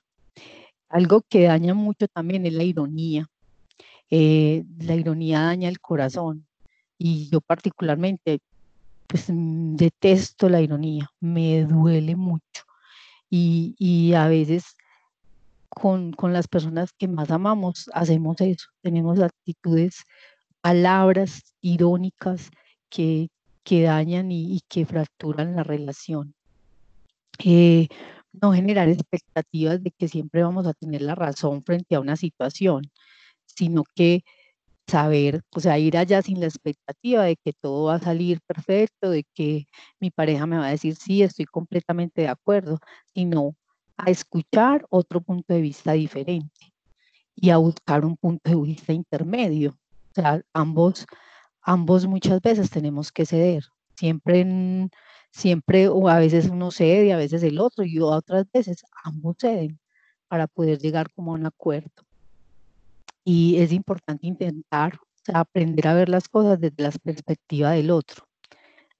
Algo 0.89 1.23
que 1.23 1.45
daña 1.45 1.75
mucho 1.75 2.07
también 2.09 2.45
es 2.45 2.53
la 2.53 2.65
ironía. 2.65 3.27
Eh, 4.11 4.65
la 4.79 4.95
ironía 4.95 5.41
daña 5.41 5.71
el 5.71 5.81
corazón 5.81 6.47
y 6.99 7.31
yo 7.31 7.41
particularmente 7.41 8.41
pues 9.07 9.27
detesto 9.29 10.49
la 10.49 10.61
ironía, 10.61 11.11
me 11.21 11.65
duele 11.65 12.17
mucho 12.17 12.65
y, 13.31 13.75
y 13.79 14.15
a 14.15 14.29
veces 14.29 14.77
con, 15.69 16.13
con, 16.13 16.33
las 16.33 16.49
personas 16.49 16.93
que 16.93 17.09
más 17.09 17.31
amamos 17.31 17.91
hacemos 17.95 18.41
eso, 18.41 18.69
tenemos 18.83 19.21
actitudes, 19.21 20.05
palabras 20.61 21.55
irónicas 21.61 22.51
que, 22.91 23.29
que 23.65 23.83
dañan 23.83 24.31
y, 24.31 24.57
y 24.57 24.61
que 24.69 24.87
fracturan 24.87 25.57
la 25.57 25.63
relación. 25.63 26.35
Eh, 27.45 27.89
no 28.33 28.53
generar 28.53 28.89
expectativas 28.89 29.83
de 29.83 29.91
que 29.91 30.09
siempre 30.09 30.43
vamos 30.43 30.67
a 30.67 30.75
tener 30.75 31.03
la 31.03 31.15
razón 31.15 31.63
frente 31.63 31.95
a 31.95 32.01
una 32.01 32.17
situación, 32.17 32.91
sino 33.47 33.85
que 33.95 34.25
saber, 34.87 35.43
o 35.55 35.61
sea, 35.61 35.79
ir 35.79 35.97
allá 35.97 36.23
sin 36.23 36.41
la 36.41 36.47
expectativa 36.47 37.25
de 37.25 37.37
que 37.37 37.53
todo 37.53 37.85
va 37.87 37.97
a 37.97 38.01
salir 38.01 38.41
perfecto, 38.47 39.11
de 39.11 39.25
que 39.35 39.67
mi 40.01 40.11
pareja 40.11 40.47
me 40.47 40.59
va 40.59 40.67
a 40.67 40.71
decir, 40.71 40.97
sí, 40.97 41.23
estoy 41.23 41.47
completamente 41.47 42.23
de 42.23 42.29
acuerdo, 42.29 42.79
sino 43.15 43.57
a 43.97 44.11
escuchar 44.11 44.87
otro 44.91 45.21
punto 45.21 45.55
de 45.55 45.61
vista 45.63 45.93
diferente 45.93 46.73
y 47.35 47.51
a 47.51 47.59
buscar 47.59 48.05
un 48.05 48.17
punto 48.17 48.51
de 48.51 48.57
vista 48.57 48.93
intermedio. 48.93 49.79
O 50.11 50.15
sea, 50.15 50.43
ambos, 50.53 51.07
ambos 51.63 52.07
muchas 52.07 52.41
veces 52.43 52.71
tenemos 52.71 53.13
que 53.13 53.27
ceder. 53.27 53.65
Siempre 53.97 54.45
siempre 55.33 55.89
o 55.89 56.09
a 56.09 56.19
veces 56.19 56.49
uno 56.49 56.71
cede, 56.71 57.13
a 57.13 57.17
veces 57.17 57.43
el 57.43 57.59
otro 57.59 57.85
y 57.85 57.99
otras 58.01 58.47
veces 58.53 58.85
ambos 59.05 59.37
ceden 59.39 59.81
para 60.29 60.47
poder 60.47 60.79
llegar 60.79 61.11
como 61.13 61.33
a 61.33 61.35
un 61.35 61.47
acuerdo. 61.47 61.91
Y 63.25 63.59
es 63.59 63.73
importante 63.73 64.27
intentar 64.27 64.99
aprender 65.33 65.87
a 65.89 65.95
ver 65.95 66.09
las 66.09 66.29
cosas 66.29 66.61
desde 66.61 66.83
la 66.83 66.91
perspectiva 66.91 67.71
del 67.73 67.91
otro, 67.91 68.25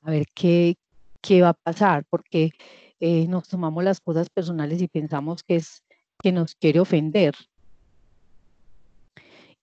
a 0.03 0.11
ver 0.11 0.27
qué, 0.35 0.77
qué 1.21 1.43
va 1.43 1.51
a 1.51 1.55
pasar, 1.55 2.05
porque 2.09 2.53
eh, 3.01 3.27
nos 3.27 3.49
tomamos 3.49 3.83
las 3.83 4.01
cosas 4.01 4.31
personales 4.31 4.81
y 4.81 4.89
pensamos 4.89 5.43
que 5.43 5.57
es 5.57 5.83
que 6.23 6.33
nos 6.33 6.55
quiere 6.55 6.81
ofender. 6.81 7.35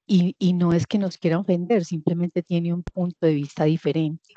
Y, 0.05 0.35
y 0.39 0.53
no 0.53 0.73
es 0.73 0.87
que 0.87 0.97
nos 0.97 1.17
quiera 1.17 1.39
ofender, 1.39 1.85
simplemente 1.85 2.41
tiene 2.41 2.73
un 2.73 2.83
punto 2.83 3.27
de 3.27 3.35
vista 3.35 3.65
diferente 3.65 4.33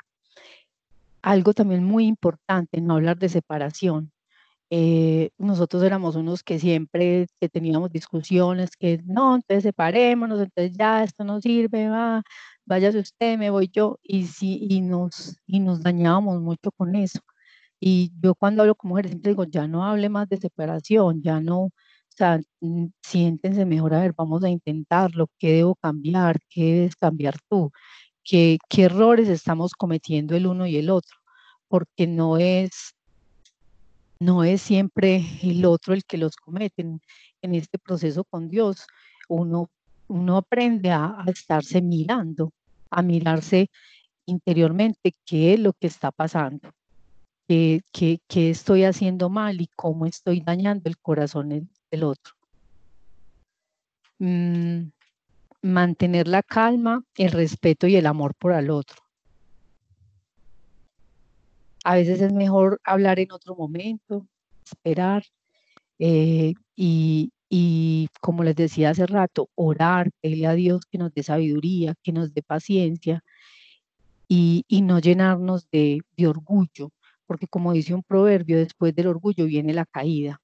algo 1.23 1.53
también 1.53 1.83
muy 1.83 2.05
importante, 2.05 2.81
no 2.81 2.95
hablar 2.95 3.17
de 3.17 3.29
separación. 3.29 4.11
Eh, 4.75 5.29
nosotros 5.37 5.83
éramos 5.83 6.15
unos 6.15 6.41
que 6.43 6.57
siempre 6.59 7.27
que 7.39 7.47
teníamos 7.49 7.91
discusiones, 7.91 8.71
que 8.77 8.99
no, 9.05 9.35
entonces 9.35 9.63
separémonos, 9.63 10.41
entonces 10.41 10.75
ya 10.77 11.03
esto 11.03 11.23
no 11.23 11.39
sirve, 11.41 11.89
va, 11.89 12.23
váyase 12.65 12.99
usted, 12.99 13.37
me 13.37 13.51
voy 13.51 13.69
yo, 13.71 13.99
y 14.03 14.25
sí, 14.25 14.59
y 14.69 14.81
nos, 14.81 15.37
y 15.45 15.59
nos 15.59 15.81
dañábamos 15.83 16.41
mucho 16.41 16.71
con 16.71 16.95
eso. 16.95 17.19
Y 17.79 18.11
yo 18.21 18.35
cuando 18.35 18.63
hablo 18.63 18.75
con 18.75 18.89
mujeres 18.89 19.11
siempre 19.11 19.31
digo, 19.31 19.45
ya 19.45 19.67
no 19.67 19.85
hable 19.85 20.09
más 20.09 20.27
de 20.29 20.37
separación, 20.37 21.21
ya 21.21 21.39
no, 21.39 21.59
o 21.65 21.71
sea, 22.09 22.39
siéntense 23.03 23.65
mejor, 23.65 23.93
a 23.93 24.01
ver, 24.01 24.13
vamos 24.17 24.43
a 24.43 24.49
intentarlo, 24.49 25.27
¿qué 25.39 25.53
debo 25.53 25.75
cambiar? 25.75 26.39
¿Qué 26.49 26.63
debes 26.63 26.95
cambiar 26.95 27.35
tú? 27.49 27.71
qué, 28.23 28.57
errores 28.77 29.29
estamos 29.29 29.73
cometiendo 29.73 30.35
el 30.35 30.47
uno 30.47 30.65
y 30.67 30.77
el 30.77 30.89
otro, 30.89 31.17
porque 31.67 32.07
no 32.07 32.37
es, 32.37 32.95
no 34.23 34.43
es 34.43 34.61
siempre 34.61 35.23
el 35.41 35.65
otro 35.65 35.93
el 35.93 36.05
que 36.05 36.17
los 36.17 36.35
comete. 36.35 36.83
En 37.41 37.55
este 37.55 37.77
proceso 37.77 38.23
con 38.23 38.47
Dios, 38.49 38.87
uno, 39.27 39.69
uno 40.07 40.37
aprende 40.37 40.91
a, 40.91 41.23
estarse 41.27 41.81
mirando, 41.81 42.51
a 42.89 43.01
mirarse 43.01 43.69
interiormente 44.25 45.13
qué 45.25 45.53
es 45.53 45.59
lo 45.59 45.73
que 45.73 45.87
está 45.87 46.11
pasando, 46.11 46.71
qué, 47.47 47.81
qué, 47.91 48.19
estoy 48.49 48.85
haciendo 48.85 49.29
mal 49.29 49.59
y 49.59 49.67
cómo 49.75 50.05
estoy 50.05 50.41
dañando 50.41 50.89
el 50.89 50.97
corazón 50.97 51.69
del 51.91 52.03
otro. 52.03 52.33
Mm, 54.19 54.89
mantener 55.61 56.27
la 56.27 56.43
calma, 56.43 57.03
el 57.15 57.31
respeto 57.31 57.87
y 57.87 57.97
el 57.97 58.05
amor 58.05 58.33
por 58.35 58.53
el 58.53 58.69
otro. 58.69 59.02
A 61.83 61.95
veces 61.95 62.21
es 62.21 62.33
mejor 62.33 62.79
hablar 62.83 63.19
en 63.19 63.31
otro 63.31 63.55
momento, 63.55 64.27
esperar 64.65 65.25
eh, 65.99 66.53
y, 66.75 68.09
como 68.21 68.43
les 68.43 68.55
decía 68.55 68.91
hace 68.91 69.05
rato, 69.05 69.49
orar, 69.55 70.11
pedirle 70.21 70.47
a 70.47 70.53
Dios 70.53 70.85
que 70.89 70.97
nos 70.97 71.13
dé 71.13 71.23
sabiduría, 71.23 71.95
que 72.03 72.11
nos 72.11 72.33
dé 72.33 72.41
paciencia 72.41 73.23
y, 74.27 74.65
no 74.83 74.99
llenarnos 74.99 75.69
de, 75.71 76.01
de 76.17 76.27
orgullo, 76.27 76.91
porque 77.27 77.47
como 77.47 77.73
dice 77.73 77.93
un 77.93 78.03
proverbio, 78.03 78.57
después 78.57 78.95
del 78.95 79.07
orgullo 79.07 79.45
viene 79.45 79.73
la 79.73 79.85
caída 79.85 80.41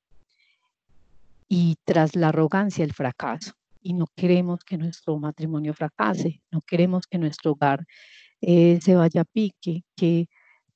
y 1.47 1.77
tras 1.83 2.15
la 2.15 2.29
arrogancia 2.29 2.85
el 2.85 2.93
fracaso. 2.93 3.53
Y 3.81 3.93
no 3.93 4.07
queremos 4.15 4.63
que 4.63 4.77
nuestro 4.77 5.17
matrimonio 5.17 5.73
fracase, 5.73 6.41
no 6.51 6.61
queremos 6.61 7.07
que 7.07 7.17
nuestro 7.17 7.51
hogar 7.51 7.85
eh, 8.41 8.79
se 8.81 8.95
vaya 8.95 9.21
a 9.21 9.25
pique, 9.25 9.83
que, 9.95 10.27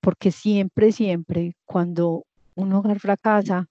porque 0.04 0.32
siempre, 0.32 0.92
siempre 0.92 1.56
cuando 1.66 2.26
un 2.56 2.74
hogar 2.74 3.00
fracasa, 3.00 3.68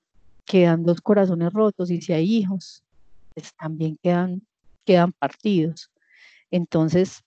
quedan 0.46 0.82
dos 0.82 1.02
corazones 1.02 1.52
rotos 1.52 1.90
y 1.90 2.00
si 2.00 2.14
hay 2.14 2.36
hijos, 2.36 2.82
pues 3.34 3.54
también 3.54 3.98
quedan, 4.02 4.42
quedan 4.86 5.12
partidos. 5.12 5.90
Entonces, 6.50 7.22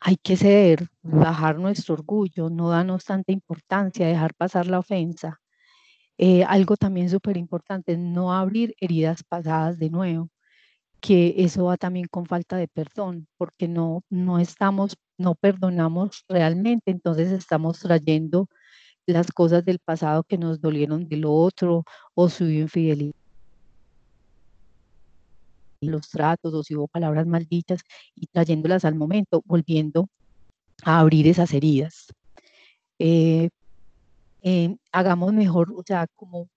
hay 0.00 0.16
que 0.16 0.36
ceder, 0.36 0.88
bajar 1.02 1.58
nuestro 1.58 1.94
orgullo, 1.94 2.48
no 2.48 2.70
darnos 2.70 3.04
tanta 3.04 3.32
importancia, 3.32 4.06
dejar 4.08 4.34
pasar 4.34 4.66
la 4.66 4.78
ofensa. 4.78 5.40
Eh, 6.16 6.42
algo 6.44 6.76
también 6.76 7.10
súper 7.10 7.36
importante, 7.36 7.98
no 7.98 8.32
abrir 8.32 8.74
heridas 8.80 9.22
pasadas 9.24 9.78
de 9.78 9.90
nuevo 9.90 10.30
que 11.00 11.34
eso 11.38 11.64
va 11.66 11.76
también 11.76 12.06
con 12.08 12.26
falta 12.26 12.56
de 12.56 12.68
perdón, 12.68 13.28
porque 13.38 13.68
no, 13.68 14.02
no 14.10 14.38
estamos, 14.38 14.96
no 15.18 15.34
perdonamos 15.34 16.24
realmente, 16.28 16.90
entonces 16.90 17.32
estamos 17.32 17.80
trayendo 17.80 18.48
las 19.06 19.32
cosas 19.32 19.64
del 19.64 19.78
pasado 19.78 20.24
que 20.24 20.38
nos 20.38 20.60
dolieron 20.60 21.08
del 21.08 21.24
otro 21.26 21.84
o 22.14 22.28
su 22.28 22.46
infidelidad 22.46 23.14
los 25.80 26.08
tratos 26.10 26.54
o 26.54 26.62
si 26.62 26.74
hubo 26.74 26.88
palabras 26.88 27.26
malditas 27.26 27.82
y 28.14 28.26
trayéndolas 28.26 28.84
al 28.84 28.94
momento, 28.94 29.42
volviendo 29.46 30.08
a 30.84 31.00
abrir 31.00 31.28
esas 31.28 31.52
heridas. 31.54 32.06
Eh, 32.98 33.50
hagamos 34.92 35.32
mejor, 35.32 35.72
o 35.76 35.82
sea, 35.86 36.06
como 36.16 36.48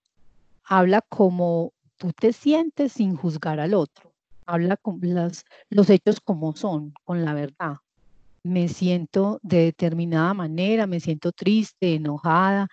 habla 0.64 1.02
como 1.10 1.74
tú 1.98 2.14
te 2.14 2.34
sientes 2.34 2.94
sin 2.94 3.16
juzgar 3.16 3.60
al 3.60 3.74
otro 3.74 4.09
habla 4.50 4.78
con 4.78 5.00
las, 5.02 5.46
los 5.70 5.90
hechos 5.90 6.20
como 6.20 6.56
son, 6.56 6.94
con 7.04 7.24
la 7.26 7.34
verdad. 7.34 7.78
Me 8.44 8.68
siento 8.68 9.40
de 9.44 9.66
determinada 9.66 10.34
manera, 10.34 10.88
me 10.88 11.00
siento 11.00 11.32
triste, 11.32 11.96
enojada, 11.96 12.68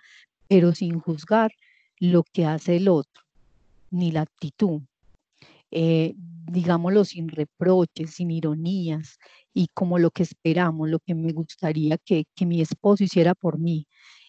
pero 0.47 0.73
sin 0.73 0.99
juzgar 0.99 1.51
lo 1.99 2.23
que 2.23 2.45
hace 2.45 2.77
el 2.77 2.89
otro, 2.89 3.23
ni 3.91 4.11
la 4.11 4.21
actitud. 4.21 4.81
Eh, 5.71 6.13
digámoslo 6.15 7.05
sin 7.05 7.29
reproches, 7.29 8.11
sin 8.15 8.31
ironías 8.31 9.19
y 9.53 9.67
como 9.73 9.99
lo 9.99 10.11
que 10.11 10.23
esperamos, 10.23 10.89
lo 10.89 10.99
que 10.99 11.13
me 11.13 11.33
gustaría 11.33 11.97
que, 11.97 12.25
que 12.35 12.45
mi 12.45 12.61
esposo 12.61 13.03
hiciera 13.03 13.35
por 13.35 13.59
mí 13.59 13.87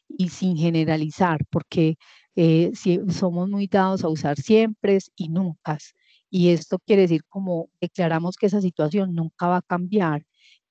y 0.08 0.30
sin 0.30 0.56
generalizar, 0.56 1.44
porque 1.50 1.96
eh, 2.36 2.72
si, 2.74 3.00
somos 3.10 3.48
muy 3.48 3.66
dados 3.68 4.04
a 4.04 4.08
usar 4.08 4.36
siempre 4.36 4.98
y 5.16 5.28
nunca. 5.28 5.78
Y 6.30 6.50
esto 6.50 6.78
quiere 6.86 7.02
decir 7.02 7.22
como 7.28 7.70
declaramos 7.80 8.36
que 8.36 8.46
esa 8.46 8.60
situación 8.60 9.14
nunca 9.14 9.48
va 9.48 9.58
a 9.58 9.62
cambiar, 9.62 10.24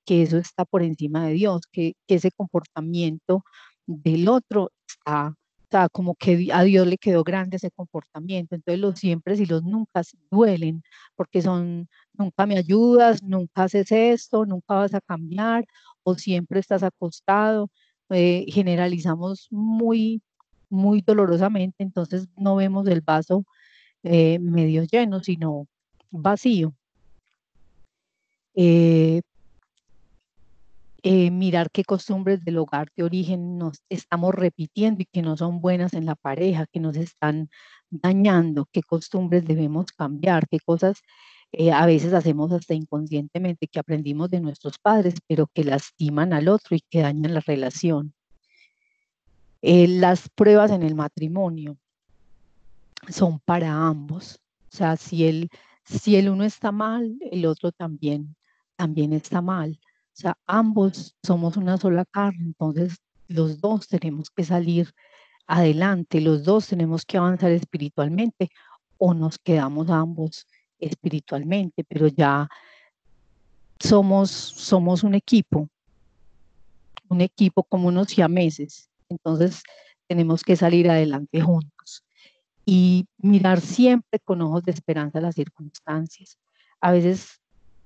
que 0.06 0.24
eso 0.24 0.38
está 0.38 0.66
por 0.66 0.84
encima 0.84 1.26
de 1.28 1.34
Dios, 1.34 1.62
que, 1.72 1.96
ese 2.08 2.32
comportamiento 2.32 3.44
del 3.88 4.30
otro 4.30 4.72
está, 4.88 5.36
sea, 5.72 5.90
como 5.90 6.16
que 6.16 6.50
a 6.54 6.64
Dios 6.64 6.88
le 6.88 6.98
quedó 6.98 7.24
grande 7.24 7.58
ese 7.58 7.72
comportamiento. 7.72 8.56
Entonces 8.56 8.80
los 8.80 9.00
siempre 9.00 9.36
y 9.36 9.46
los 9.46 9.64
nunca 9.64 10.02
duelen, 10.32 10.84
porque 11.16 11.42
son, 11.42 11.88
nunca 12.14 12.46
me 12.46 12.58
ayudas, 12.58 13.24
nunca 13.24 13.64
haces 13.64 13.92
esto, 13.92 14.46
nunca 14.46 14.76
vas 14.76 14.94
a 14.94 15.02
cambiar, 15.02 15.66
o 16.04 16.16
siempre 16.16 16.60
estás 16.60 16.84
acostado. 16.84 17.70
Eh, 18.10 18.46
generalizamos 18.50 19.48
muy, 19.52 20.22
muy 20.70 21.02
dolorosamente, 21.02 21.84
entonces 21.84 22.28
no 22.38 22.56
vemos 22.56 22.88
el 22.88 23.02
vaso 23.02 23.46
eh, 24.04 24.40
medio 24.40 24.84
lleno, 24.84 25.22
sino 25.24 25.68
vacío. 26.12 26.74
Eh, 28.56 29.22
eh, 31.04 31.32
mirar 31.32 31.70
qué 31.72 31.84
costumbres 31.84 32.44
del 32.44 32.58
hogar 32.58 32.90
de 32.96 33.04
origen 33.04 33.58
nos 33.58 33.82
estamos 33.90 34.34
repitiendo 34.36 35.04
y 35.04 35.06
que 35.06 35.22
no 35.22 35.38
son 35.38 35.62
buenas 35.62 35.94
en 35.94 36.06
la 36.06 36.16
pareja, 36.16 36.66
que 36.68 36.80
nos 36.80 36.98
están 36.98 37.50
dañando, 37.90 38.68
qué 38.72 38.82
costumbres 38.84 39.46
debemos 39.46 39.92
cambiar, 39.92 40.48
qué 40.50 40.60
cosas 40.60 41.02
a 41.74 41.86
veces 41.86 42.14
hacemos 42.14 42.52
hasta 42.52 42.74
inconscientemente 42.74 43.68
que 43.68 43.80
aprendimos 43.80 44.30
de 44.30 44.42
nuestros 44.42 44.78
padres, 44.80 45.16
pero 45.28 45.48
que 45.48 45.64
lastiman 45.64 46.34
al 46.34 46.50
otro 46.50 46.76
y 46.76 46.82
que 46.90 47.02
dañan 47.02 47.34
la 47.34 47.40
relación. 47.40 48.14
las 49.62 50.30
pruebas 50.30 50.72
en 50.72 50.84
el 50.84 50.96
matrimonio 50.96 51.78
son 53.10 53.40
para 53.40 53.72
ambos. 53.72 54.40
O 54.72 54.76
sea, 54.76 54.98
si 54.98 55.26
el, 55.26 55.50
si 55.86 56.16
el 56.16 56.30
uno 56.30 56.44
está 56.44 56.72
mal, 56.72 57.18
el 57.32 57.46
otro 57.46 57.72
también, 57.72 58.36
también 58.76 59.14
está 59.14 59.42
mal. 59.42 59.80
O 59.82 60.20
sea, 60.20 60.38
ambos 60.48 61.16
somos 61.24 61.58
una 61.58 61.78
sola 61.78 62.06
carne, 62.06 62.46
entonces 62.46 62.98
los 63.28 63.62
dos 63.62 63.88
tenemos 63.88 64.30
que 64.30 64.44
salir 64.44 64.94
adelante, 65.46 66.22
los 66.22 66.44
dos 66.44 66.68
tenemos 66.68 67.06
que 67.06 67.18
avanzar 67.18 67.52
espiritualmente 67.52 68.50
o 68.98 69.14
nos 69.14 69.38
quedamos 69.38 69.90
ambos 69.90 70.48
espiritualmente, 70.80 71.84
pero 71.84 72.08
ya 72.08 72.50
somos, 73.80 74.32
somos 74.32 75.04
un 75.04 75.16
equipo, 75.16 75.70
un 77.10 77.22
equipo 77.22 77.64
como 77.64 77.88
unos 77.88 78.10
siameses, 78.10 78.90
entonces 79.10 79.62
tenemos 80.08 80.44
que 80.44 80.56
salir 80.56 80.90
adelante 80.90 81.42
juntos 81.42 81.77
y 82.70 83.08
mirar 83.18 83.62
siempre 83.62 84.20
con 84.20 84.42
ojos 84.42 84.62
de 84.64 84.74
esperanza 84.74 85.22
las 85.22 85.36
circunstancias. 85.36 86.38
A 86.82 86.92
veces, 86.92 87.40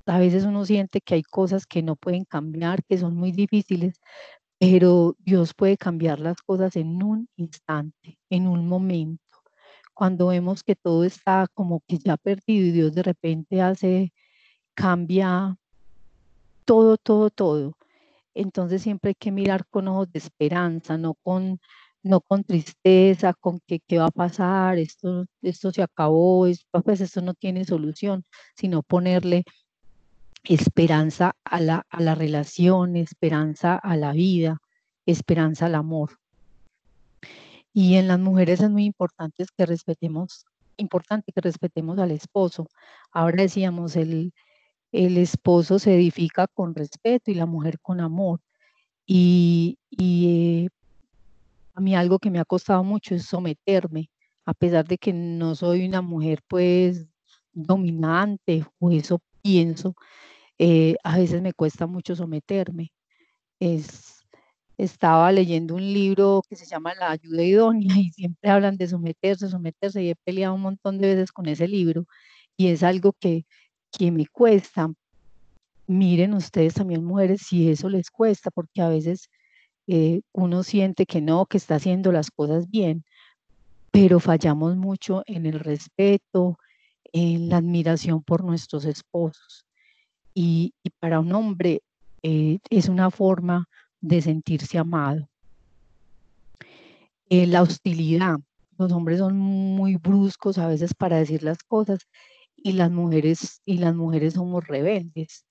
a 0.07 0.17
veces 0.17 0.43
uno 0.43 0.65
siente 0.65 1.01
que 1.01 1.13
hay 1.13 1.21
cosas 1.21 1.67
que 1.67 1.84
no 1.84 1.95
pueden 1.95 2.25
cambiar, 2.25 2.84
que 2.86 2.97
son 2.97 3.15
muy 3.15 3.32
difíciles, 3.32 4.01
pero 4.57 5.15
Dios 5.19 5.53
puede 5.53 5.77
cambiar 5.77 6.19
las 6.19 6.41
cosas 6.41 6.75
en 6.75 7.03
un 7.03 7.29
instante, 7.36 8.17
en 8.32 8.47
un 8.47 8.67
momento. 8.67 9.21
Cuando 9.93 10.27
vemos 10.27 10.63
que 10.63 10.75
todo 10.75 11.03
está 11.03 11.47
como 11.53 11.82
que 11.88 11.99
ya 11.99 12.17
perdido 12.17 12.65
y 12.65 12.71
Dios 12.71 12.91
de 12.95 13.03
repente 13.03 13.61
hace, 13.61 14.11
cambia 14.73 15.57
todo, 16.65 16.97
todo, 16.97 17.29
todo. 17.29 17.77
Entonces 18.34 18.82
siempre 18.82 19.09
hay 19.09 19.15
que 19.15 19.32
mirar 19.32 19.67
con 19.67 19.88
ojos 19.88 20.11
de 20.11 20.17
esperanza, 20.17 20.97
no 20.97 21.13
con 21.13 21.59
no 22.04 22.22
con 22.22 22.43
tristeza, 22.43 23.34
con 23.34 23.60
que 23.68 23.80
qué 23.88 23.99
va 23.99 24.08
a 24.08 24.12
pasar, 24.12 24.78
esto, 24.80 25.26
esto 25.41 25.72
se 25.72 25.84
acabó, 25.84 26.47
pues 26.84 27.02
esto 27.02 27.22
no 27.22 27.34
tiene 27.34 27.66
solución, 27.66 28.26
sino 28.56 28.84
ponerle 28.84 29.43
esperanza 30.43 31.36
a 31.43 31.60
la, 31.60 31.86
a 31.89 32.02
la 32.02 32.16
relación, 32.16 32.95
esperanza 32.95 33.76
a 33.76 33.95
la 33.97 34.14
vida, 34.14 34.60
esperanza 35.06 35.68
al 35.68 35.76
amor. 35.76 36.18
Y 37.74 37.95
en 37.95 38.08
las 38.08 38.20
mujeres 38.20 38.62
es 38.62 38.70
muy 38.70 38.86
importante 38.86 39.45
que 39.56 39.66
respetemos, 39.66 40.45
importante 40.78 41.32
que 41.32 41.41
respetemos 41.41 41.99
al 41.99 42.12
esposo. 42.12 42.68
Ahora 43.12 43.43
decíamos, 43.43 43.95
el, 43.95 44.34
el 44.91 45.18
esposo 45.18 45.80
se 45.80 45.95
edifica 45.95 46.47
con 46.47 46.76
respeto 46.76 47.32
y 47.32 47.36
la 47.36 47.45
mujer 47.45 47.80
con 47.80 48.02
amor. 48.02 48.41
Y, 49.06 49.80
y 49.89 50.66
eh, 50.66 50.70
mí 51.82 51.95
algo 51.95 52.19
que 52.19 52.32
me 52.32 52.39
ha 52.39 52.45
costado 52.45 52.84
mucho 52.84 53.15
es 53.15 53.25
someterme, 53.25 54.09
a 54.45 54.53
pesar 54.53 54.88
de 54.88 54.97
que 54.97 55.13
no 55.13 55.55
soy 55.55 55.86
una 55.88 56.01
mujer 56.01 56.41
pues 56.47 57.07
dominante 57.53 58.65
o 58.79 58.91
eso 58.91 59.19
pienso, 59.41 59.95
eh, 60.59 60.95
a 61.03 61.17
veces 61.17 61.41
me 61.41 61.53
cuesta 61.53 61.88
mucho 61.88 62.15
someterme. 62.15 62.91
Es, 63.59 64.25
estaba 64.77 65.32
leyendo 65.32 65.75
un 65.75 65.93
libro 65.93 66.43
que 66.49 66.55
se 66.55 66.65
llama 66.65 66.95
La 66.95 67.11
ayuda 67.11 67.43
idónea 67.43 67.95
y 67.99 68.11
siempre 68.11 68.49
hablan 68.49 68.77
de 68.77 68.88
someterse, 68.88 69.49
someterse 69.49 70.03
y 70.03 70.09
he 70.11 70.15
peleado 70.15 70.55
un 70.55 70.61
montón 70.61 70.99
de 70.99 71.09
veces 71.15 71.32
con 71.32 71.47
ese 71.47 71.67
libro 71.67 72.05
y 72.57 72.67
es 72.67 72.84
algo 72.84 73.13
que, 73.13 73.45
que 73.91 74.11
me 74.11 74.27
cuesta. 74.27 74.91
Miren 75.88 76.34
ustedes 76.34 76.75
también 76.75 77.03
mujeres 77.03 77.41
si 77.47 77.69
eso 77.69 77.89
les 77.89 78.09
cuesta, 78.11 78.51
porque 78.51 78.82
a 78.82 78.89
veces 78.89 79.29
eh, 79.93 80.21
uno 80.31 80.63
siente 80.63 81.05
que 81.05 81.19
no, 81.19 81.47
que 81.47 81.57
está 81.57 81.75
haciendo 81.75 82.13
las 82.13 82.31
cosas 82.31 82.69
bien, 82.69 83.03
pero 83.91 84.21
fallamos 84.21 84.77
mucho 84.77 85.21
en 85.25 85.45
el 85.45 85.59
respeto, 85.59 86.57
en 87.11 87.49
la 87.49 87.57
admiración 87.57 88.23
por 88.23 88.41
nuestros 88.41 88.85
esposos. 88.85 89.65
Y, 90.33 90.73
para 90.99 91.19
un 91.19 91.33
hombre 91.33 91.83
eh, 92.23 92.59
es 92.69 92.87
una 92.87 93.11
forma 93.11 93.67
de 93.99 94.21
sentirse 94.21 94.77
amado. 94.77 95.27
Eh, 97.29 97.45
la 97.45 97.61
hostilidad. 97.61 98.37
Los 98.77 98.93
hombres 98.93 99.19
son 99.19 99.37
muy 99.37 99.97
bruscos 99.97 100.57
a 100.57 100.67
veces 100.67 100.93
para 100.93 101.17
decir 101.17 101.43
las 101.43 101.63
cosas 101.63 101.99
y 102.55 102.71
las 102.73 102.91
mujeres, 102.91 103.61
y 103.65 103.79
las 103.79 103.93
mujeres 103.93 104.35
somos 104.35 104.65
rebeldes. 104.65 105.45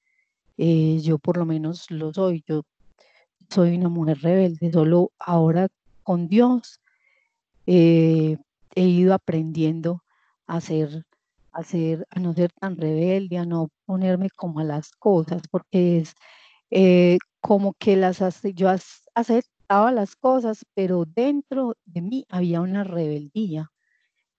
yo 0.56 1.18
por 1.18 1.36
lo 1.36 1.44
menos 1.44 1.90
lo 1.90 2.14
soy. 2.14 2.42
Yo 2.48 2.62
soy 3.50 3.76
una 3.76 3.88
mujer 3.88 4.18
rebelde, 4.22 4.72
solo 4.72 5.12
ahora 5.18 5.68
con 6.02 6.28
Dios 6.28 6.80
eh, 7.66 8.38
he 8.74 8.84
ido 8.84 9.14
aprendiendo 9.14 10.02
a 10.46 10.60
ser, 10.60 11.04
a 11.52 11.60
a 11.60 12.20
no 12.20 12.34
ser 12.34 12.52
tan 12.52 12.76
rebelde, 12.76 13.38
a 13.38 13.46
no 13.46 13.70
ponerme 13.86 14.30
como 14.30 14.60
a 14.60 14.64
las 14.64 14.92
cosas, 14.92 15.42
porque 15.50 15.98
es 16.00 16.14
eh, 16.70 17.18
como 17.40 17.74
que 17.74 17.96
las 17.96 18.20
yo 18.54 18.70
aceptaba 19.14 19.92
las 19.92 20.16
cosas, 20.16 20.64
pero 20.74 21.04
dentro 21.06 21.74
de 21.86 22.02
mí 22.02 22.26
había 22.30 22.60
una 22.60 22.84
rebeldía 22.84 23.70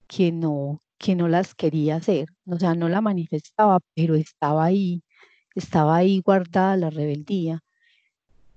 que 0.07 0.32
no, 0.32 0.80
que 0.97 1.16
no 1.16 1.28
las 1.28 1.55
quería 1.55 1.97
hacer, 1.97 2.30
o 2.45 2.59
sea, 2.59 2.76
no 2.76 2.89
la 2.89 3.01
manifestaba, 3.01 3.80
pero 3.95 4.16
estaba 4.16 4.66
ahí, 4.66 5.03
estaba 5.55 5.97
ahí 5.97 6.22
guardada 6.26 6.78
la 6.78 6.89
rebeldía. 6.91 7.62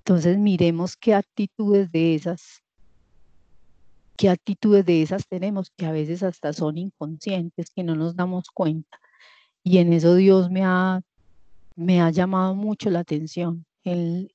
Entonces 0.07 0.37
miremos 0.37 0.99
qué 0.99 1.15
actitudes 1.15 1.91
de 1.91 2.15
esas, 2.15 2.63
qué 4.19 4.29
actitudes 4.29 4.85
de 4.85 5.01
esas 5.01 5.27
tenemos 5.27 5.71
que 5.71 5.87
a 5.87 5.93
veces 5.93 6.23
hasta 6.23 6.53
son 6.53 6.77
inconscientes, 6.77 7.71
que 7.71 7.83
no 7.85 7.95
nos 7.97 8.15
damos 8.15 8.51
cuenta. 8.51 9.01
Y 9.63 9.79
en 9.79 9.95
eso 9.95 10.15
Dios 10.15 10.51
me 10.51 10.63
ha, 10.63 11.01
me 11.75 12.03
ha 12.03 12.11
llamado 12.11 12.55
mucho 12.55 12.91
la 12.91 12.99
atención, 13.01 13.65
en, 13.85 14.29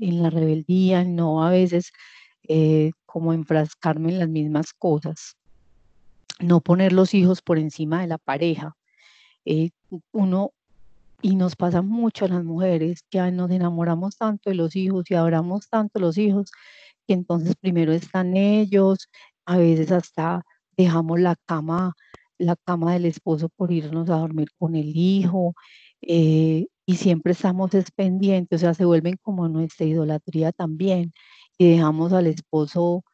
la 0.00 0.30
rebeldía, 0.30 1.02
no 1.02 1.44
a 1.44 1.50
veces 1.50 1.90
eh, 2.46 2.92
como 3.04 3.32
enfrascarme 3.32 4.12
en 4.12 4.20
las 4.20 4.28
mismas 4.28 4.72
cosas, 4.74 5.36
no 6.38 6.60
poner 6.60 6.92
los 6.92 7.14
hijos 7.14 7.42
por 7.42 7.58
encima 7.58 8.00
de 8.00 8.06
la 8.06 8.18
pareja. 8.18 8.76
Eh, 9.44 9.70
uno 10.12 10.52
y 11.22 11.36
nos 11.36 11.56
pasa 11.56 11.82
mucho 11.82 12.24
a 12.26 12.28
las 12.28 12.44
mujeres 12.44 13.02
que 13.10 13.30
nos 13.32 13.50
enamoramos 13.50 14.16
tanto 14.16 14.50
de 14.50 14.56
los 14.56 14.76
hijos 14.76 15.10
y 15.10 15.14
adoramos 15.14 15.68
tanto 15.68 15.98
los 15.98 16.18
hijos 16.18 16.50
que 17.06 17.14
entonces 17.14 17.54
primero 17.56 17.92
están 17.92 18.36
ellos, 18.36 19.08
a 19.46 19.58
veces 19.58 19.92
hasta 19.92 20.44
dejamos 20.76 21.20
la 21.20 21.36
cama, 21.46 21.94
la 22.38 22.56
cama 22.56 22.94
del 22.94 23.06
esposo 23.06 23.48
por 23.56 23.72
irnos 23.72 24.10
a 24.10 24.18
dormir 24.18 24.48
con 24.58 24.74
el 24.76 24.92
hijo 24.96 25.54
eh, 26.02 26.66
y 26.86 26.96
siempre 26.96 27.32
estamos 27.32 27.70
pendientes, 27.94 28.60
o 28.60 28.60
sea, 28.60 28.74
se 28.74 28.84
vuelven 28.84 29.16
como 29.22 29.48
nuestra 29.48 29.86
idolatría 29.86 30.52
también 30.52 31.12
y 31.58 31.70
dejamos 31.70 32.12
al 32.12 32.26
esposo 32.26 33.04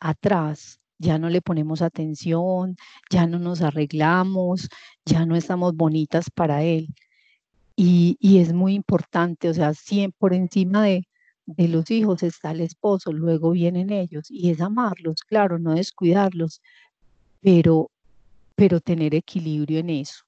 atrás, 0.00 0.80
ya 0.98 1.18
no 1.18 1.30
le 1.30 1.42
ponemos 1.42 1.82
atención, 1.82 2.76
ya 3.10 3.26
no 3.26 3.38
nos 3.38 3.62
arreglamos, 3.62 4.68
ya 5.04 5.26
no 5.26 5.36
estamos 5.36 5.74
bonitas 5.76 6.30
para 6.30 6.62
él. 6.62 6.88
Y, 7.82 8.38
es 8.38 8.52
muy 8.52 8.74
importante, 8.74 9.48
o 9.48 9.54
sea, 9.54 9.72
siempre 9.72 10.16
por 10.18 10.34
encima 10.34 10.84
de, 10.84 11.06
los 11.56 11.90
hijos 11.90 12.22
está 12.22 12.50
el 12.50 12.60
esposo, 12.60 13.10
luego 13.10 13.52
vienen 13.52 13.90
ellos, 13.90 14.30
y 14.30 14.50
es 14.50 14.60
amarlos, 14.60 15.22
claro, 15.22 15.58
no 15.58 15.74
descuidarlos, 15.74 16.60
pero, 17.40 17.90
pero 18.54 18.80
tener 18.80 19.14
equilibrio 19.14 19.78
en 19.78 19.88
eso. 19.90 20.24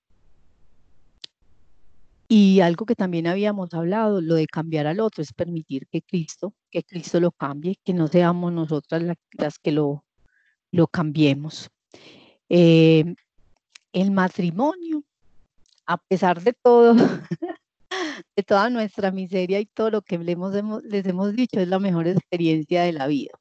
Y 2.27 2.61
algo 2.61 2.87
que 2.87 2.95
también 2.95 3.27
habíamos 3.27 3.75
hablado, 3.75 4.23
lo 4.23 4.35
de 4.35 4.47
cambiar 4.47 4.87
al 4.87 5.01
otro, 5.01 5.23
es 5.23 5.35
permitir 5.35 5.87
que 5.89 6.01
Cristo, 6.01 6.55
que 6.71 6.83
Cristo 6.83 7.21
lo 7.21 7.33
cambie, 7.33 7.77
que 7.85 7.93
no 7.93 8.09
seamos 8.09 8.51
nosotras 8.55 9.03
las 9.33 9.59
que 9.59 9.73
lo, 9.73 10.07
lo 10.71 10.87
cambiemos. 10.87 11.69
Eh, 12.49 13.15
el 13.93 14.11
matrimonio, 14.11 15.05
a 15.93 15.99
pesar 15.99 16.43
de 16.43 16.55
todo, 16.55 16.95
de 18.37 18.43
toda 18.43 18.71
nuestra 18.71 19.11
miseria 19.11 19.61
y 19.61 19.67
todo 19.67 19.91
lo 19.91 20.01
que 20.01 20.17
les 20.17 21.07
hemos, 21.07 21.37
dicho, 21.37 21.61
es 21.61 21.69
la 21.69 21.79
mejor 21.79 22.09
experiencia 22.09 22.83
de 22.85 22.93
la 22.93 23.07
vida. 23.07 23.33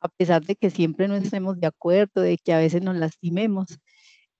A 0.00 0.08
pesar 0.08 0.42
de 0.42 0.56
que 0.56 0.70
siempre 0.70 1.06
no 1.06 1.16
estemos 1.16 1.60
de 1.60 1.66
acuerdo, 1.66 2.22
de 2.22 2.38
que 2.38 2.54
a 2.54 2.58
veces 2.58 2.82
nos 2.82 2.96
lastimemos, 2.96 3.78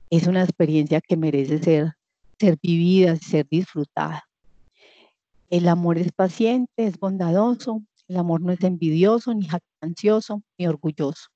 es 0.09 0.27
una 0.27 0.43
experiencia 0.43 1.03
que 1.03 1.19
merece 1.19 1.63
ser, 1.63 1.93
ser 2.39 2.59
vivida, 2.63 3.17
ser 3.17 3.47
disfrutada. 3.51 4.25
El 5.51 5.69
amor 5.69 5.99
es 5.99 6.13
paciente, 6.13 6.87
es 6.87 6.99
bondadoso, 6.99 7.83
el 8.09 8.17
amor 8.17 8.41
no 8.41 8.53
es 8.53 8.65
envidioso, 8.65 9.35
ni 9.35 9.47
jactancioso, 9.47 10.43
ni 10.57 10.67
orgulloso. 10.67 11.29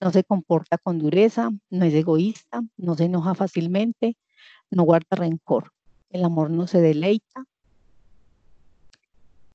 No 0.00 0.12
se 0.12 0.22
comporta 0.22 0.78
con 0.78 1.00
dureza, 1.00 1.50
no 1.68 1.84
es 1.84 1.94
egoísta, 1.94 2.62
no 2.76 2.94
se 2.94 3.06
enoja 3.06 3.34
fácilmente, 3.34 4.16
no 4.70 4.84
guarda 4.84 5.16
rencor. 5.16 5.72
El 6.10 6.24
amor 6.24 6.50
no 6.50 6.66
se 6.66 6.80
deleita. 6.80 7.44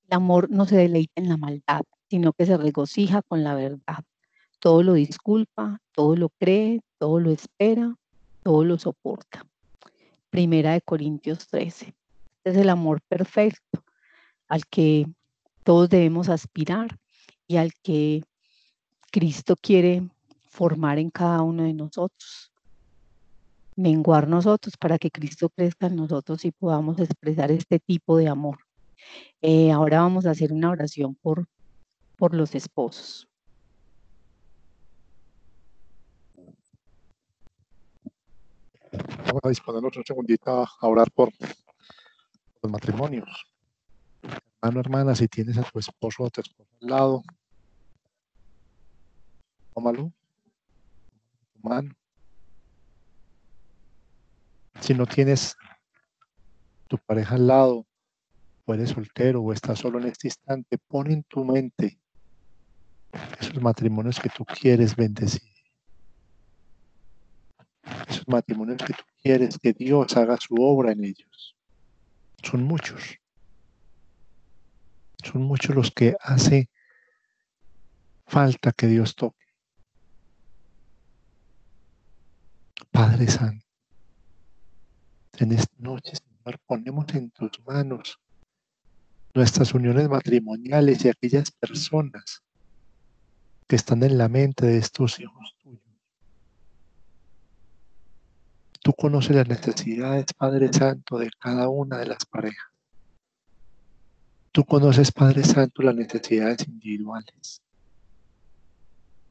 El 0.07 0.15
amor 0.15 0.49
no 0.49 0.65
se 0.65 0.77
deleita 0.77 1.13
en 1.15 1.29
la 1.29 1.37
maldad, 1.37 1.81
sino 2.09 2.33
que 2.33 2.45
se 2.45 2.57
regocija 2.57 3.21
con 3.21 3.43
la 3.43 3.55
verdad. 3.55 4.03
Todo 4.59 4.83
lo 4.83 4.93
disculpa, 4.93 5.79
todo 5.91 6.15
lo 6.15 6.29
cree, 6.29 6.81
todo 6.97 7.19
lo 7.19 7.31
espera, 7.31 7.95
todo 8.43 8.63
lo 8.63 8.77
soporta. 8.77 9.45
Primera 10.29 10.73
de 10.73 10.81
Corintios 10.81 11.47
13. 11.47 11.87
Este 11.87 12.49
es 12.49 12.57
el 12.57 12.69
amor 12.69 13.01
perfecto 13.07 13.83
al 14.47 14.65
que 14.67 15.07
todos 15.63 15.89
debemos 15.89 16.29
aspirar 16.29 16.97
y 17.47 17.57
al 17.57 17.73
que 17.81 18.23
Cristo 19.11 19.55
quiere 19.55 20.07
formar 20.43 20.99
en 20.99 21.09
cada 21.09 21.41
uno 21.41 21.63
de 21.63 21.73
nosotros 21.73 22.51
menguar 23.75 24.27
nosotros 24.27 24.77
para 24.77 24.97
que 24.97 25.11
Cristo 25.11 25.49
crezca 25.49 25.87
en 25.87 25.95
nosotros 25.95 26.45
y 26.45 26.51
podamos 26.51 26.99
expresar 26.99 27.51
este 27.51 27.79
tipo 27.79 28.17
de 28.17 28.27
amor. 28.27 28.59
Eh, 29.41 29.71
ahora 29.71 30.01
vamos 30.01 30.25
a 30.25 30.31
hacer 30.31 30.53
una 30.53 30.71
oración 30.71 31.15
por, 31.15 31.47
por 32.17 32.33
los 32.33 32.55
esposos. 32.55 33.27
Vamos 39.25 39.41
a 39.43 39.49
disponernos 39.49 39.97
un 39.97 40.05
segundito 40.05 40.51
a 40.51 40.87
orar 40.87 41.11
por 41.11 41.29
los 42.61 42.71
matrimonios. 42.71 43.45
Hermano, 44.61 44.79
hermana, 44.79 45.15
si 45.15 45.27
tienes 45.27 45.57
a 45.57 45.63
tu 45.63 45.79
esposo 45.79 46.23
o 46.23 46.27
a 46.27 46.29
tu 46.29 46.41
esposa 46.41 46.71
al 46.81 46.87
lado, 46.87 47.23
tómalo, 49.73 50.11
tu 51.53 51.69
mano 51.69 51.93
si 54.79 54.93
no 54.93 55.05
tienes 55.05 55.55
tu 56.87 56.97
pareja 56.97 57.35
al 57.35 57.47
lado, 57.47 57.87
o 58.65 58.73
eres 58.73 58.91
soltero 58.91 59.41
o 59.41 59.53
estás 59.53 59.79
solo 59.79 59.99
en 59.99 60.07
este 60.07 60.27
instante, 60.27 60.77
pon 60.77 61.11
en 61.11 61.23
tu 61.23 61.45
mente 61.45 61.99
esos 63.39 63.61
matrimonios 63.61 64.19
que 64.19 64.29
tú 64.29 64.43
quieres 64.45 64.95
bendecir. 64.95 65.53
Esos 68.07 68.27
matrimonios 68.27 68.79
que 68.79 68.93
tú 68.93 69.03
quieres 69.21 69.57
que 69.59 69.73
Dios 69.73 70.17
haga 70.17 70.37
su 70.37 70.55
obra 70.55 70.91
en 70.91 71.05
ellos. 71.05 71.55
Son 72.43 72.63
muchos. 72.63 73.19
Son 75.23 75.43
muchos 75.43 75.75
los 75.75 75.91
que 75.91 76.15
hace 76.19 76.69
falta 78.25 78.71
que 78.71 78.87
Dios 78.87 79.15
toque. 79.15 79.45
Padre 82.91 83.27
Santo 83.27 83.64
en 85.43 85.51
esta 85.51 85.75
noche, 85.79 86.13
Señor, 86.15 86.59
ponemos 86.65 87.05
en 87.13 87.31
tus 87.31 87.51
manos 87.65 88.19
nuestras 89.33 89.73
uniones 89.73 90.07
matrimoniales 90.07 91.03
y 91.03 91.09
aquellas 91.09 91.51
personas 91.51 92.41
que 93.67 93.75
están 93.75 94.03
en 94.03 94.17
la 94.17 94.29
mente 94.29 94.65
de 94.65 94.77
estos 94.77 95.19
hijos 95.19 95.55
tuyos. 95.61 95.81
Tú 98.81 98.93
conoces 98.93 99.35
las 99.35 99.47
necesidades, 99.47 100.25
Padre 100.37 100.71
Santo, 100.71 101.17
de 101.17 101.29
cada 101.39 101.67
una 101.69 101.97
de 101.97 102.05
las 102.05 102.25
parejas. 102.25 102.71
Tú 104.51 104.63
conoces, 104.63 105.11
Padre 105.11 105.43
Santo, 105.43 105.81
las 105.81 105.95
necesidades 105.95 106.65
individuales. 106.67 107.61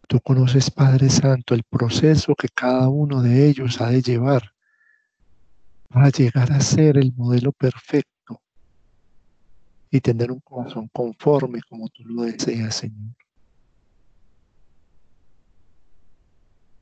Tú 0.07 0.21
conoces, 0.21 0.71
Padre 0.71 1.09
Santo, 1.09 1.55
el 1.55 1.63
proceso 1.63 2.35
que 2.35 2.49
cada 2.49 2.89
uno 2.89 3.23
de 3.23 3.49
ellos 3.49 3.81
ha 3.81 3.89
de 3.89 4.03
llevar 4.03 4.54
para 5.95 6.11
llegar 6.11 6.51
a 6.51 6.61
ser 6.61 6.99
el 6.99 7.13
modelo 7.15 7.53
perfecto 7.53 8.43
y 9.93 10.01
tener 10.01 10.33
un 10.33 10.41
corazón 10.41 10.91
conforme 10.93 11.61
como 11.69 11.89
tú 11.89 12.03
lo 12.05 12.23
deseas, 12.23 12.75
Señor. 12.75 13.15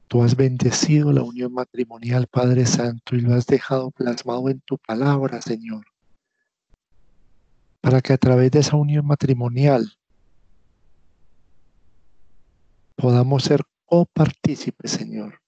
Tú 0.09 0.23
has 0.23 0.35
bendecido 0.35 1.13
la 1.13 1.23
unión 1.23 1.53
matrimonial, 1.53 2.27
Padre 2.27 2.65
Santo, 2.65 3.15
y 3.15 3.21
lo 3.21 3.35
has 3.35 3.47
dejado 3.47 3.91
plasmado 3.91 4.49
en 4.49 4.61
tu 4.61 4.79
palabra, 4.79 5.43
Señor, 5.43 5.85
para 7.83 8.01
que 8.01 8.15
a 8.15 8.19
través 8.19 8.51
de 8.51 8.61
esa 8.61 8.77
unión 8.77 9.05
matrimonial 9.05 9.93
podamos 12.97 13.45
ser 13.45 13.61
copartícipes, 13.85 14.91
Señor, 14.91 15.42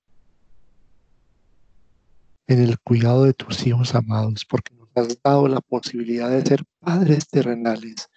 en 2.47 2.61
el 2.61 2.79
cuidado 2.79 3.25
de 3.25 3.35
tus 3.35 3.67
hijos 3.67 3.95
amados, 3.95 4.45
porque 4.45 4.75
nos 4.75 4.89
has 4.95 5.21
dado 5.23 5.49
la 5.49 5.61
posibilidad 5.61 6.31
de 6.31 6.43
ser 6.43 6.65
padres 6.79 7.29
terrenales, 7.29 8.09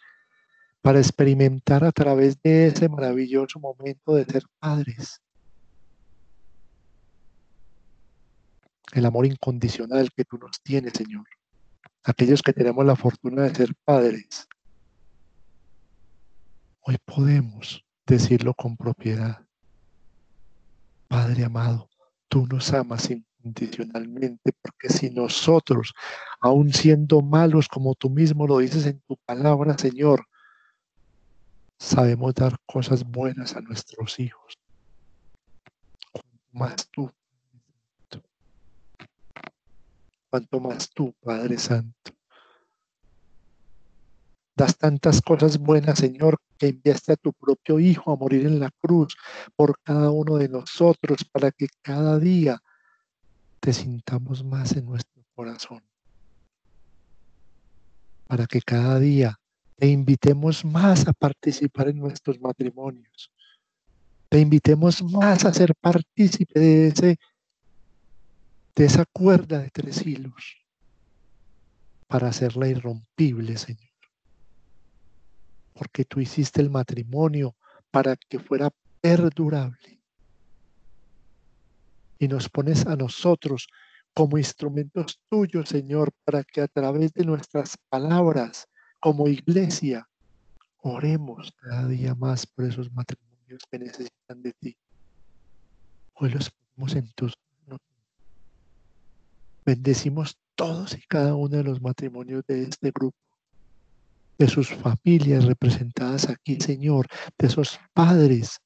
para 0.81 0.99
experimentar 0.99 1.83
a 1.83 1.91
través 1.91 2.41
de 2.41 2.67
ese 2.67 2.87
maravilloso 2.87 3.59
momento 3.59 4.15
de 4.15 4.25
ser 4.25 4.43
padres. 4.59 5.21
El 8.93 9.05
amor 9.05 9.25
incondicional 9.25 10.09
que 10.15 10.23
tú 10.23 10.37
nos 10.37 10.61
tienes, 10.63 10.93
Señor. 10.93 11.25
Aquellos 12.03 12.41
que 12.41 12.53
tenemos 12.53 12.85
la 12.85 12.95
fortuna 12.95 13.43
de 13.43 13.53
ser 13.53 13.75
padres, 13.83 14.47
hoy 16.79 16.97
podemos 17.03 17.83
decirlo 18.05 18.53
con 18.53 18.77
propiedad. 18.77 19.45
Padre 21.09 21.43
amado, 21.43 21.89
tú 22.29 22.47
nos 22.47 22.71
amas 22.71 23.03
sin 23.03 23.26
incondicionalmente, 23.47 24.51
porque 24.61 24.89
si 24.89 25.09
nosotros, 25.09 25.93
aun 26.39 26.73
siendo 26.73 27.21
malos 27.21 27.67
como 27.67 27.95
tú 27.95 28.09
mismo 28.09 28.47
lo 28.47 28.59
dices 28.59 28.85
en 28.85 28.99
tu 29.01 29.17
palabra, 29.17 29.77
Señor, 29.77 30.25
sabemos 31.79 32.33
dar 32.35 32.57
cosas 32.65 33.03
buenas 33.03 33.55
a 33.55 33.61
nuestros 33.61 34.19
hijos, 34.19 34.57
más 36.51 36.89
tú, 36.89 37.11
cuanto 40.29 40.59
más 40.59 40.89
tú, 40.89 41.13
Padre 41.21 41.57
Santo. 41.57 42.11
Das 44.55 44.75
tantas 44.75 45.21
cosas 45.21 45.59
buenas, 45.59 45.99
Señor, 45.99 46.39
que 46.57 46.69
enviaste 46.69 47.13
a 47.13 47.15
tu 47.15 47.31
propio 47.31 47.79
Hijo 47.79 48.11
a 48.11 48.15
morir 48.15 48.47
en 48.47 48.59
la 48.59 48.71
cruz 48.81 49.15
por 49.55 49.79
cada 49.83 50.09
uno 50.09 50.37
de 50.37 50.49
nosotros, 50.49 51.23
para 51.31 51.51
que 51.51 51.67
cada 51.83 52.17
día 52.17 52.59
te 53.67 53.73
sintamos 53.73 54.45
más 54.45 54.77
en 54.77 54.85
nuestro 54.85 55.25
corazón. 55.35 55.83
Para 58.25 58.47
que 58.47 58.61
cada 58.61 58.97
día 58.97 59.37
te 59.75 59.87
invitemos 59.87 60.63
más 60.63 61.05
a 61.05 61.11
participar 61.11 61.89
en 61.89 61.97
nuestros 61.97 62.39
matrimonios. 62.39 63.29
Te 64.29 64.39
invitemos 64.39 65.03
más 65.03 65.43
a 65.43 65.53
ser 65.53 65.75
partícipe 65.75 66.57
de, 66.57 66.87
ese, 66.87 67.19
de 68.73 68.85
esa 68.85 69.03
cuerda 69.03 69.59
de 69.59 69.69
tres 69.69 70.07
hilos 70.07 70.65
para 72.07 72.29
hacerla 72.29 72.69
irrompible, 72.69 73.57
Señor. 73.57 73.91
Porque 75.73 76.05
tú 76.05 76.21
hiciste 76.21 76.61
el 76.61 76.69
matrimonio 76.69 77.53
para 77.91 78.15
que 78.15 78.39
fuera 78.39 78.69
perdurable 79.01 79.96
y 82.19 82.27
nos 82.27 82.49
pones 82.49 82.85
a 82.85 82.95
nosotros 82.95 83.67
como 84.13 84.37
instrumentos 84.37 85.19
tuyos, 85.29 85.69
Señor, 85.69 86.11
para 86.23 86.43
que 86.43 86.61
a 86.61 86.67
través 86.67 87.13
de 87.13 87.23
nuestras 87.23 87.77
palabras 87.89 88.67
como 88.99 89.27
iglesia 89.27 90.07
oremos 90.77 91.53
cada 91.61 91.87
día 91.87 92.15
más 92.15 92.47
por 92.47 92.65
esos 92.65 92.91
matrimonios 92.91 93.61
que 93.69 93.79
necesitan 93.79 94.41
de 94.41 94.53
ti. 94.53 94.77
Hoy 96.15 96.31
los 96.31 96.49
ponemos 96.49 96.95
en 96.95 97.11
tus 97.13 97.37
manos. 97.65 97.81
Bendecimos 99.65 100.37
todos 100.55 100.97
y 100.97 101.01
cada 101.01 101.35
uno 101.35 101.57
de 101.57 101.63
los 101.63 101.81
matrimonios 101.81 102.43
de 102.47 102.63
este 102.63 102.91
grupo, 102.91 103.17
de 104.39 104.47
sus 104.47 104.69
familias 104.69 105.45
representadas 105.45 106.27
aquí, 106.27 106.59
Señor, 106.59 107.07
de 107.37 107.47
esos 107.47 107.79
padres 107.93 108.59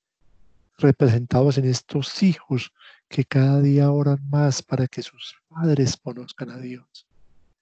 representados 0.78 1.58
en 1.58 1.66
estos 1.66 2.24
hijos 2.24 2.72
que 3.08 3.26
cada 3.26 3.62
día 3.62 3.92
oran 3.92 4.20
más 4.30 4.62
para 4.64 4.88
que 4.88 5.02
sus 5.02 5.36
padres 5.50 5.98
conozcan 5.98 6.50
a 6.50 6.58
Dios, 6.58 7.08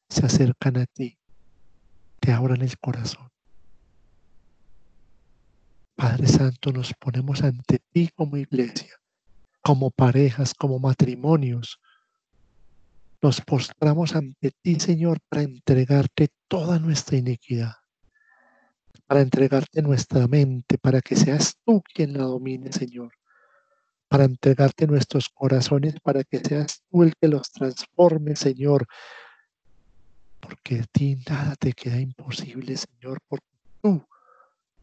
se 0.10 0.26
acercan 0.26 0.78
a 0.78 0.86
ti, 0.86 1.18
te 2.20 2.32
abran 2.32 2.62
el 2.62 2.78
corazón. 2.78 3.30
Padre 5.96 6.28
Santo, 6.28 6.72
nos 6.72 6.94
ponemos 6.94 7.44
ante 7.44 7.80
ti 7.92 8.10
como 8.16 8.38
iglesia, 8.38 9.02
como 9.62 9.92
parejas, 9.92 10.54
como 10.54 10.80
matrimonios. 10.80 11.82
Nos 13.22 13.42
postramos 13.42 14.16
ante 14.16 14.52
ti, 14.62 14.80
Señor, 14.80 15.20
para 15.28 15.42
entregarte 15.42 16.30
toda 16.48 16.80
nuestra 16.80 17.18
iniquidad, 17.18 17.74
para 19.08 19.22
entregarte 19.22 19.82
nuestra 19.82 20.28
mente, 20.28 20.78
para 20.78 21.02
que 21.02 21.16
seas 21.16 21.56
tú 21.66 21.82
quien 21.94 22.14
la 22.14 22.24
domine, 22.24 22.72
Señor 22.72 23.12
para 24.10 24.26
entregarte 24.26 24.88
nuestros 24.88 25.30
corazones, 25.30 25.96
para 26.02 26.24
que 26.24 26.40
seas 26.40 26.84
tú 26.90 27.04
el 27.04 27.14
que 27.16 27.28
los 27.28 27.52
transforme, 27.52 28.36
Señor. 28.36 28.88
Porque 30.40 30.80
a 30.80 30.84
ti 30.92 31.16
nada 31.30 31.56
te 31.56 31.74
queda 31.74 32.02
imposible, 32.02 32.76
Señor, 32.76 33.20
porque 33.28 33.46
tú 33.82 34.04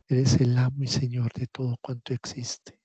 eres 0.09 0.41
el 0.41 0.57
amo 0.57 0.85
y 0.85 0.87
Señor 0.87 1.33
de 1.33 1.49
todo 1.49 1.77
cuanto 1.81 2.15
existe. 2.15 2.79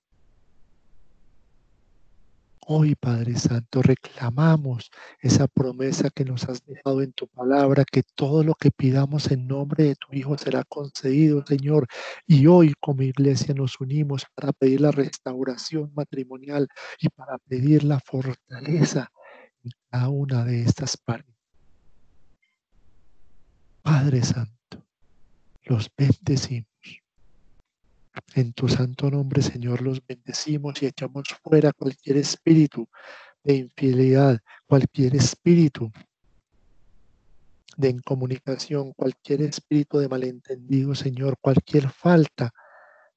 Hoy, 2.64 2.94
Padre 2.94 3.36
Santo, 3.36 3.82
reclamamos 3.82 4.92
esa 5.18 5.48
promesa 5.48 6.10
que 6.10 6.24
nos 6.24 6.48
has 6.48 6.64
dejado 6.64 7.02
en 7.02 7.12
tu 7.12 7.26
palabra, 7.26 7.84
que 7.84 8.04
todo 8.14 8.44
lo 8.44 8.54
que 8.54 8.70
pidamos 8.70 9.32
en 9.32 9.48
nombre 9.48 9.82
de 9.82 9.96
tu 9.96 10.06
Hijo 10.12 10.38
será 10.38 10.62
concedido, 10.62 11.44
Señor. 11.44 11.88
Y 12.24 12.46
hoy 12.46 12.72
como 12.78 13.02
iglesia 13.02 13.52
nos 13.52 13.80
unimos 13.80 14.26
para 14.36 14.52
pedir 14.52 14.80
la 14.80 14.92
restauración 14.92 15.92
matrimonial 15.94 16.68
y 17.00 17.08
para 17.08 17.36
pedir 17.38 17.82
la 17.82 17.98
fortaleza 17.98 19.10
en 19.64 19.72
cada 19.90 20.08
una 20.08 20.44
de 20.44 20.62
estas 20.62 20.96
partes. 20.96 21.34
Padre 23.82 24.22
Santo, 24.22 24.86
los 25.64 25.90
bendecimos 25.96 26.71
en 28.34 28.52
tu 28.52 28.68
santo 28.68 29.10
nombre, 29.10 29.42
Señor, 29.42 29.82
los 29.82 30.04
bendecimos 30.06 30.82
y 30.82 30.86
echamos 30.86 31.24
fuera 31.42 31.72
cualquier 31.72 32.18
espíritu 32.18 32.88
de 33.42 33.56
infidelidad, 33.56 34.40
cualquier 34.66 35.16
espíritu 35.16 35.90
de 37.76 37.90
incomunicación, 37.90 38.92
cualquier 38.92 39.42
espíritu 39.42 39.98
de 39.98 40.08
malentendido, 40.08 40.94
Señor, 40.94 41.36
cualquier 41.40 41.88
falta 41.88 42.52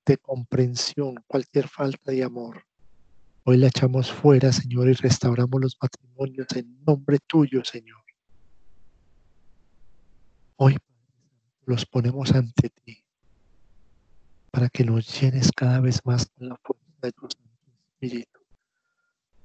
de 0.06 0.18
comprensión, 0.18 1.16
cualquier 1.28 1.68
falta 1.68 2.12
de 2.12 2.24
amor. 2.24 2.64
Hoy 3.44 3.58
la 3.58 3.68
echamos 3.68 4.12
fuera, 4.12 4.52
Señor, 4.52 4.90
y 4.90 4.94
restauramos 4.94 5.62
los 5.62 5.78
matrimonios 5.82 6.48
en 6.56 6.84
nombre 6.86 7.20
tuyo, 7.28 7.64
Señor. 7.64 8.02
Hoy 10.56 10.78
los 11.66 11.86
ponemos 11.86 12.32
ante 12.32 12.70
ti 12.70 13.05
para 14.56 14.69
que 14.69 14.86
nos 14.86 15.19
llenes 15.19 15.52
cada 15.52 15.82
vez 15.82 15.99
más 16.06 16.27
con 16.27 16.48
la 16.48 16.56
fuerza 16.64 16.86
de 17.02 17.11
tu 17.11 17.27
Santo 17.30 17.52
Espíritu 17.91 18.40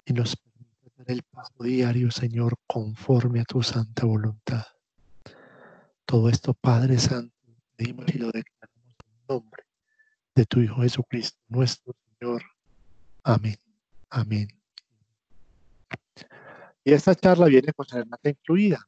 y 0.05 0.13
nos 0.13 0.37
permita 0.37 0.89
dar 0.99 1.11
el 1.11 1.23
paso 1.25 1.65
diario, 1.65 2.13
Señor, 2.13 2.55
conforme 2.65 3.41
a 3.41 3.45
tu 3.45 3.61
santa 3.61 4.07
voluntad. 4.07 4.63
Todo 6.05 6.29
esto, 6.29 6.55
Padre 6.55 6.97
Santo, 7.01 7.35
pedimos 7.75 8.07
y 8.15 8.19
lo 8.19 8.27
declaramos 8.27 8.95
en 9.03 9.27
nombre 9.29 9.65
de 10.37 10.47
tu 10.47 10.61
Hijo 10.61 10.83
Jesucristo, 10.83 11.41
nuestro 11.49 11.93
Señor. 12.21 12.45
Amén. 13.25 13.57
Amén. 14.11 14.47
Y 16.85 16.93
esta 16.93 17.17
charla 17.17 17.47
viene 17.47 17.73
con 17.73 17.85
serenata 17.85 18.31
incluida. 18.31 18.87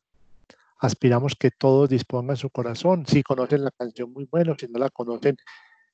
Aspiramos 0.78 1.34
que 1.34 1.50
todos 1.50 1.88
dispongan 1.88 2.36
su 2.36 2.48
corazón. 2.48 3.06
Si 3.06 3.24
conocen 3.24 3.64
la 3.64 3.72
canción, 3.72 4.12
muy 4.12 4.28
bueno. 4.30 4.54
Si 4.56 4.68
no 4.68 4.78
la 4.78 4.88
conocen, 4.88 5.36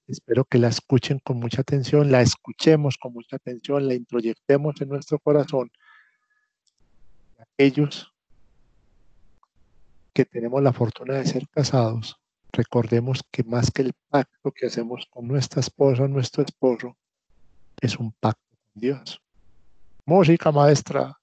Espero 0.09 0.47
que 0.47 0.57
la 0.57 0.69
escuchen 0.69 1.19
con 1.19 1.39
mucha 1.39 1.61
atención, 1.61 2.11
la 2.11 2.23
escuchemos 2.23 2.97
con 2.97 3.13
mucha 3.13 3.37
atención, 3.37 3.87
la 3.87 3.95
introyectemos 3.95 4.81
en 4.81 4.89
nuestro 4.89 5.19
corazón. 5.19 5.71
Aquellos 7.37 8.11
que 10.15 10.25
tenemos 10.25 10.63
la 10.63 10.73
fortuna 10.73 11.17
de 11.17 11.27
ser 11.27 11.47
casados, 11.51 12.17
recordemos 12.53 13.21
que 13.31 13.45
más 13.45 13.71
que 13.71 13.83
el 13.83 13.93
pacto 14.09 14.51
que 14.51 14.67
hacemos 14.69 15.07
con 15.11 15.29
nuestra 15.29 15.61
esposa, 15.61 16.09
nuestro 16.09 16.43
esposo, 16.43 16.97
es 17.79 17.99
un 17.99 18.11
pacto 18.13 18.57
con 18.57 18.81
Dios. 18.81 19.21
Música 20.07 20.51
maestra. 20.51 21.19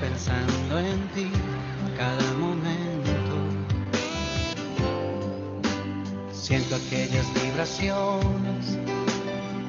pensando 0.00 0.78
en 0.78 1.08
ti 1.14 1.30
cada 1.96 2.32
momento. 2.34 3.36
Siento 6.32 6.76
aquellas 6.76 7.26
vibraciones, 7.34 8.78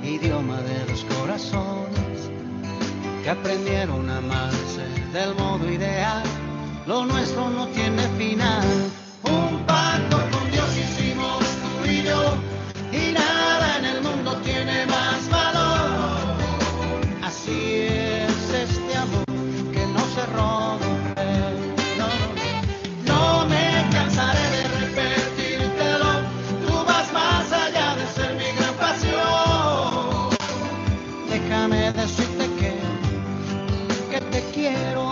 idioma 0.03 0.61
de 0.61 0.85
los 0.91 1.03
corazones, 1.05 2.29
que 3.23 3.29
aprendieron 3.29 4.09
a 4.09 4.17
amarse 4.17 4.83
del 5.13 5.35
modo 5.35 5.69
ideal. 5.71 6.23
Lo 6.87 7.05
nuestro 7.05 7.49
no 7.49 7.67
tiene 7.67 8.01
final. 8.17 8.91
decirte 31.99 32.45
que, 32.59 32.71
que 34.09 34.21
te 34.31 34.41
quiero. 34.53 35.08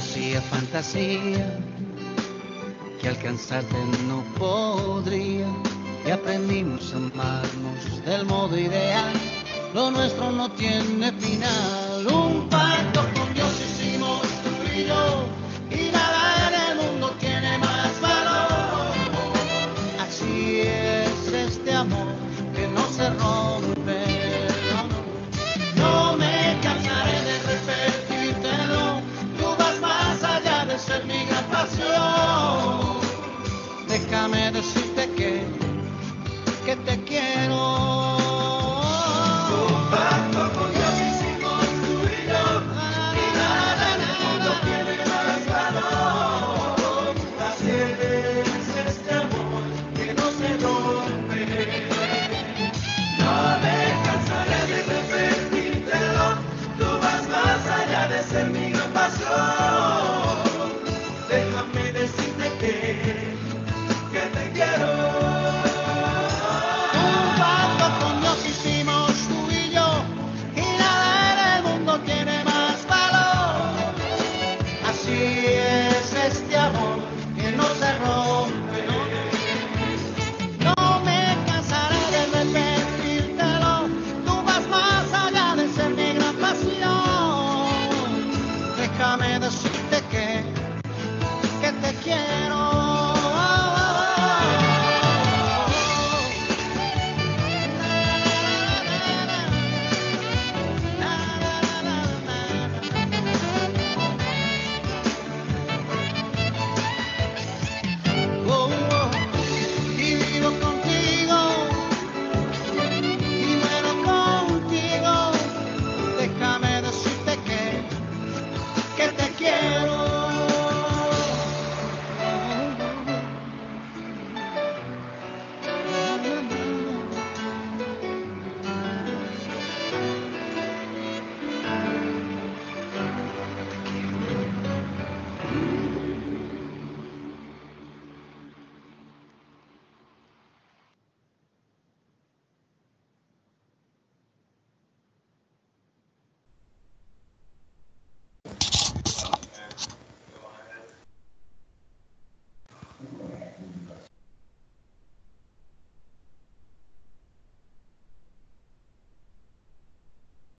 fantasía, 0.00 1.58
que 3.00 3.08
alcanzarte 3.08 3.76
no 4.08 4.22
podría. 4.38 5.46
Y 6.06 6.10
aprendimos 6.10 6.94
a 6.94 6.96
amarnos 6.96 8.04
del 8.06 8.24
modo 8.24 8.58
ideal, 8.58 9.12
lo 9.74 9.90
nuestro 9.90 10.32
no 10.32 10.50
tiene 10.52 11.12
final. 11.12 11.89